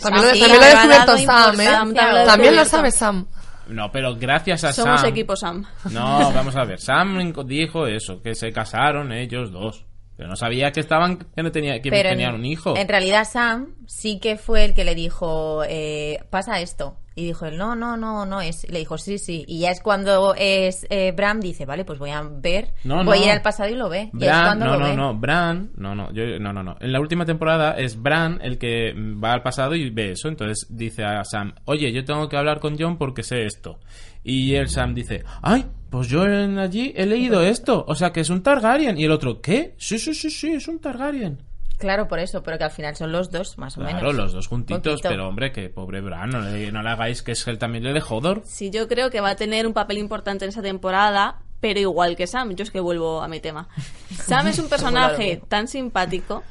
También, 0.00 0.24
lo, 0.24 0.30
Sí, 0.32 0.40
también 0.40 0.58
lo 0.60 0.64
ha 0.64 0.70
descubierto 0.70 1.18
Sam, 1.18 1.60
¿eh? 1.60 2.24
También 2.24 2.56
lo 2.56 2.64
sabe 2.64 2.90
Sam. 2.92 3.26
No, 3.68 3.92
pero 3.92 4.16
gracias 4.16 4.64
a 4.64 4.72
Somos 4.72 5.02
Sam. 5.02 5.10
equipo 5.10 5.36
Sam. 5.36 5.66
No, 5.90 6.32
vamos 6.32 6.56
a 6.56 6.64
ver. 6.64 6.80
Sam 6.80 7.34
dijo 7.44 7.86
eso, 7.86 8.22
que 8.22 8.34
se 8.34 8.50
casaron 8.52 9.12
ellos 9.12 9.52
dos. 9.52 9.84
Pero 10.20 10.28
no 10.28 10.36
sabía 10.36 10.70
que 10.70 10.80
estaban 10.80 11.16
que 11.16 11.42
no 11.42 11.50
tenía 11.50 11.80
que 11.80 11.88
Pero 11.88 12.10
tenían 12.10 12.34
en, 12.34 12.40
un 12.40 12.44
hijo. 12.44 12.76
en 12.76 12.88
realidad 12.88 13.26
Sam 13.26 13.74
sí 13.86 14.18
que 14.20 14.36
fue 14.36 14.66
el 14.66 14.74
que 14.74 14.84
le 14.84 14.94
dijo, 14.94 15.62
eh, 15.66 16.22
pasa 16.28 16.60
esto. 16.60 16.98
Y 17.20 17.26
dijo 17.26 17.44
él, 17.46 17.56
no, 17.58 17.74
no, 17.76 17.96
no, 17.96 18.24
no 18.24 18.40
es. 18.40 18.66
Le 18.70 18.78
dijo, 18.78 18.96
sí, 18.98 19.18
sí. 19.18 19.44
Y 19.46 19.60
ya 19.60 19.70
es 19.70 19.80
cuando 19.82 20.34
es 20.36 20.86
eh, 20.88 21.12
Bram 21.12 21.40
dice, 21.40 21.66
vale, 21.66 21.84
pues 21.84 21.98
voy 21.98 22.10
a 22.10 22.22
ver, 22.22 22.72
No, 22.84 22.96
voy 23.04 23.04
no. 23.04 23.12
a 23.12 23.26
ir 23.26 23.30
al 23.30 23.42
pasado 23.42 23.68
y 23.70 23.74
lo 23.74 23.88
ve. 23.88 24.10
y 24.18 24.24
es 24.24 24.30
cuando 24.30 24.64
no, 24.66 24.72
lo 24.72 24.78
no, 24.80 24.86
ve. 24.86 24.96
no, 24.96 25.14
Bran, 25.14 25.70
no, 25.76 25.94
no, 25.94 26.12
yo, 26.12 26.38
no, 26.38 26.52
no, 26.52 26.62
no. 26.62 26.76
En 26.80 26.92
la 26.92 27.00
última 27.00 27.24
temporada 27.26 27.72
es 27.72 28.00
Bran 28.00 28.38
el 28.42 28.56
que 28.58 28.94
va 29.22 29.32
al 29.34 29.42
pasado 29.42 29.74
y 29.74 29.90
ve 29.90 30.12
eso. 30.12 30.28
Entonces 30.28 30.66
dice 30.70 31.04
a 31.04 31.22
Sam, 31.24 31.54
oye, 31.66 31.92
yo 31.92 32.04
tengo 32.04 32.28
que 32.28 32.36
hablar 32.36 32.58
con 32.60 32.78
John 32.78 32.96
porque 32.96 33.22
sé 33.22 33.44
esto. 33.44 33.78
Y 34.24 34.54
el 34.54 34.68
Sam 34.68 34.94
dice, 34.94 35.24
ay, 35.42 35.66
pues 35.90 36.08
yo 36.08 36.24
en 36.26 36.58
allí 36.58 36.92
he 36.96 37.06
leído 37.06 37.42
esto. 37.42 37.84
O 37.88 37.94
sea 37.94 38.12
que 38.12 38.20
es 38.20 38.30
un 38.30 38.42
Targaryen. 38.42 38.98
Y 38.98 39.04
el 39.04 39.10
otro, 39.12 39.40
¿qué? 39.40 39.74
Sí, 39.78 39.98
sí, 39.98 40.14
sí, 40.14 40.30
sí, 40.30 40.52
es 40.52 40.68
un 40.68 40.78
Targaryen. 40.78 41.38
Claro, 41.80 42.06
por 42.06 42.18
eso, 42.20 42.42
pero 42.42 42.58
que 42.58 42.64
al 42.64 42.70
final 42.70 42.94
son 42.94 43.10
los 43.10 43.30
dos, 43.30 43.58
más 43.58 43.76
o 43.76 43.80
Claro, 43.80 43.96
menos. 43.96 44.14
los 44.14 44.32
dos 44.32 44.46
juntitos, 44.46 44.92
Poquito. 44.92 45.08
pero 45.08 45.26
hombre, 45.28 45.50
que 45.50 45.68
pobre 45.70 46.00
Bran, 46.00 46.30
no 46.30 46.40
le, 46.42 46.70
no 46.70 46.82
le 46.82 46.88
hagáis 46.90 47.22
que 47.22 47.32
es 47.32 47.46
él 47.48 47.58
también 47.58 47.82
le 47.84 47.92
de 47.92 48.02
Hodor. 48.08 48.42
Sí, 48.44 48.70
yo 48.70 48.86
creo 48.86 49.10
que 49.10 49.20
va 49.20 49.30
a 49.30 49.36
tener 49.36 49.66
un 49.66 49.72
papel 49.72 49.98
importante 49.98 50.44
en 50.44 50.50
esa 50.50 50.62
temporada, 50.62 51.40
pero 51.60 51.80
igual 51.80 52.16
que 52.16 52.26
Sam. 52.26 52.54
Yo 52.54 52.62
es 52.62 52.70
que 52.70 52.80
vuelvo 52.80 53.22
a 53.22 53.28
mi 53.28 53.40
tema. 53.40 53.68
Sam 54.26 54.46
es 54.48 54.58
un 54.58 54.68
personaje 54.68 55.42
tan 55.48 55.66
simpático 55.68 56.42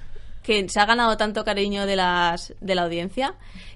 que 0.43 0.67
se 0.67 0.79
ha 0.79 0.85
ganado 0.85 1.15
tanto 1.17 1.43
cariño 1.45 1.85
de, 1.85 1.95
las, 1.95 2.53
de 2.59 2.75
la 2.75 2.83
audiencia 2.83 3.35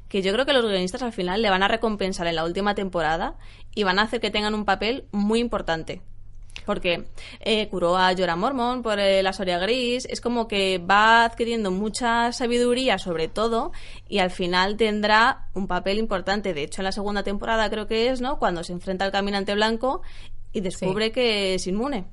que 0.10 0.22
yo 0.22 0.32
creo 0.34 0.46
que 0.46 0.54
los 0.54 0.64
guionistas 0.66 1.02
al 1.02 1.12
final 1.12 1.42
le 1.42 1.50
van 1.50 1.64
a 1.64 1.68
recompensar 1.68 2.28
en 2.28 2.36
la 2.36 2.46
última 2.46 2.76
temporada 2.76 3.36
y 3.74 3.84
van 3.84 3.98
a 3.98 4.04
hacer 4.04 4.20
que 4.22 4.30
tengan 4.30 4.54
un 4.54 4.64
papel 4.64 5.06
muy 5.12 5.40
importante. 5.40 6.02
Porque 6.66 7.06
eh, 7.42 7.68
curó 7.68 7.98
a 7.98 8.16
Jorah 8.16 8.36
Mormon 8.38 8.84
por 8.84 8.98
eh, 9.00 9.22
la 9.22 9.34
Soria 9.34 9.58
Gris, 9.60 10.06
es 10.10 10.22
como 10.22 10.48
que 10.48 10.78
va 10.78 11.26
adquiriendo 11.26 11.72
mucha 11.72 12.32
sabiduría 12.32 12.98
sobre 13.00 13.28
todo 13.28 13.72
y 14.08 14.20
al 14.20 14.32
final 14.32 14.78
tendrá 14.78 15.48
un 15.54 15.68
papel 15.68 15.98
importante. 15.98 16.54
De 16.54 16.64
hecho, 16.64 16.82
en 16.82 16.86
la 16.86 16.92
segunda 16.94 17.24
temporada 17.24 17.70
creo 17.70 17.88
que 17.88 18.10
es, 18.10 18.22
¿no? 18.22 18.40
Cuando 18.40 18.64
se 18.64 18.72
enfrenta 18.72 19.04
al 19.04 19.12
caminante 19.12 19.54
blanco 19.56 20.04
y 20.54 20.62
descubre 20.62 21.12
que 21.12 21.56
es 21.56 21.68
inmune. 21.68 22.06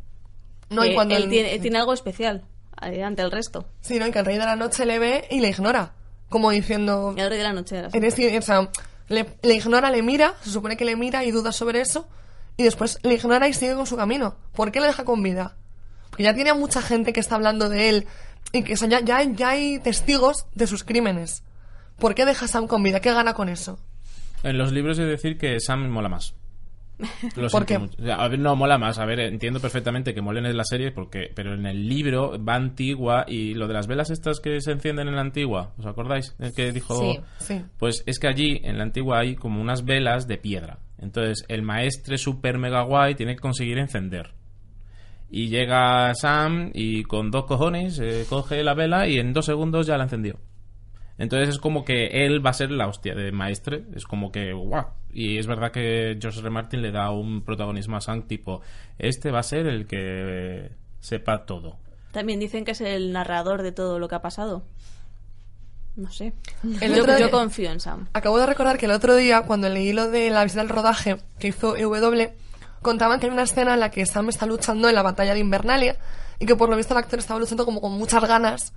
No, 0.69 0.85
y 0.85 0.95
cuando 0.95 1.15
él 1.17 1.25
el- 1.25 1.31
tiene, 1.31 1.59
tiene 1.61 1.79
algo 1.79 1.93
especial 1.93 2.43
eh, 2.83 3.03
ante 3.05 3.23
el 3.23 3.31
resto. 3.31 3.67
Sí, 3.83 3.99
¿no? 4.01 4.07
Y 4.07 4.11
que 4.11 4.19
el 4.21 4.25
rey 4.25 4.39
de 4.39 4.45
la 4.47 4.57
noche 4.57 4.85
le 4.87 4.99
ve 4.99 5.27
y 5.31 5.41
le 5.41 5.49
ignora. 5.51 5.93
Como 6.29 6.51
diciendo, 6.51 7.15
El 7.17 7.29
rey 7.29 7.39
de 7.39 7.45
la 7.45 7.53
noche 7.53 7.77
de 7.77 7.83
la 7.83 7.89
eres, 7.93 8.15
o 8.39 8.43
sea, 8.43 8.71
le, 9.09 9.27
le 9.43 9.55
ignora, 9.55 9.91
le 9.91 10.01
mira, 10.03 10.35
se 10.43 10.51
supone 10.51 10.77
que 10.77 10.85
le 10.85 10.95
mira 10.97 11.25
y 11.25 11.31
duda 11.33 11.51
sobre 11.53 11.81
eso, 11.81 12.09
y 12.57 12.63
después 12.65 12.99
le 13.03 13.15
ignora 13.15 13.49
y 13.49 13.55
sigue 13.55 13.75
con 13.75 13.87
su 13.87 13.97
camino. 13.97 14.37
¿Por 14.55 14.71
qué 14.73 14.81
le 14.81 14.87
deja 14.87 15.05
con 15.05 15.23
vida? 15.23 15.57
Porque 16.11 16.25
ya 16.25 16.35
tiene 16.35 16.51
a 16.51 16.55
mucha 16.55 16.83
gente 16.83 17.13
que 17.13 17.21
está 17.21 17.37
hablando 17.37 17.69
de 17.69 17.89
él 17.89 18.07
y 18.53 18.63
que 18.63 18.75
o 18.75 18.77
sea, 18.77 18.89
ya, 18.89 19.01
ya, 19.01 19.19
hay- 19.19 19.35
ya 19.35 19.51
hay 19.51 19.79
testigos 19.79 20.47
de 20.55 20.67
sus 20.67 20.85
crímenes. 20.85 21.43
¿Por 21.99 22.15
qué 22.15 22.25
deja 22.25 22.47
a 22.47 22.49
Sam 22.49 22.67
con 22.67 22.83
vida? 22.83 23.01
¿Qué 23.01 23.13
gana 23.13 23.35
con 23.35 23.49
eso? 23.49 23.79
En 24.43 24.57
los 24.59 24.73
libros 24.73 24.99
he 24.99 25.03
de 25.03 25.11
decir 25.11 25.37
que 25.39 25.61
Sam 25.61 25.89
mola 25.91 26.09
más. 26.09 26.35
Lo 27.37 27.49
¿Por 27.49 27.65
qué? 27.65 27.79
mucho. 27.79 27.97
O 28.01 28.05
sea, 28.05 28.17
a 28.17 28.29
ver, 28.29 28.39
no, 28.39 28.57
mola 28.57 28.77
más. 28.77 28.99
A 28.99 29.07
ver, 29.07 29.21
entiendo 29.21 29.59
perfectamente 29.61 30.13
que 30.15 30.21
molen 30.21 30.45
en 30.45 30.57
la 30.57 30.65
serie, 30.65 30.91
porque, 30.93 31.31
pero 31.35 31.55
en 31.55 31.65
el 31.65 31.89
libro 31.89 32.43
va 32.43 32.55
antigua 32.57 33.25
y 33.27 33.55
lo 33.55 33.69
de 33.69 33.75
las 33.75 33.87
velas 33.87 34.11
estas 34.11 34.41
que 34.41 34.61
se 34.61 34.73
encienden 34.73 35.09
en 35.09 35.15
la 35.15 35.23
antigua, 35.23 35.73
¿os 35.79 35.87
acordáis? 35.87 36.35
El 36.39 36.53
que 36.53 36.73
dijo... 36.73 37.01
Sí. 37.01 37.21
Sí. 37.39 37.65
Pues 37.79 38.03
es 38.07 38.19
que 38.19 38.29
allí, 38.29 38.61
en 38.65 38.77
la 38.77 38.83
antigua, 38.85 39.21
hay 39.21 39.35
como 39.37 39.61
unas 39.63 39.85
velas 39.87 40.27
de 40.27 40.37
piedra. 40.37 40.79
Entonces, 41.01 41.45
el 41.49 41.63
maestre 41.63 42.19
super 42.19 42.59
mega 42.59 42.83
guay 42.83 43.15
tiene 43.15 43.35
que 43.35 43.41
conseguir 43.41 43.79
encender. 43.79 44.35
Y 45.31 45.49
llega 45.49 46.15
Sam 46.15 46.71
y 46.75 47.05
con 47.05 47.31
dos 47.31 47.45
cojones 47.45 47.99
eh, 48.01 48.27
coge 48.29 48.63
la 48.63 48.75
vela 48.75 49.09
y 49.09 49.19
en 49.19 49.33
dos 49.33 49.47
segundos 49.47 49.87
ya 49.87 49.97
la 49.97 50.05
encendió. 50.05 50.39
Entonces 51.19 51.51
es 51.51 51.59
como 51.59 51.85
que 51.85 52.25
él 52.25 52.45
va 52.45 52.51
a 52.51 52.55
ser 52.55 52.71
la 52.71 52.89
hostia 52.89 53.15
de 53.15 53.31
maestre. 53.31 53.85
Es 53.95 54.05
como 54.05 54.33
que, 54.33 54.53
guau. 54.53 54.87
Y 55.13 55.39
es 55.39 55.47
verdad 55.47 55.71
que 55.71 56.19
George 56.21 56.41
R. 56.41 56.51
Martin 56.51 56.83
le 56.83 56.93
da 56.93 57.11
un 57.11 57.43
protagonismo 57.43 57.97
a 57.97 58.01
Sam 58.01 58.27
tipo, 58.27 58.63
este 58.99 59.31
va 59.31 59.41
a 59.41 59.45
ser 59.45 59.67
el 59.67 59.87
que 59.87 60.71
sepa 60.99 61.45
todo. 61.45 61.77
También 62.13 62.41
dicen 62.41 62.65
que 62.65 62.73
es 62.73 62.81
el 62.81 63.13
narrador 63.13 63.63
de 63.63 63.73
todo 63.73 63.99
lo 63.99 64.09
que 64.09 64.15
ha 64.17 64.23
pasado. 64.23 64.65
No 66.01 66.11
sé. 66.11 66.33
El 66.81 66.95
yo, 66.95 67.03
otro 67.03 67.13
yo 67.13 67.19
día- 67.27 67.31
confío 67.31 67.71
en 67.71 67.79
Sam. 67.81 68.09
Acabo 68.15 68.39
de 68.39 68.47
recordar 68.47 68.79
que 68.79 68.87
el 68.87 68.93
otro 68.93 69.15
día, 69.17 69.43
cuando 69.43 69.69
leí 69.69 69.93
lo 69.93 70.11
de 70.11 70.31
la 70.31 70.43
visita 70.45 70.63
al 70.63 70.69
rodaje 70.71 71.19
que 71.39 71.49
hizo 71.49 71.77
EW, 71.77 72.31
contaban 72.81 73.21
que 73.21 73.27
hay 73.27 73.33
una 73.33 73.43
escena 73.43 73.75
en 73.75 73.81
la 73.81 73.91
que 73.91 74.07
Sam 74.07 74.31
está 74.31 74.47
luchando 74.47 74.89
en 74.89 74.95
la 74.95 75.03
batalla 75.03 75.35
de 75.35 75.41
Invernalia 75.41 75.97
y 76.39 76.47
que 76.47 76.57
por 76.57 76.71
lo 76.71 76.77
visto 76.77 76.95
el 76.95 76.99
actor 76.99 77.19
estaba 77.19 77.39
luchando 77.39 77.67
como 77.67 77.83
con 77.83 77.93
muchas 77.93 78.25
ganas 78.27 78.73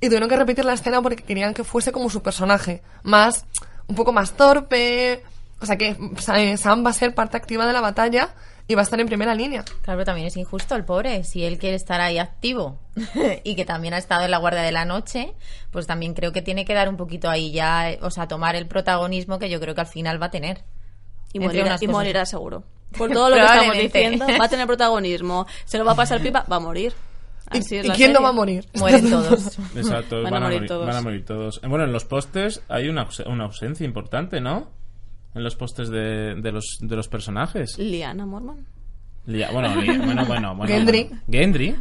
y 0.00 0.06
tuvieron 0.08 0.28
que 0.28 0.36
repetir 0.36 0.64
la 0.64 0.72
escena 0.72 1.00
porque 1.00 1.22
querían 1.22 1.54
que 1.54 1.62
fuese 1.62 1.92
como 1.92 2.10
su 2.10 2.20
personaje, 2.22 2.82
más, 3.04 3.46
un 3.86 3.94
poco 3.94 4.12
más 4.12 4.32
torpe, 4.32 5.22
o 5.64 5.66
sea 5.66 5.76
que 5.76 5.96
eh, 6.36 6.56
Sam 6.56 6.84
va 6.86 6.90
a 6.90 6.92
ser 6.92 7.14
parte 7.14 7.36
activa 7.36 7.66
de 7.66 7.72
la 7.72 7.80
batalla 7.80 8.30
y 8.68 8.74
va 8.74 8.80
a 8.80 8.84
estar 8.84 8.98
en 9.00 9.06
primera 9.06 9.34
línea. 9.34 9.62
Claro, 9.82 9.98
pero 9.98 10.04
también 10.04 10.26
es 10.28 10.36
injusto 10.36 10.74
el 10.76 10.84
pobre. 10.84 11.24
Si 11.24 11.44
él 11.44 11.58
quiere 11.58 11.76
estar 11.76 12.00
ahí 12.00 12.18
activo 12.18 12.78
y 13.44 13.56
que 13.56 13.64
también 13.64 13.92
ha 13.94 13.98
estado 13.98 14.24
en 14.24 14.30
la 14.30 14.38
guardia 14.38 14.62
de 14.62 14.72
la 14.72 14.84
noche, 14.84 15.34
pues 15.70 15.86
también 15.86 16.14
creo 16.14 16.32
que 16.32 16.40
tiene 16.42 16.64
que 16.64 16.72
dar 16.74 16.88
un 16.88 16.96
poquito 16.96 17.28
ahí 17.28 17.50
ya, 17.52 17.96
o 18.00 18.10
sea, 18.10 18.28
tomar 18.28 18.56
el 18.56 18.66
protagonismo 18.66 19.38
que 19.38 19.50
yo 19.50 19.58
creo 19.60 19.74
que 19.74 19.80
al 19.82 19.86
final 19.86 20.20
va 20.22 20.26
a 20.26 20.30
tener. 20.30 20.62
Y 21.32 21.40
morirá, 21.40 21.76
y 21.80 21.88
morirá 21.88 22.24
seguro. 22.26 22.62
Por 22.96 23.10
todo 23.10 23.28
lo 23.28 23.36
que 23.36 23.42
estamos 23.42 23.76
diciendo, 23.76 24.24
va 24.40 24.44
a 24.44 24.48
tener 24.48 24.66
protagonismo. 24.68 25.46
Se 25.64 25.78
lo 25.78 25.84
va 25.84 25.92
a 25.92 25.96
pasar 25.96 26.22
pipa, 26.22 26.44
va 26.50 26.56
a 26.56 26.60
morir. 26.60 26.94
¿Y, 27.52 27.60
quién 27.60 28.12
no 28.12 28.22
va 28.22 28.30
a 28.30 28.32
morir? 28.32 28.66
Mueren 28.74 29.10
todos. 29.10 29.58
Exacto, 29.76 30.22
Van 30.22 30.32
van, 30.32 30.42
a 30.42 30.46
morir 30.46 30.58
morir, 30.60 30.68
todos. 30.68 30.86
van 30.86 30.96
a 30.96 31.02
morir 31.02 31.24
todos. 31.26 31.60
Bueno, 31.60 31.84
en 31.84 31.92
los 31.92 32.04
postes 32.06 32.62
hay 32.68 32.88
una, 32.88 33.02
aus- 33.06 33.22
una 33.26 33.44
ausencia 33.44 33.84
importante, 33.84 34.40
¿no? 34.40 34.70
En 35.34 35.42
los 35.42 35.56
postes 35.56 35.88
de, 35.88 36.36
de 36.36 36.52
los, 36.52 36.78
de 36.80 36.96
los 36.96 37.08
personajes. 37.08 37.76
Liana 37.78 38.24
Mormon. 38.26 38.64
Lia- 39.26 39.50
bueno, 39.52 39.68
Lia- 39.80 39.98
bueno, 40.04 40.24
bueno, 40.26 40.54
bueno. 40.54 40.72
Gendry. 40.72 41.04
bueno. 41.04 41.22
Gendry. 41.30 41.76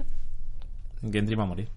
Gendry 1.11 1.35
va 1.35 1.43
a 1.43 1.47
morir. 1.47 1.67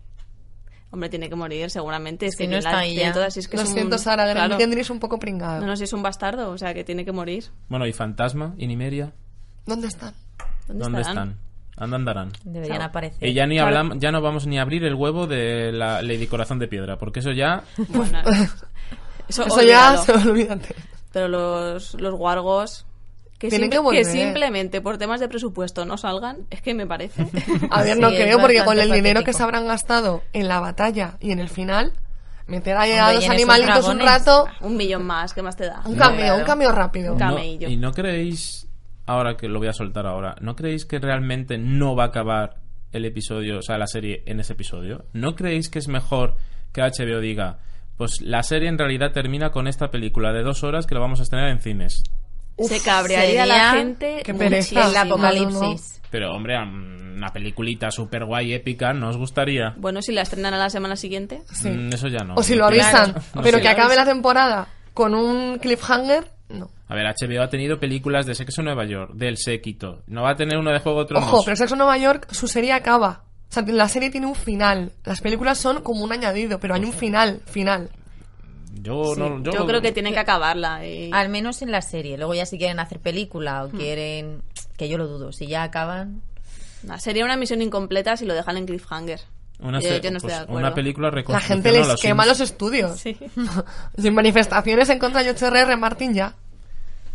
Hombre, 0.91 1.09
tiene 1.09 1.29
que 1.29 1.35
morir 1.35 1.69
seguramente. 1.71 2.27
Es 2.27 2.37
Si 2.37 2.45
que 2.45 2.49
no 2.49 2.57
está 2.59 2.79
ahí 2.79 2.91
tiene 2.95 3.09
ya. 3.09 3.13
todas, 3.13 3.35
si 3.35 3.41
es 3.41 3.49
que 3.49 3.57
Lo 3.57 3.65
es 3.65 3.69
un- 3.69 3.75
siento, 3.75 3.99
Sara, 3.99 4.31
claro. 4.33 4.57
Gendry 4.57 4.81
es 4.81 4.91
un 4.91 5.01
poco 5.01 5.19
pringado. 5.19 5.61
No, 5.61 5.67
no, 5.67 5.77
si 5.77 5.85
es 5.85 5.93
un 5.93 6.03
bastardo, 6.03 6.51
o 6.51 6.57
sea, 6.59 6.73
que 6.73 6.85
tiene 6.85 7.05
que 7.05 7.13
morir. 7.13 7.45
Bueno, 7.69 7.87
y 7.87 7.93
Fantasma 7.93 8.55
y 8.57 8.67
Nimeria. 8.67 9.13
¿Dónde 9.67 9.89
están? 9.89 10.15
¿Dónde, 10.69 10.85
¿Dónde 10.85 11.01
estarán? 11.01 11.29
están? 11.31 11.47
¿Dónde 11.79 11.97
andarán? 11.97 12.33
Deberían 12.45 12.77
Claro. 12.79 12.85
aparecer. 12.91 13.29
Y 13.29 13.35
ya 13.35 13.47
ni 13.47 13.57
Claro. 13.57 13.69
hablamos, 13.69 13.99
ya 13.99 14.13
no 14.13 14.23
vamos 14.23 14.47
ni 14.47 14.59
a 14.59 14.63
abrir 14.63 14.85
el 14.85 14.95
huevo 14.95 15.27
de 15.27 15.73
la 15.73 16.01
Lady 16.01 16.27
Corazón 16.29 16.59
de 16.61 16.69
Piedra, 16.69 16.97
porque 16.97 17.21
eso 17.21 17.33
ya 17.33 17.65
Bueno, 17.89 18.19
eso, 19.29 19.45
Eso 19.45 19.63
ya 19.63 19.97
se 19.99 20.13
olvídate. 20.13 20.75
Pero 21.17 21.29
los, 21.29 21.95
los 21.95 22.13
wargos 22.13 22.85
que, 23.39 23.49
simple- 23.51 24.05
simplemente 24.05 24.83
por 24.83 24.99
temas 24.99 25.19
de 25.19 25.29
presupuesto 25.29 25.87
no 25.87 25.97
salgan, 25.97 26.41
es 26.51 26.61
que 26.61 26.75
me 26.75 26.87
parece. 26.87 27.23
A 27.71 27.83
ver, 27.83 27.95
Sí, 27.95 28.01
no 28.03 28.11
creo, 28.11 28.39
porque 28.39 28.63
con 28.67 28.79
el 28.79 28.93
dinero 28.93 29.25
que 29.25 29.33
se 29.33 29.43
habrán 29.43 29.67
gastado 29.67 30.23
en 30.35 30.47
la 30.47 30.61
batalla 30.61 31.17
y 31.21 31.33
en 31.33 31.39
el 31.39 31.49
final, 31.49 31.95
meter 32.47 32.77
ahí 32.77 32.91
Hombre, 32.91 33.01
a 33.01 33.13
los 33.15 33.29
animalitos 33.31 33.89
un 33.89 33.99
rato, 34.01 34.47
un 34.61 34.77
millón 34.77 35.07
más, 35.07 35.33
¿qué 35.33 35.41
más 35.41 35.57
te 35.57 35.65
da? 35.65 35.81
un 35.87 35.97
cameo, 35.97 36.19
claro. 36.19 36.37
un 36.41 36.45
cameo 36.45 36.73
rápido. 36.73 37.13
Un 37.15 37.19
No, 37.19 37.29
camello. 37.31 37.69
y 37.71 37.79
no 37.79 37.93
creéis, 37.93 38.69
ahora 39.07 39.39
que 39.39 39.49
lo 39.49 39.59
voy 39.59 39.69
a 39.69 39.73
soltar 39.73 40.07
ahora, 40.07 40.37
¿no 40.43 40.55
creéis 40.55 40.85
que 40.85 40.99
realmente 40.99 41.57
no 41.57 41.97
va 41.97 42.05
a 42.05 42.07
acabar 42.09 42.57
el 42.93 43.07
episodio, 43.07 43.61
o 43.61 43.63
sea, 43.63 43.79
la 43.79 43.87
serie 43.87 44.23
en 44.27 44.39
ese 44.41 44.53
episodio? 44.53 45.07
¿No 45.15 45.35
creéis 45.35 45.71
que 45.71 45.79
es 45.79 45.89
mejor 45.89 46.37
que 46.75 46.83
HBO 46.83 47.21
diga, 47.21 47.59
pues 47.97 48.21
la 48.21 48.43
serie 48.43 48.69
en 48.69 48.79
realidad 48.79 49.13
termina 49.13 49.51
con 49.51 49.67
esta 49.67 49.91
película 49.91 50.33
de 50.33 50.43
dos 50.43 50.65
horas 50.65 50.87
que 50.87 50.95
la 50.95 51.01
vamos 51.01 51.21
a 51.21 51.23
estrenar 51.23 51.51
en 51.51 51.61
cines? 51.61 52.03
Se 52.59 52.81
cabrearía 52.81 53.47
la 53.47 53.73
gente. 53.73 54.23
Qué 54.25 54.35
pereza. 54.35 54.89
El 54.89 54.97
apocalipsis. 54.97 56.01
Pero, 56.11 56.33
hombre, 56.33 56.57
una 56.59 57.33
peliculita 57.33 57.91
super 57.91 58.25
guay, 58.25 58.55
épica, 58.55 58.93
¿no 58.93 59.09
os 59.09 59.17
gustaría? 59.17 59.75
Bueno, 59.77 60.01
si 60.03 60.13
la 60.13 60.23
estrenan 60.23 60.55
a 60.55 60.59
la 60.59 60.71
semana 60.71 60.97
siguiente. 60.97 61.43
Sí. 61.53 61.69
Mm, 61.69 61.93
eso 61.93 62.09
ya 62.09 62.25
no. 62.25 62.35
o 62.37 62.43
si 62.43 62.55
lo 62.55 62.67
avisan, 62.67 63.15
no 63.35 63.43
pero 63.43 63.61
que 63.61 63.69
acabe 63.69 63.97
la 63.97 64.05
temporada 64.05 64.69
con 64.95 65.15
un 65.15 65.59
cliffhanger, 65.59 66.31
no. 66.49 66.71
A 66.89 66.95
ver, 66.95 67.05
HBO 67.07 67.43
ha 67.43 67.51
tenido 67.51 67.79
películas 67.79 68.25
de 68.27 68.35
Sexo 68.35 68.61
en 68.61 68.67
Nueva 68.67 68.87
York, 68.87 69.13
del 69.15 69.37
Séquito. 69.37 70.03
No 70.07 70.23
va 70.23 70.31
a 70.31 70.37
tener 70.37 70.57
uno 70.57 70.71
de 70.71 70.79
Juego 70.79 71.01
de 71.01 71.07
Tronos. 71.07 71.29
Ojo, 71.29 71.43
pero 71.45 71.57
Sexo 71.57 71.75
en 71.75 71.79
Nueva 71.79 71.99
York, 71.99 72.29
su 72.31 72.47
serie 72.47 72.73
acaba. 72.73 73.25
Sea, 73.65 73.75
la 73.75 73.89
serie 73.89 74.11
tiene 74.11 74.27
un 74.27 74.35
final. 74.35 74.93
Las 75.05 75.21
películas 75.21 75.59
son 75.59 75.83
como 75.83 76.05
un 76.05 76.13
añadido, 76.13 76.61
pero 76.61 76.75
hay 76.75 76.85
un 76.85 76.93
final, 76.93 77.41
final. 77.47 77.91
Yo, 78.83 79.15
no, 79.17 79.43
yo, 79.43 79.53
Yo 79.53 79.67
creo 79.67 79.81
que 79.81 79.93
tienen 79.93 80.13
que 80.13 80.19
acabarla. 80.21 80.87
y- 80.87 81.11
Al 81.13 81.29
menos 81.29 81.63
en 81.63 81.71
la 81.71 81.81
serie. 81.83 82.17
Luego 82.19 82.35
ya 82.35 82.47
si 82.47 82.59
quieren 82.59 82.79
hacer 82.79 83.01
película 83.01 83.65
o 83.65 83.69
quieren... 83.71 84.43
Que 84.77 84.89
yo 84.89 84.99
lo 84.99 85.07
dudo. 85.09 85.33
Si 85.33 85.47
ya 85.47 85.63
acaban... 85.63 86.23
Nah, 86.83 86.99
Sería 86.99 87.25
una 87.25 87.37
misión 87.37 87.63
incompleta 87.63 88.17
si 88.17 88.27
lo 88.27 88.35
dejan 88.35 88.59
en 88.59 88.67
cliffhanger. 88.67 89.21
Una, 89.59 89.81
yo, 89.81 89.89
yo 89.97 90.11
no 90.11 90.19
estoy 90.19 90.21
pues, 90.21 90.23
de 90.29 90.35
acuerdo. 90.35 90.59
una 90.59 90.75
película 90.75 91.11
La 91.11 91.41
gente 91.41 91.73
les 91.73 91.89
los 91.89 92.01
quema 92.01 92.25
Sims. 92.25 92.39
los 92.39 92.41
estudios. 92.51 93.01
Sí. 93.01 93.17
Sin 93.99 94.15
manifestaciones 94.15 94.89
en 94.91 94.99
contra 94.99 95.23
de 95.23 95.31
H.R.R. 95.31 95.77
Martin 95.79 96.13
ya. 96.13 96.35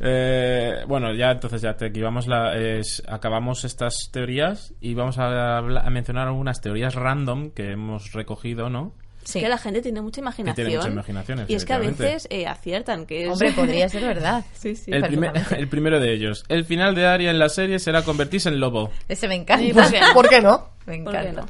Eh, 0.03 0.83
bueno, 0.87 1.13
ya 1.13 1.29
entonces 1.31 1.61
ya 1.61 1.75
te 1.77 1.85
activamos 1.85 2.25
la, 2.27 2.57
es- 2.57 3.03
acabamos 3.07 3.63
estas 3.65 4.09
teorías 4.11 4.73
y 4.81 4.95
vamos 4.95 5.19
a, 5.19 5.59
a 5.59 5.89
mencionar 5.91 6.27
algunas 6.27 6.59
teorías 6.59 6.95
random 6.95 7.51
que 7.51 7.71
hemos 7.71 8.11
recogido, 8.13 8.69
¿no? 8.69 8.93
Sí. 9.23 9.39
Que 9.39 9.47
la 9.47 9.59
gente 9.59 9.83
tiene 9.83 10.01
mucha 10.01 10.19
imaginación. 10.19 10.67
mucha 10.75 10.89
imaginación, 10.89 11.45
Y 11.47 11.53
es 11.53 11.63
que 11.63 11.73
a 11.73 11.77
veces 11.77 12.27
eh, 12.31 12.47
aciertan. 12.47 13.05
Que 13.05 13.25
es... 13.25 13.29
Hombre, 13.29 13.51
podría 13.55 13.87
ser 13.87 14.01
verdad. 14.03 14.43
Sí, 14.53 14.75
sí. 14.75 14.89
el, 14.91 15.03
primer- 15.03 15.33
el 15.55 15.67
primero 15.67 15.99
de 15.99 16.11
ellos. 16.11 16.43
El 16.49 16.65
final 16.65 16.95
de 16.95 17.05
Arya 17.05 17.29
en 17.29 17.37
la 17.37 17.49
serie 17.49 17.77
será 17.77 18.01
convertirse 18.01 18.49
en 18.49 18.59
lobo. 18.59 18.89
Ese 19.07 19.27
me 19.27 19.35
encanta. 19.35 19.63
¿por 19.73 19.87
qué 19.91 19.99
no? 20.01 20.13
¿Por 20.15 20.29
qué 20.29 20.41
no? 20.41 20.69
Me 20.87 20.97
¿Por 21.03 21.13
qué 21.13 21.19
encanta. 21.19 21.41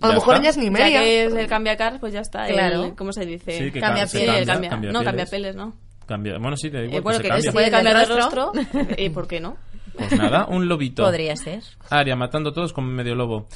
A 0.00 0.06
lo 0.06 0.12
Ya 0.12 0.14
mejor 0.14 0.34
está. 0.36 0.40
ella 0.40 0.48
es 0.50 0.56
ni 0.56 0.64
Ya 0.64 0.70
media. 0.70 1.00
que 1.00 1.24
es 1.26 1.34
el 1.34 1.46
cambia 1.46 1.76
car, 1.76 2.00
pues 2.00 2.14
ya 2.14 2.20
está. 2.20 2.48
el- 2.48 2.54
Claro. 2.54 2.94
¿Cómo 2.96 3.12
se 3.12 3.26
dice? 3.26 3.58
Sí, 3.58 3.70
que 3.70 3.80
Cambia 3.80 4.04
ca- 4.04 4.08
se 4.08 4.20
Sí, 4.20 4.24
cambia, 4.46 4.70
cambia, 4.70 4.92
no, 4.92 5.02
cambia 5.04 5.26
pieles. 5.26 5.30
peles, 5.30 5.56
¿no? 5.56 5.74
Cambia- 6.10 6.38
bueno, 6.38 6.56
sí, 6.56 6.70
da 6.70 6.80
igual, 6.82 6.96
Eh, 6.96 7.00
bueno, 7.00 7.18
que, 7.20 7.22
se 7.24 7.28
cambia. 7.28 7.50
se 7.50 7.52
puede 7.52 7.70
cambiar 7.70 7.98
de 8.08 8.14
rostro. 8.16 8.52
¿Y 8.98 9.10
por 9.10 9.28
qué 9.28 9.38
no? 9.38 9.56
Pues 9.96 10.10
nada, 10.18 10.46
un 10.46 10.66
lobito. 10.66 11.04
Podría 11.04 11.36
ser. 11.36 11.62
Arya 11.88 12.16
matando 12.16 12.50
a 12.50 12.52
todos 12.52 12.72
como 12.72 12.88
medio 12.88 13.14
lobo. 13.14 13.46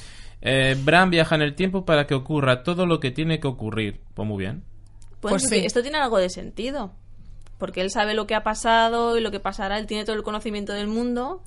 Eh, 0.41 0.77
Bran 0.83 1.09
viaja 1.09 1.35
en 1.35 1.41
el 1.41 1.53
tiempo 1.55 1.83
para 1.83 2.07
que 2.07 2.13
ocurra 2.13 2.63
todo 2.63 2.85
lo 2.85 3.01
que 3.01 3.11
tiene 3.11 3.39
que 3.41 3.47
ocurrir. 3.47 3.99
Pues 4.13 4.25
muy 4.27 4.37
bien. 4.37 4.63
Pues, 5.19 5.33
Pues 5.33 5.49
sí. 5.49 5.65
esto 5.65 5.81
tiene 5.81 5.97
algo 5.97 6.17
de 6.17 6.29
sentido. 6.29 6.93
Porque 7.57 7.81
él 7.81 7.89
sabe 7.91 8.13
lo 8.13 8.25
que 8.27 8.35
ha 8.35 8.43
pasado 8.43 9.17
y 9.17 9.21
lo 9.21 9.31
que 9.31 9.39
pasará. 9.41 9.77
Él 9.79 9.87
tiene 9.87 10.05
todo 10.05 10.15
el 10.15 10.23
conocimiento 10.23 10.71
del 10.71 10.87
mundo. 10.87 11.41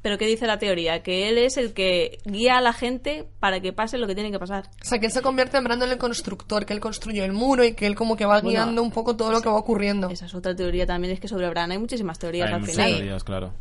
Pero 0.00 0.16
¿qué 0.16 0.26
dice 0.26 0.46
la 0.46 0.58
teoría? 0.58 1.02
Que 1.02 1.28
él 1.28 1.38
es 1.38 1.56
el 1.56 1.72
que 1.72 2.18
guía 2.24 2.58
a 2.58 2.60
la 2.60 2.72
gente 2.72 3.26
para 3.40 3.60
que 3.60 3.72
pase 3.72 3.98
lo 3.98 4.06
que 4.06 4.14
tiene 4.14 4.30
que 4.30 4.38
pasar. 4.38 4.70
O 4.80 4.84
sea, 4.84 5.00
que 5.00 5.06
él 5.06 5.12
se 5.12 5.22
convierte 5.22 5.56
en 5.56 5.64
Brandon 5.64 5.90
el 5.90 5.98
constructor, 5.98 6.64
que 6.66 6.72
él 6.72 6.78
construyó 6.80 7.24
el 7.24 7.32
muro 7.32 7.64
y 7.64 7.74
que 7.74 7.86
él 7.86 7.96
como 7.96 8.16
que 8.16 8.24
va 8.24 8.34
Bueno, 8.40 8.48
guiando 8.50 8.82
un 8.82 8.92
poco 8.92 9.16
todo 9.16 9.32
lo 9.32 9.40
que 9.40 9.48
va 9.48 9.56
ocurriendo. 9.56 10.08
Esa 10.08 10.26
es 10.26 10.34
otra 10.34 10.54
teoría 10.54 10.86
también. 10.86 11.12
Es 11.14 11.20
que 11.20 11.26
sobre 11.26 11.48
Bran 11.50 11.72
hay 11.72 11.78
muchísimas 11.78 12.18
teorías 12.18 12.46
Hay 12.48 12.54
al 12.54 12.60
muchas 12.60 12.76
final. 12.76 12.92
teorías, 12.94 13.24
claro. 13.24 13.52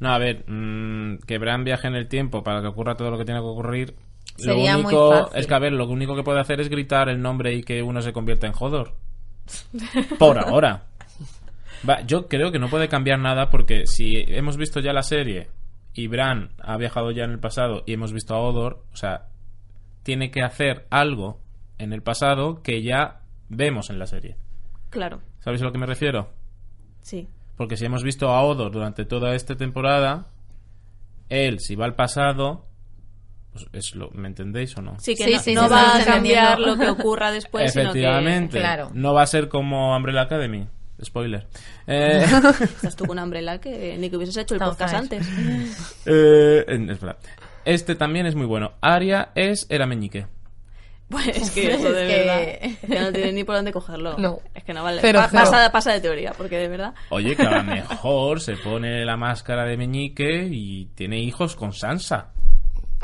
No, 0.00 0.10
a 0.12 0.18
ver, 0.18 0.44
mm, 0.48 1.18
que 1.26 1.38
Bran 1.38 1.62
viaje 1.64 1.86
en 1.86 1.94
el 1.94 2.08
tiempo 2.08 2.42
para 2.42 2.60
que 2.60 2.66
ocurra 2.66 2.96
todo 2.96 3.10
lo 3.10 3.18
que 3.18 3.24
tiene 3.24 3.40
que 3.40 3.46
ocurrir. 3.46 3.94
Sería 4.36 4.72
lo 4.72 4.82
muy 4.82 4.86
único 4.92 5.10
fácil. 5.12 5.38
es 5.40 5.46
que, 5.46 5.54
a 5.54 5.58
ver, 5.60 5.72
lo 5.72 5.86
único 5.88 6.14
que 6.16 6.22
puede 6.24 6.40
hacer 6.40 6.60
es 6.60 6.68
gritar 6.68 7.08
el 7.08 7.22
nombre 7.22 7.54
y 7.54 7.62
que 7.62 7.82
uno 7.82 8.02
se 8.02 8.12
convierta 8.12 8.46
en 8.48 8.52
Hodor. 8.58 8.92
Por 10.18 10.38
ahora. 10.38 10.82
Va, 11.88 12.00
yo 12.02 12.26
creo 12.26 12.50
que 12.50 12.58
no 12.58 12.68
puede 12.68 12.88
cambiar 12.88 13.18
nada 13.20 13.48
porque 13.50 13.86
si 13.86 14.16
hemos 14.28 14.56
visto 14.56 14.80
ya 14.80 14.92
la 14.92 15.02
serie 15.02 15.48
y 15.96 16.08
Bran 16.08 16.50
ha 16.58 16.76
viajado 16.76 17.10
ya 17.10 17.24
en 17.24 17.30
el 17.30 17.40
pasado 17.40 17.82
y 17.86 17.94
hemos 17.94 18.12
visto 18.12 18.34
a 18.34 18.38
Hodor, 18.38 18.84
o 18.92 18.96
sea, 18.96 19.28
tiene 20.02 20.30
que 20.30 20.42
hacer 20.42 20.86
algo 20.90 21.40
en 21.78 21.94
el 21.94 22.02
pasado 22.02 22.62
que 22.62 22.82
ya 22.82 23.22
vemos 23.48 23.88
en 23.88 23.98
la 23.98 24.06
serie. 24.06 24.36
Claro, 24.90 25.22
¿Sabéis 25.40 25.62
a 25.62 25.64
lo 25.64 25.72
que 25.72 25.78
me 25.78 25.86
refiero? 25.86 26.30
sí. 27.02 27.28
Porque 27.56 27.78
si 27.78 27.86
hemos 27.86 28.02
visto 28.02 28.28
a 28.28 28.42
Odor 28.42 28.70
durante 28.70 29.06
toda 29.06 29.34
esta 29.34 29.56
temporada, 29.56 30.26
él, 31.30 31.58
si 31.58 31.74
va 31.74 31.86
al 31.86 31.94
pasado, 31.94 32.66
pues 33.50 33.66
es 33.72 33.94
lo, 33.94 34.10
¿me 34.10 34.28
entendéis 34.28 34.76
o 34.76 34.82
no? 34.82 35.00
Sí, 35.00 35.14
que 35.14 35.24
Sí, 35.24 35.32
no, 35.32 35.38
sí, 35.38 35.54
no 35.54 35.62
sí, 35.62 35.70
va 35.70 35.96
a 35.96 36.04
cambiar 36.04 36.60
lo 36.60 36.76
que 36.76 36.90
ocurra 36.90 37.30
después, 37.30 37.72
sino 37.72 37.94
que... 37.94 38.00
Efectivamente. 38.00 38.58
claro. 38.58 38.90
No 38.92 39.14
va 39.14 39.22
a 39.22 39.26
ser 39.26 39.48
como 39.48 39.96
Umbrella 39.96 40.20
Academy. 40.20 40.68
Spoiler. 41.02 41.46
Eh, 41.86 42.24
Estás 42.60 42.96
tú 42.96 43.04
con 43.06 43.18
Umbrella 43.18 43.58
que 43.60 43.96
ni 43.98 44.08
que 44.10 44.16
hubieses 44.16 44.36
hecho 44.38 44.54
el 44.54 44.60
podcast 44.60 44.94
antes. 44.94 45.26
eh, 46.06 46.64
en- 46.68 46.90
espera. 46.90 47.16
Este 47.64 47.94
también 47.96 48.26
es 48.26 48.34
muy 48.34 48.46
bueno. 48.46 48.72
Aria 48.80 49.30
es 49.34 49.66
Era 49.68 49.86
Meñique. 49.86 50.26
Pues 51.08 51.28
es 51.28 51.50
que 51.52 51.72
eso 51.74 51.92
de 51.92 52.06
Es 52.06 52.12
que- 52.12 52.24
verdad 52.26 52.78
que 52.88 53.00
no 53.00 53.12
tiene 53.12 53.32
ni 53.34 53.44
por 53.44 53.54
dónde 53.56 53.72
cogerlo. 53.72 54.16
No. 54.18 54.38
Es 54.54 54.64
que 54.64 54.72
no 54.72 54.82
vale. 54.82 55.00
Cero, 55.00 55.20
Pa- 55.20 55.28
cero. 55.30 55.42
Pasa, 55.44 55.70
pasa 55.72 55.92
de 55.92 56.00
teoría, 56.00 56.32
porque 56.36 56.56
de 56.58 56.68
verdad. 56.68 56.94
Oye, 57.10 57.36
que 57.36 57.42
a 57.42 57.58
lo 57.58 57.64
mejor 57.74 58.40
se 58.40 58.56
pone 58.56 59.04
la 59.04 59.16
máscara 59.16 59.64
de 59.64 59.76
Meñique 59.76 60.48
y 60.50 60.86
tiene 60.94 61.18
hijos 61.20 61.54
con 61.56 61.72
Sansa. 61.72 62.32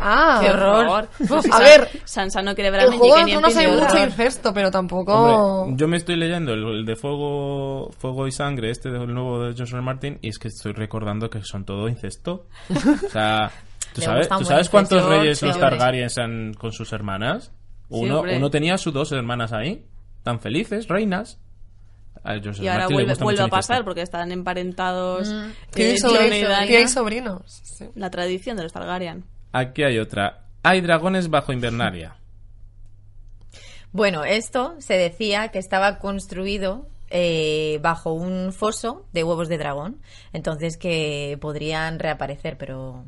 Ah, 0.04 0.38
¡Qué 0.42 0.50
horror! 0.50 1.08
Si 1.18 1.24
a 1.34 1.42
San- 1.42 1.60
ver, 1.62 1.88
Sansa 2.04 2.42
no 2.42 2.54
quiere 2.54 2.70
ver 2.70 2.80
a 2.80 2.84
en 2.84 2.92
Juego 2.98 3.18
en 3.18 3.26
Tronos 3.26 3.56
hay 3.56 3.66
mucho 3.68 3.98
incesto, 3.98 4.52
pero 4.52 4.70
tampoco... 4.70 5.12
Hombre, 5.14 5.76
yo 5.78 5.88
me 5.88 5.96
estoy 5.96 6.16
leyendo 6.16 6.52
el, 6.52 6.64
el 6.64 6.84
de 6.86 6.96
Fuego 6.96 7.90
Fuego 7.98 8.26
y 8.26 8.32
Sangre, 8.32 8.70
este 8.70 8.90
del 8.90 9.12
nuevo 9.12 9.40
de 9.44 9.54
George 9.54 9.72
R. 9.72 9.78
R. 9.78 9.82
Martin, 9.82 10.18
y 10.22 10.28
es 10.28 10.38
que 10.38 10.48
estoy 10.48 10.72
recordando 10.72 11.30
que 11.30 11.42
son 11.42 11.64
todo 11.64 11.88
incesto. 11.88 12.46
O 12.70 13.08
sea, 13.10 13.50
¿tú 13.94 14.00
Le 14.00 14.06
sabes, 14.06 14.28
¿tú 14.28 14.44
sabes 14.44 14.68
cuántos 14.68 14.98
incesto, 15.02 15.20
reyes 15.20 15.42
los 15.42 15.54
sí. 15.54 15.60
Targaryen 15.60 16.08
han 16.18 16.54
con 16.54 16.72
sus 16.72 16.92
hermanas? 16.92 17.52
Uno, 17.88 18.18
hombre. 18.18 18.36
uno 18.38 18.50
tenía 18.50 18.78
sus 18.78 18.92
dos 18.92 19.12
hermanas 19.12 19.52
ahí, 19.52 19.86
tan 20.22 20.40
felices, 20.40 20.88
reinas. 20.88 21.38
A. 22.24 22.36
Y 22.36 22.68
ahora 22.68 22.86
vuelve, 22.86 23.14
vuelve 23.14 23.40
a 23.42 23.46
el 23.46 23.50
pasar 23.50 23.82
porque 23.84 24.02
están 24.02 24.30
emparentados 24.30 25.34
Tiene 25.72 25.94
eh, 25.94 26.38
y 26.38 26.42
Dany. 26.44 26.66
tiene 26.68 26.88
sobrinos. 26.88 27.42
sí. 27.64 27.86
La 27.96 28.10
tradición 28.10 28.56
de 28.56 28.62
los 28.62 28.72
Targaryen. 28.72 29.24
Aquí 29.52 29.82
hay 29.82 29.98
otra. 29.98 30.46
Hay 30.62 30.80
dragones 30.80 31.28
bajo 31.30 31.52
Invernalia. 31.52 32.16
Bueno, 33.94 34.24
esto 34.24 34.74
se 34.78 34.94
decía 34.94 35.48
que 35.48 35.58
estaba 35.58 35.98
construido 35.98 36.88
eh, 37.10 37.78
bajo 37.82 38.14
un 38.14 38.54
foso 38.54 39.04
de 39.12 39.22
huevos 39.22 39.50
de 39.50 39.58
dragón, 39.58 40.00
entonces 40.32 40.78
que 40.78 41.36
podrían 41.42 41.98
reaparecer, 41.98 42.56
pero 42.56 43.04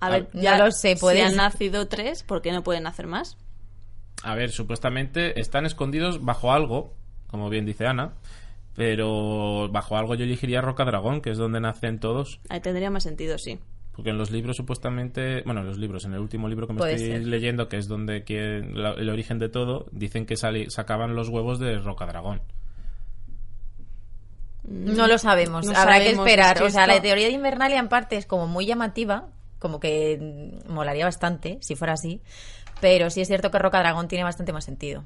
A 0.00 0.08
ver, 0.08 0.30
no 0.32 0.40
ya 0.40 0.56
lo 0.56 0.70
sé, 0.70 0.96
si 0.96 1.20
han 1.20 1.36
nacido 1.36 1.86
tres, 1.86 2.22
¿por 2.22 2.40
qué 2.40 2.52
no 2.52 2.62
pueden 2.62 2.84
nacer 2.84 3.06
más? 3.06 3.36
A 4.22 4.34
ver, 4.34 4.50
supuestamente 4.50 5.38
están 5.38 5.66
escondidos 5.66 6.24
bajo 6.24 6.50
algo, 6.50 6.94
como 7.26 7.50
bien 7.50 7.66
dice 7.66 7.86
Ana, 7.86 8.14
pero 8.74 9.68
bajo 9.70 9.98
algo 9.98 10.14
yo 10.14 10.24
elegiría 10.24 10.62
Roca 10.62 10.86
Dragón, 10.86 11.20
que 11.20 11.28
es 11.28 11.36
donde 11.36 11.60
nacen 11.60 12.00
todos. 12.00 12.40
Ahí 12.48 12.60
tendría 12.60 12.90
más 12.90 13.02
sentido, 13.02 13.36
sí. 13.36 13.58
Porque 13.96 14.10
en 14.10 14.18
los 14.18 14.30
libros 14.30 14.56
supuestamente, 14.56 15.42
bueno, 15.46 15.62
en 15.62 15.66
los 15.68 15.78
libros, 15.78 16.04
en 16.04 16.12
el 16.12 16.20
último 16.20 16.48
libro 16.48 16.66
que 16.66 16.74
me 16.74 16.78
Puede 16.80 16.94
estoy 16.96 17.08
ser. 17.12 17.26
leyendo, 17.26 17.68
que 17.68 17.78
es 17.78 17.88
donde 17.88 18.24
la- 18.74 18.92
el 18.92 19.08
origen 19.08 19.38
de 19.38 19.48
todo, 19.48 19.86
dicen 19.90 20.26
que 20.26 20.36
sali- 20.36 20.68
sacaban 20.70 21.14
los 21.16 21.28
huevos 21.30 21.58
de 21.58 21.78
Roca 21.78 22.04
Dragón. 22.06 22.42
no 24.68 25.06
lo 25.06 25.16
sabemos. 25.18 25.64
No 25.64 25.70
Habrá 25.72 25.94
sabemos, 25.98 26.24
que 26.24 26.30
esperar. 26.32 26.56
es 26.56 26.62
que 26.62 26.66
o 26.66 26.70
sea, 26.70 26.82
esto- 26.84 26.94
la 26.96 27.02
teoría 27.02 27.26
de 27.28 27.32
Invernalia 27.32 27.78
en 27.78 27.88
parte 27.88 28.16
es 28.16 28.26
como 28.26 28.46
muy 28.48 28.66
llamativa, 28.66 29.28
como 29.58 29.78
que 29.80 30.18
mm, 30.66 30.72
molaría 30.72 31.04
bastante 31.04 31.58
si 31.60 31.76
fuera 31.76 31.94
así, 31.94 32.20
pero 32.80 33.08
sí 33.10 33.20
es 33.20 33.28
cierto 33.28 33.50
que 33.50 33.58
Roca 33.58 33.78
Dragón 33.78 34.08
tiene 34.08 34.24
bastante 34.24 34.52
más 34.52 34.64
sentido. 34.64 35.04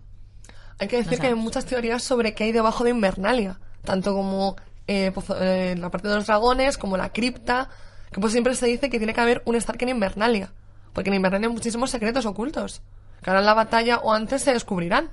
Hay 0.79 0.89
que 0.89 0.97
decir 0.97 1.19
No 1.19 1.21
que 1.21 1.27
hay 1.29 1.35
muchas 1.35 1.67
teorías 1.67 2.03
sobre 2.03 2.35
qué 2.35 2.45
hay 2.45 2.53
debajo 2.53 2.85
de 2.85 2.91
Invernalia, 2.91 3.61
tanto 3.85 4.15
como 4.15 4.57
eh, 4.89 5.13
eh, 5.41 5.75
la 5.79 5.91
parte 5.91 6.09
de 6.09 6.15
los 6.17 6.27
dragones, 6.27 6.79
como 6.79 6.97
la 6.97 7.13
cripta, 7.13 7.69
que 8.13 8.21
pues 8.21 8.33
siempre 8.33 8.55
se 8.55 8.67
dice 8.67 8.91
que 8.91 8.99
tiene 8.99 9.15
que 9.15 9.21
haber 9.21 9.43
un 9.45 9.55
Stark 9.57 9.83
en 9.83 9.91
Invernalia, 9.91 10.53
porque 10.93 11.11
en 11.11 11.15
Invernalia 11.15 11.49
hay 11.49 11.55
muchísimos 11.55 11.91
secretos 11.91 12.27
ocultos, 12.27 12.83
que 13.23 13.31
ahora 13.31 13.41
en 13.41 13.47
la 13.47 13.55
batalla 13.55 13.99
o 13.99 14.13
antes 14.13 14.43
se 14.43 14.53
descubrirán. 14.53 15.11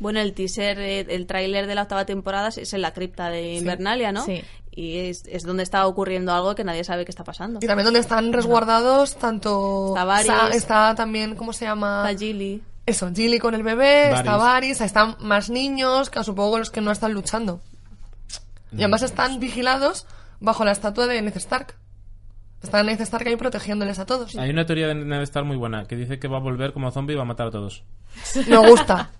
Bueno, 0.00 0.20
el 0.20 0.32
teaser, 0.32 0.78
eh, 0.78 1.00
el 1.08 1.26
tráiler 1.26 1.66
de 1.66 1.74
la 1.74 1.82
octava 1.82 2.04
temporada 2.06 2.48
es 2.48 2.72
en 2.72 2.82
la 2.82 2.92
cripta 2.92 3.30
de 3.30 3.54
Invernalia, 3.54 4.12
¿no? 4.12 4.24
Sí. 4.24 4.42
Y 4.70 4.98
es, 4.98 5.24
es 5.26 5.42
donde 5.42 5.64
está 5.64 5.84
ocurriendo 5.88 6.32
algo 6.32 6.54
que 6.54 6.62
nadie 6.62 6.84
sabe 6.84 7.04
qué 7.04 7.10
está 7.10 7.24
pasando. 7.24 7.58
Y 7.60 7.66
también 7.66 7.84
donde 7.84 7.98
están 7.98 8.32
resguardados 8.32 9.16
tanto... 9.16 9.88
Está 9.88 10.04
Varys. 10.04 10.26
Sa- 10.28 10.48
está 10.50 10.94
también, 10.94 11.34
¿cómo 11.34 11.52
se 11.52 11.64
llama? 11.64 12.04
Está 12.08 12.16
Gilly. 12.16 12.62
Eso, 12.86 13.10
Gilly 13.12 13.40
con 13.40 13.54
el 13.56 13.64
bebé, 13.64 14.10
está 14.12 14.36
Varys. 14.36 14.78
Varys, 14.78 14.80
están 14.82 15.16
más 15.18 15.50
niños, 15.50 16.10
que 16.10 16.22
supongo 16.22 16.60
los 16.60 16.70
que 16.70 16.80
no 16.80 16.92
están 16.92 17.12
luchando. 17.12 17.60
Y 18.70 18.76
además 18.82 19.02
están 19.02 19.40
vigilados 19.40 20.06
bajo 20.38 20.64
la 20.64 20.70
estatua 20.70 21.08
de 21.08 21.20
Ned 21.22 21.36
Stark. 21.38 21.74
Está 22.62 22.82
Ned 22.82 23.00
Stark 23.00 23.26
ahí 23.28 23.36
protegiéndoles 23.36 23.98
a 24.00 24.06
todos. 24.06 24.34
Hay 24.36 24.50
una 24.50 24.66
teoría 24.66 24.88
de 24.88 24.94
Ned 24.96 25.22
Stark 25.22 25.46
muy 25.46 25.56
buena, 25.56 25.84
que 25.84 25.94
dice 25.96 26.18
que 26.18 26.26
va 26.28 26.38
a 26.38 26.40
volver 26.40 26.72
como 26.72 26.90
zombie 26.90 27.14
y 27.14 27.16
va 27.16 27.22
a 27.22 27.26
matar 27.26 27.46
a 27.48 27.50
todos. 27.50 27.84
Me 28.48 28.56
gusta. 28.56 29.10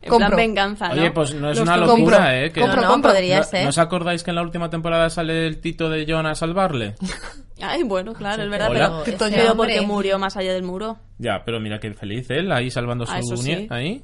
En 0.00 0.08
Compro. 0.08 0.28
plan 0.28 0.36
venganza, 0.36 0.88
¿no? 0.88 0.94
Oye, 0.94 1.10
pues 1.12 1.32
no 1.34 1.50
es 1.50 1.58
Los 1.58 1.68
una 1.68 1.76
locura, 1.76 2.16
compro. 2.18 2.30
¿eh? 2.30 2.50
Que 2.52 2.60
Compro, 2.60 2.82
no, 2.82 3.00
podría 3.02 3.38
¿No, 3.38 3.44
ser. 3.44 3.62
¿No 3.62 3.68
os 3.68 3.78
acordáis 3.78 4.24
que 4.24 4.30
en 4.30 4.36
la 4.36 4.42
última 4.42 4.68
temporada 4.68 5.08
sale 5.10 5.46
el 5.46 5.60
Tito 5.60 5.88
de 5.90 6.04
Jon 6.12 6.26
a 6.26 6.34
salvarle? 6.34 6.94
Ay, 7.60 7.84
bueno, 7.84 8.12
claro, 8.14 8.42
es 8.42 8.50
verdad, 8.50 8.70
Hola. 8.70 9.02
pero, 9.04 9.56
porque 9.56 9.80
murió 9.82 10.18
más 10.18 10.36
allá 10.36 10.52
del 10.52 10.64
muro. 10.64 10.98
ya, 11.18 11.42
pero 11.44 11.60
mira 11.60 11.78
qué 11.78 11.94
feliz 11.94 12.28
él, 12.30 12.50
ahí 12.50 12.68
salvando 12.72 13.06
su 13.06 13.12
Ah, 13.12 13.20
sí. 13.22 13.68
ahí. 13.70 14.02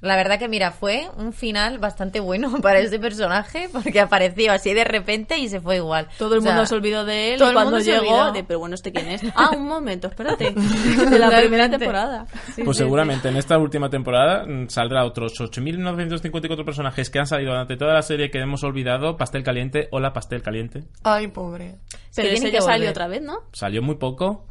La 0.00 0.16
verdad 0.16 0.38
que, 0.38 0.48
mira, 0.48 0.70
fue 0.70 1.08
un 1.16 1.32
final 1.32 1.78
bastante 1.78 2.20
bueno 2.20 2.52
para 2.62 2.78
ese 2.80 2.98
personaje, 2.98 3.68
porque 3.72 4.00
apareció 4.00 4.52
así 4.52 4.74
de 4.74 4.84
repente 4.84 5.38
y 5.38 5.48
se 5.48 5.60
fue 5.60 5.76
igual. 5.76 6.08
Todo 6.18 6.34
el 6.34 6.40
O 6.40 6.42
sea, 6.42 6.52
mundo 6.52 6.66
se 6.66 6.74
olvidó 6.74 7.04
de 7.04 7.32
él 7.32 7.38
todo 7.38 7.52
y 7.52 7.56
el 7.56 7.62
mundo 7.62 7.80
se 7.80 7.84
llegó, 7.92 8.14
olvidó. 8.14 8.32
de, 8.32 8.44
pero 8.44 8.58
bueno, 8.58 8.74
¿este 8.74 8.92
quién 8.92 9.08
es? 9.08 9.22
Ah, 9.34 9.50
un 9.56 9.66
momento, 9.66 10.08
espérate. 10.08 10.50
De 11.10 11.18
la 11.18 11.30
primera 11.38 11.70
temporada. 11.70 12.26
Pues 12.64 12.76
seguramente 12.76 13.28
en 13.28 13.36
esta 13.36 13.56
última 13.58 13.88
temporada 13.88 14.44
mm, 14.46 14.68
saldrá 14.68 15.04
otros 15.04 15.32
8.954 15.40 16.64
personajes 16.64 17.10
que 17.10 17.18
han 17.18 17.26
salido 17.26 17.52
durante 17.52 17.76
toda 17.76 17.94
la 17.94 18.02
serie 18.02 18.30
que 18.30 18.38
hemos 18.38 18.62
olvidado. 18.62 19.16
Pastel 19.16 19.42
caliente, 19.42 19.88
hola 19.90 20.12
pastel 20.12 20.42
caliente. 20.42 20.84
Ay, 21.02 21.28
pobre. 21.28 21.76
Pero 22.14 22.28
tiene 22.28 22.34
ese 22.34 22.46
que 22.46 22.52
ya 22.52 22.60
salió 22.60 22.90
otra 22.90 23.08
vez, 23.08 23.22
¿no? 23.22 23.38
Salió 23.52 23.82
muy 23.82 23.96
poco. 23.96 24.46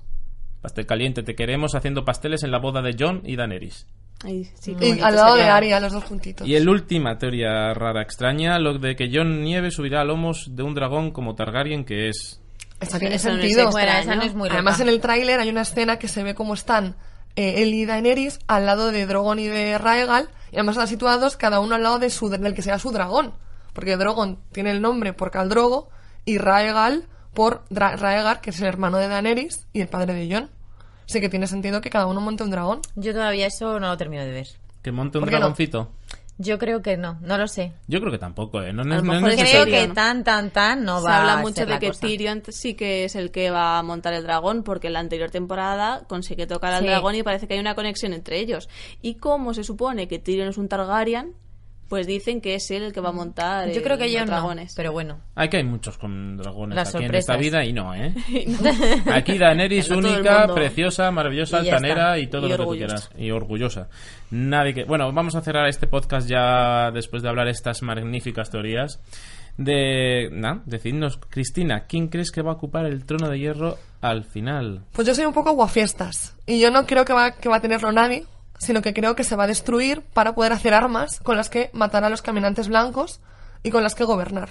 Pastel 0.62 0.86
caliente, 0.86 1.24
te 1.24 1.36
queremos 1.36 1.76
haciendo 1.76 2.06
pasteles 2.06 2.44
en 2.44 2.52
la 2.52 2.60
boda 2.60 2.82
de 2.82 2.96
John 2.98 3.22
y 3.26 3.36
Daenerys. 3.36 3.88
Sí, 4.60 4.76
qué 4.76 4.90
Y 4.90 5.00
al 5.02 5.16
lado 5.16 5.36
de. 5.36 5.44
Arya, 5.44 5.80
los 5.80 5.94
dos 5.94 6.04
juntitos. 6.06 6.48
Y 6.48 6.56
el 6.56 6.68
última 6.70 7.18
teoría 7.18 7.74
rara 7.74 8.02
extraña, 8.02 8.58
lo 8.60 8.78
de 8.80 8.96
que 8.96 9.10
John 9.14 9.44
Nieve 9.44 9.70
subirá 9.72 10.02
a 10.02 10.04
lomos 10.06 10.48
de 10.56 10.64
un 10.64 10.74
dragón 10.74 11.12
como 11.12 11.36
Targaryen 11.36 11.84
que 11.86 12.10
es. 12.10 12.40
Esa 12.80 13.00
tiene 13.00 13.16
Eso 13.16 13.30
no 13.30 13.36
es 13.36 13.42
sentido. 13.42 13.70
esa 13.78 14.16
no 14.16 14.24
es 14.24 14.34
muy. 14.34 14.50
Además, 14.50 14.80
en 14.80 14.90
el 14.90 15.00
tráiler 15.02 15.40
hay 15.40 15.50
una 15.50 15.62
escena 15.62 15.98
que 16.00 16.08
se 16.08 16.24
ve 16.24 16.36
cómo 16.36 16.54
están 16.54 16.96
eh, 17.36 17.64
él 17.64 17.74
y 17.74 17.86
Daenerys 17.86 18.40
al 18.48 18.66
lado 18.66 18.92
de 18.92 19.06
Drogon 19.06 19.40
y 19.40 19.48
de 19.48 19.78
Raegal, 19.78 20.30
y 20.52 20.56
además 20.58 20.76
están 20.76 20.88
situados 20.88 21.36
cada 21.38 21.60
uno 21.60 21.76
al 21.76 21.84
lado 21.84 22.00
de 22.00 22.10
su, 22.10 22.30
del 22.30 22.54
que 22.54 22.62
sea 22.62 22.80
su 22.80 22.92
dragón. 22.92 23.34
Porque 23.74 23.98
Drogon 23.98 24.40
tiene 24.52 24.72
el 24.72 24.82
nombre 24.82 25.14
por 25.14 25.32
Caldrogo 25.32 25.90
y 26.26 26.38
Raegal 26.38 27.08
por 27.34 27.64
Dra- 27.70 27.98
Raegar, 27.98 28.40
que 28.42 28.52
es 28.52 28.60
el 28.62 28.68
hermano 28.68 28.98
de 28.98 29.08
Daenerys 29.08 29.66
y 29.74 29.82
el 29.82 29.88
padre 29.88 30.14
de 30.14 30.32
Jon. 30.34 30.50
Así 31.08 31.20
que 31.22 31.30
tiene 31.30 31.48
sentido 31.48 31.82
que 31.82 31.90
cada 31.90 32.06
uno 32.08 32.22
monte 32.22 32.44
un 32.44 32.52
dragón. 32.52 32.82
Yo 32.96 33.14
todavía 33.14 33.48
eso 33.48 33.80
no 33.80 33.88
lo 33.90 33.98
termino 33.98 34.24
de 34.24 34.32
ver. 34.32 34.48
que 34.82 34.92
monte 34.92 35.18
un 35.18 35.22
¿Por 35.24 35.30
qué 35.30 35.36
no? 35.36 35.40
dragoncito. 35.42 35.92
Yo 36.40 36.58
creo 36.58 36.82
que 36.82 36.98
no, 36.98 37.20
no 37.22 37.38
lo 37.38 37.48
sé. 37.48 37.74
Yo 37.88 38.00
creo 38.00 38.12
que 38.12 38.18
tampoco, 38.18 38.60
¿eh? 38.64 38.74
No, 38.74 38.82
A 38.82 38.86
no- 38.86 38.96
lo 38.96 39.02
no 39.04 39.14
es 39.14 39.22
mejor 39.22 39.30
es 39.30 39.36
Creo 39.36 39.66
necesario. 39.66 39.74
que 39.82 39.88
¿no? 39.88 39.94
tan, 39.94 40.24
tan, 40.24 40.50
tan 40.50 40.84
no 40.84 41.00
Se 41.00 41.06
va 41.08 41.20
habla 41.22 41.34
a 41.34 41.38
mucho 41.38 41.56
ser 41.58 41.68
de 41.68 41.74
la 41.76 41.80
que 41.80 41.88
cosa. 41.90 42.02
Tyrion 42.02 42.42
sí 42.50 42.74
que 42.74 43.06
es 43.06 43.16
el 43.16 43.30
que 43.32 43.52
va 43.52 43.78
a 43.78 43.84
montar 43.84 44.14
el 44.14 44.24
dragón, 44.24 44.64
porque 44.64 44.88
en 44.88 44.94
la 44.94 45.00
anterior 45.00 45.30
temporada 45.30 46.04
consigue 46.08 46.48
tocar 46.48 46.74
al 46.74 46.82
Sí. 46.82 46.88
dragón 46.88 47.14
y 47.16 47.22
parece 47.24 47.48
que 47.48 47.54
hay 47.54 47.60
una 47.60 47.76
conexión 47.76 48.14
entre 48.14 48.40
ellos. 48.40 48.68
Y 49.02 49.16
como 49.16 49.54
se 49.54 49.64
supone 49.64 50.08
que 50.08 50.18
Tyrion 50.18 50.48
es 50.50 50.58
un 50.58 50.68
Targaryen, 50.68 51.34
pues 51.94 52.08
dicen 52.08 52.42
que 52.42 52.56
es 52.56 52.72
él 52.72 52.82
el 52.82 52.92
que 52.92 53.02
va 53.02 53.10
a 53.10 53.12
montar 53.12 53.70
Yo 53.70 53.84
creo 53.84 54.00
que 54.00 54.06
eh, 54.06 54.12
yo 54.14 54.22
los 54.22 54.30
no, 54.30 54.34
dragones. 54.38 54.74
pero 54.76 54.92
bueno. 54.92 55.20
Hay 55.36 55.48
que 55.48 55.58
hay 55.58 55.64
muchos 55.64 56.00
con 56.00 56.38
dragones 56.38 56.76
Las 56.76 56.96
aquí 56.96 57.04
en 57.06 57.14
esta 57.14 57.38
vida 57.38 57.64
y 57.64 57.72
no, 57.72 57.94
¿eh? 57.94 58.16
Aquí 59.14 59.38
Daenerys 59.38 59.90
No 59.92 60.00
única, 60.00 60.48
preciosa, 60.56 61.12
maravillosa, 61.12 61.58
Y 61.62 61.70
altanera 61.70 62.18
está. 62.18 62.18
y 62.18 62.28
todo 62.32 62.48
Y 62.48 62.50
lo 62.50 62.50
que 62.50 62.56
tú 62.56 62.62
orgullosa. 62.64 62.96
quieras. 62.96 63.12
Y 63.16 63.30
orgullosa. 63.30 63.90
Nadie 64.32 64.74
que... 64.74 64.86
Bueno, 64.86 65.12
vamos 65.14 65.36
a 65.36 65.42
cerrar 65.42 65.68
este 65.68 65.86
podcast 65.86 66.28
ya 66.28 66.90
después 66.90 67.22
de 67.22 67.30
hablar 67.30 67.48
estas 67.48 67.84
magníficas 67.84 68.50
teorías. 68.50 69.00
De... 69.58 70.30
Nada, 70.32 70.64
decidnos, 70.66 71.20
Cristina, 71.30 71.86
¿quién 71.86 72.08
crees 72.08 72.32
que 72.32 72.42
va 72.42 72.54
a 72.54 72.56
ocupar 72.56 72.88
el 72.88 73.06
trono 73.06 73.30
de 73.30 73.38
hierro 73.38 73.78
al 74.02 74.24
final? 74.24 74.82
Pues 74.94 75.08
yo 75.08 75.14
soy 75.14 75.26
un 75.26 75.34
poco 75.34 75.50
aguafiestas. 75.50 76.36
Y 76.48 76.60
yo 76.60 76.72
no 76.72 76.88
creo 76.88 77.06
que 77.06 77.14
va, 77.14 77.34
que 77.34 77.50
va 77.50 77.58
a 77.58 77.62
tenerlo 77.62 77.92
nadie, 77.92 78.26
sino 78.58 78.82
que 78.82 78.94
creo 78.94 79.16
que 79.16 79.24
se 79.24 79.36
va 79.36 79.44
a 79.44 79.48
destruir 79.48 80.02
para 80.02 80.36
poder 80.36 80.54
hacer 80.54 80.74
armas 80.74 81.20
con 81.20 81.38
las 81.38 81.50
que 81.50 81.70
matar 81.74 82.04
a 82.04 82.10
los 82.10 82.22
caminantes 82.22 82.68
blancos 82.68 83.20
y 83.64 83.72
con 83.72 83.84
las 83.84 83.96
que 83.96 84.04
gobernar. 84.04 84.50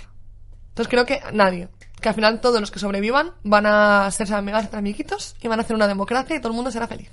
Entonces 0.71 0.91
creo 0.91 1.07
que 1.07 1.21
nadie. 1.33 1.69
Que 2.01 2.09
al 2.09 2.15
final 2.15 2.41
todos 2.41 2.61
los 2.61 2.71
que 2.71 2.79
sobrevivan 2.79 3.33
van 3.45 3.67
a 3.67 4.11
ser 4.11 4.33
amiguitos 4.33 5.37
y 5.41 5.49
van 5.49 5.61
a 5.61 5.63
hacer 5.63 5.77
una 5.77 5.87
democracia 5.87 6.37
y 6.37 6.41
todo 6.41 6.49
el 6.49 6.57
mundo 6.57 6.71
será 6.71 6.89
feliz. 6.89 7.11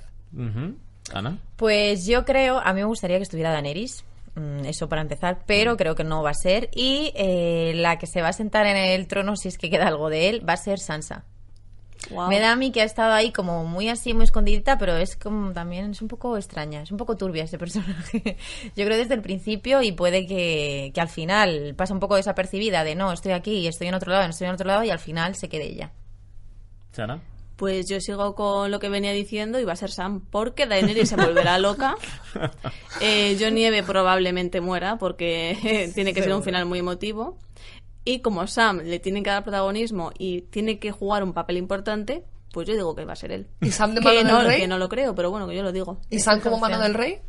Ana. 1.13 1.39
Pues 1.57 2.05
yo 2.05 2.25
creo, 2.25 2.59
a 2.59 2.73
mí 2.73 2.81
me 2.81 2.87
gustaría 2.87 3.17
que 3.17 3.23
estuviera 3.23 3.51
Daenerys, 3.51 4.03
mm, 4.35 4.65
eso 4.65 4.87
para 4.87 5.01
empezar, 5.01 5.43
pero 5.45 5.75
creo 5.75 5.95
que 5.95 6.03
no 6.03 6.23
va 6.23 6.31
a 6.31 6.35
ser. 6.35 6.69
Y 6.73 7.11
eh, 7.15 7.73
la 7.75 7.97
que 7.97 8.07
se 8.07 8.21
va 8.21 8.29
a 8.29 8.33
sentar 8.33 8.65
en 8.65 8.77
el 8.77 9.07
trono, 9.07 9.35
si 9.35 9.47
es 9.47 9.57
que 9.57 9.69
queda 9.69 9.87
algo 9.87 10.09
de 10.09 10.29
él, 10.29 10.47
va 10.47 10.53
a 10.53 10.57
ser 10.57 10.79
Sansa. 10.79 11.25
Me 12.27 12.39
da 12.39 12.53
a 12.53 12.55
mí 12.55 12.71
que 12.71 12.81
ha 12.81 12.85
estado 12.85 13.13
ahí 13.13 13.31
como 13.31 13.65
muy 13.65 13.89
así, 13.89 14.13
muy 14.13 14.23
escondidita, 14.23 14.77
pero 14.77 14.95
es 14.95 15.15
como 15.15 15.51
también 15.51 15.91
es 15.91 16.01
un 16.01 16.07
poco 16.07 16.37
extraña, 16.37 16.81
es 16.81 16.91
un 16.91 16.97
poco 16.97 17.17
turbia 17.17 17.43
ese 17.43 17.57
personaje. 17.57 18.37
Yo 18.75 18.85
creo 18.85 18.97
desde 18.97 19.13
el 19.13 19.21
principio 19.21 19.81
y 19.81 19.91
puede 19.91 20.25
que, 20.25 20.91
que 20.93 21.01
al 21.01 21.09
final 21.09 21.75
pasa 21.75 21.93
un 21.93 21.99
poco 21.99 22.15
desapercibida 22.15 22.83
de 22.83 22.95
no, 22.95 23.11
estoy 23.11 23.33
aquí, 23.33 23.67
estoy 23.67 23.87
en 23.87 23.95
otro 23.95 24.11
lado, 24.11 24.27
estoy 24.27 24.47
en 24.47 24.53
otro 24.53 24.67
lado 24.67 24.83
y 24.83 24.89
al 24.89 24.99
final 24.99 25.35
se 25.35 25.49
quede 25.49 25.67
ella. 25.67 25.91
Sara. 26.91 27.19
Pues 27.59 27.89
yo 27.89 27.99
sigo 27.99 28.35
con 28.35 28.71
lo 28.71 28.79
que 28.79 28.87
venía 28.87 29.11
diciendo 29.11 29.59
y 29.59 29.65
va 29.65 29.73
a 29.73 29.75
ser 29.75 29.91
Sam, 29.91 30.21
porque 30.31 30.65
Daenerys 30.65 31.09
se 31.09 31.17
volverá 31.17 31.59
loca. 31.59 31.95
Eh, 33.01 33.37
Jon 33.39 33.55
Nieve 33.55 33.81
probablemente 33.81 34.59
muera 34.61 34.97
porque 34.97 35.89
tiene 35.95 36.13
que 36.13 36.21
ser 36.21 36.33
un 36.33 36.43
final 36.43 36.65
muy 36.65 36.79
emotivo. 36.79 37.37
Y 38.09 38.19
como 38.21 38.47
Sam 38.47 38.79
le 38.83 38.99
tienen 38.99 39.23
que 39.23 39.29
dar 39.29 39.43
protagonismo 39.43 40.11
y 40.17 40.41
tiene 40.41 40.79
que 40.79 40.91
jugar 40.91 41.23
un 41.23 41.33
papel 41.33 41.57
importante, 41.57 42.23
Pues 42.51 42.67
yo 42.67 42.73
digo 42.73 42.95
que 42.95 43.05
va 43.05 43.13
a 43.13 43.15
ser 43.15 43.31
él. 43.31 43.45
¿Y 43.61 43.69
Sam 43.69 43.93
de 43.93 44.01
que 44.01 44.07
mano 44.07 44.23
no, 44.31 44.37
del 44.39 44.47
rey? 44.47 44.61
que 44.61 44.67
no 44.67 44.79
lo 44.79 44.89
creo, 44.89 45.13
pero 45.13 45.29
bueno, 45.29 45.47
que 45.47 45.55
yo 45.55 45.61
lo 45.61 45.71
digo. 45.71 45.99
¿Y 46.09 46.17
Sam 46.17 46.39
como 46.39 46.57
mano 46.57 46.79
del 46.79 46.95
rey? 46.95 47.19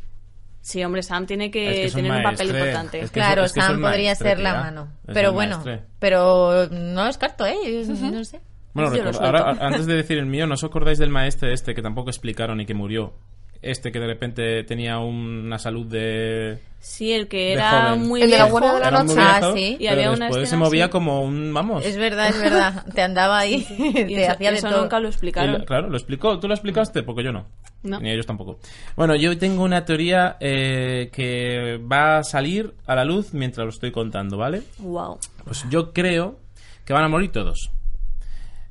Sí, 0.61 0.83
hombre, 0.83 1.03
Sam 1.03 1.27
tiene 1.27 1.51
que, 1.51 1.85
Es 1.85 1.93
tener 1.93 2.11
un 2.11 2.23
papel 2.23 2.49
importante. 2.49 2.99
Es 3.01 3.11
que 3.11 3.19
Claro, 3.19 3.41
es- 3.43 3.51
es 3.51 3.53
que 3.53 3.61
Sam 3.61 3.81
podría 3.81 4.07
maestre, 4.09 4.29
ser 4.29 4.39
la 4.39 4.51
tía. 4.51 4.59
mano. 4.61 4.87
Pero 5.05 5.31
bueno, 5.33 5.57
maestre. 5.57 5.85
pero 5.99 6.67
no 6.71 7.05
descarto, 7.05 7.45
¿eh? 7.45 7.55
No 7.87 8.23
sé. 8.23 8.41
Bueno, 8.73 8.89
recuerda- 8.89 9.25
ahora, 9.25 9.57
antes 9.63 9.85
de 9.85 9.93
decir 9.95 10.17
el 10.17 10.25
mío, 10.25 10.47
¿no 10.47 10.55
os 10.55 10.63
acordáis 10.63 10.97
del 10.97 11.09
maestre 11.11 11.53
este 11.53 11.75
que 11.75 11.81
tampoco 11.83 12.09
explicaron 12.09 12.59
y 12.59 12.65
que 12.65 12.73
murió? 12.73 13.13
Este 13.61 13.91
que 13.91 13.99
de 13.99 14.07
repente 14.07 14.63
tenía 14.63 14.97
una 14.97 15.59
salud 15.59 15.85
de... 15.85 16.57
Sí, 16.79 17.13
el 17.13 17.27
que 17.27 17.37
De 17.37 17.51
era 17.53 17.89
joven. 17.91 18.07
muy 18.07 18.21
El 18.23 18.31
de 18.31 18.37
la 18.39 18.45
viejo. 18.45 18.59
De 18.59 18.79
la 18.79 18.91
Noche. 19.03 19.15
Ah, 19.19 19.51
sí. 19.53 19.77
Y 19.79 19.85
había 19.85 20.09
una 20.11 20.25
después 20.25 20.37
se 20.49 20.55
escena 20.55 20.63
movía 20.65 20.85
así. 20.85 20.91
como 20.91 21.21
un... 21.21 21.53
Vamos. 21.53 21.85
Es 21.85 21.95
verdad, 21.95 22.29
es 22.29 22.41
verdad. 22.41 22.85
Te 22.95 23.03
andaba 23.03 23.37
ahí, 23.37 23.63
Y 23.77 23.93
te 24.15 24.23
eso, 24.23 24.31
hacía 24.31 24.49
de 24.51 24.57
eso 24.57 24.67
todo. 24.69 24.81
nunca 24.81 24.99
lo 24.99 25.09
explicaron. 25.09 25.63
Claro, 25.65 25.89
lo 25.89 25.95
explicó. 25.97 26.39
¿Tú 26.39 26.47
lo 26.47 26.55
explicaste? 26.55 27.03
Porque 27.03 27.23
yo 27.23 27.31
no. 27.31 27.45
No. 27.83 27.99
Ni 27.99 28.09
ellos 28.09 28.25
tampoco. 28.25 28.59
Bueno, 28.95 29.15
yo 29.15 29.37
tengo 29.37 29.63
una 29.63 29.85
teoría 29.85 30.37
eh, 30.39 31.11
que 31.13 31.77
va 31.77 32.17
a 32.17 32.23
salir 32.23 32.73
a 32.87 32.95
la 32.95 33.05
luz 33.05 33.31
mientras 33.35 33.63
lo 33.65 33.69
estoy 33.69 33.91
contando, 33.91 34.37
¿vale? 34.37 34.63
Wow. 34.79 35.19
Pues 35.45 35.63
yo 35.69 35.93
creo 35.93 36.39
que 36.83 36.93
van 36.93 37.03
a 37.03 37.09
morir 37.09 37.31
todos. 37.31 37.69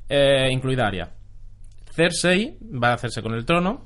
Eh, 0.09 0.49
incluida 0.51 0.85
Arya. 0.87 1.11
Cersei 1.93 2.57
va 2.61 2.89
a 2.89 2.93
hacerse 2.95 3.21
con 3.21 3.33
el 3.33 3.45
trono, 3.45 3.85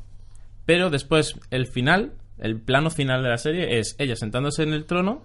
pero 0.65 0.89
después 0.89 1.35
el 1.51 1.67
final, 1.67 2.13
el 2.37 2.59
plano 2.59 2.89
final 2.89 3.23
de 3.23 3.29
la 3.29 3.37
serie 3.37 3.79
es 3.79 3.95
ella 3.99 4.15
sentándose 4.15 4.63
en 4.63 4.73
el 4.73 4.85
trono 4.85 5.23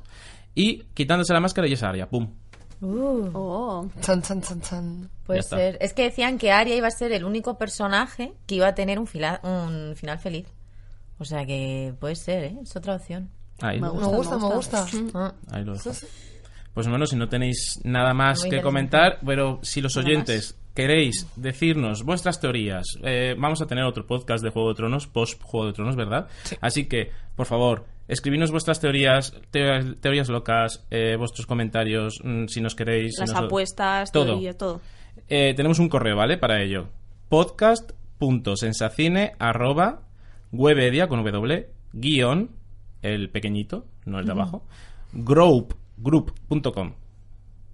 y 0.54 0.84
quitándose 0.94 1.32
la 1.32 1.40
máscara 1.40 1.66
y 1.68 1.72
es 1.74 1.82
Arya. 1.82 2.08
¡Pum! 2.08 2.34
Uh, 2.82 3.30
Oh. 3.34 3.88
Chan, 4.00 4.22
chan, 4.22 4.40
chan, 4.40 4.60
chan. 4.62 5.10
puede 5.26 5.42
ser. 5.42 5.76
Es 5.80 5.92
que 5.92 6.04
decían 6.04 6.38
que 6.38 6.50
Arya 6.50 6.74
iba 6.74 6.86
a 6.86 6.90
ser 6.90 7.12
el 7.12 7.24
único 7.24 7.58
personaje 7.58 8.32
que 8.46 8.54
iba 8.54 8.68
a 8.68 8.74
tener 8.74 8.98
un, 8.98 9.06
fila- 9.06 9.40
un 9.42 9.94
final 9.96 10.18
feliz. 10.18 10.46
O 11.18 11.24
sea 11.26 11.44
que 11.44 11.92
puede 12.00 12.16
ser, 12.16 12.44
¿eh? 12.44 12.56
Es 12.62 12.74
otra 12.76 12.94
opción. 12.96 13.28
Ahí, 13.60 13.78
Me 13.80 13.88
lo- 13.88 13.94
Me 13.94 14.06
gusta, 14.06 14.38
me 14.38 14.54
gusta. 14.54 14.86
Ah, 15.14 15.34
ahí 15.50 15.64
lo 15.64 15.74
dejo. 15.74 15.90
Pues 16.72 16.88
bueno, 16.88 17.04
si 17.04 17.16
no 17.16 17.28
tenéis 17.28 17.80
nada 17.84 18.14
más 18.14 18.40
Muy 18.40 18.50
que 18.50 18.62
comentar, 18.62 19.18
pero 19.26 19.58
si 19.62 19.80
los 19.82 19.96
oyentes 19.98 20.56
queréis 20.74 21.26
decirnos 21.36 22.02
vuestras 22.04 22.40
teorías, 22.40 22.86
eh, 23.02 23.34
vamos 23.38 23.60
a 23.62 23.66
tener 23.66 23.84
otro 23.84 24.06
podcast 24.06 24.42
de 24.44 24.50
Juego 24.50 24.70
de 24.70 24.74
Tronos, 24.76 25.06
post 25.06 25.40
Juego 25.42 25.66
de 25.66 25.72
Tronos, 25.72 25.96
¿verdad? 25.96 26.28
Así 26.60 26.86
que, 26.86 27.10
por 27.36 27.46
favor, 27.46 27.84
escribidnos 28.08 28.50
vuestras 28.50 28.80
teorías, 28.80 29.34
te- 29.50 29.94
teorías 30.00 30.28
locas, 30.28 30.86
eh, 30.90 31.16
vuestros 31.16 31.46
comentarios, 31.46 32.20
mm, 32.24 32.46
si 32.46 32.60
nos 32.60 32.74
queréis. 32.74 33.14
si 33.16 33.20
Las 33.20 33.32
nos- 33.32 33.44
apuestas, 33.44 34.10
todo. 34.12 34.26
teoría, 34.26 34.56
todo. 34.56 34.80
Eh, 35.28 35.54
tenemos 35.56 35.78
un 35.78 35.88
correo, 35.88 36.16
¿vale? 36.16 36.38
Para 36.38 36.62
ello. 36.62 36.88
podcast.sensacine 37.28 39.32
arroba 39.38 40.02
webedia 40.52 41.06
con 41.08 41.22
w 41.22 41.68
guion 41.92 42.50
el 43.02 43.30
pequeñito, 43.30 43.86
no 44.04 44.18
el 44.18 44.26
de 44.26 44.32
abajo, 44.32 44.64
group, 45.12 45.74
group.com. 45.96 46.94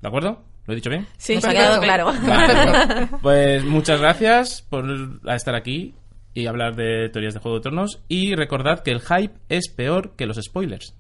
¿De 0.03 0.09
acuerdo? 0.09 0.43
¿Lo 0.67 0.73
he 0.73 0.77
dicho 0.77 0.91
bien? 0.91 1.07
Sí, 1.17 1.37
Nos 1.37 1.45
ha 1.45 1.53
quedado 1.53 1.81
claro. 1.81 2.07
Vale, 2.07 3.09
pues 3.23 3.65
muchas 3.65 4.01
gracias 4.01 4.63
por 4.63 4.85
estar 5.29 5.55
aquí 5.55 5.95
y 6.35 6.47
hablar 6.47 6.75
de 6.77 7.09
teorías 7.09 7.35
de 7.35 7.41
Juego 7.41 7.59
de 7.59 7.63
Tronos. 7.63 8.03
Y 8.09 8.35
recordad 8.35 8.81
que 8.81 8.91
el 8.91 9.01
hype 9.01 9.35
es 9.49 9.69
peor 9.69 10.15
que 10.17 10.27
los 10.27 10.39
spoilers. 10.43 10.95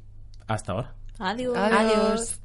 Hasta 0.47 0.73
ahora. 0.73 0.95
Adiós. 1.19 1.57
Adiós. 1.57 2.41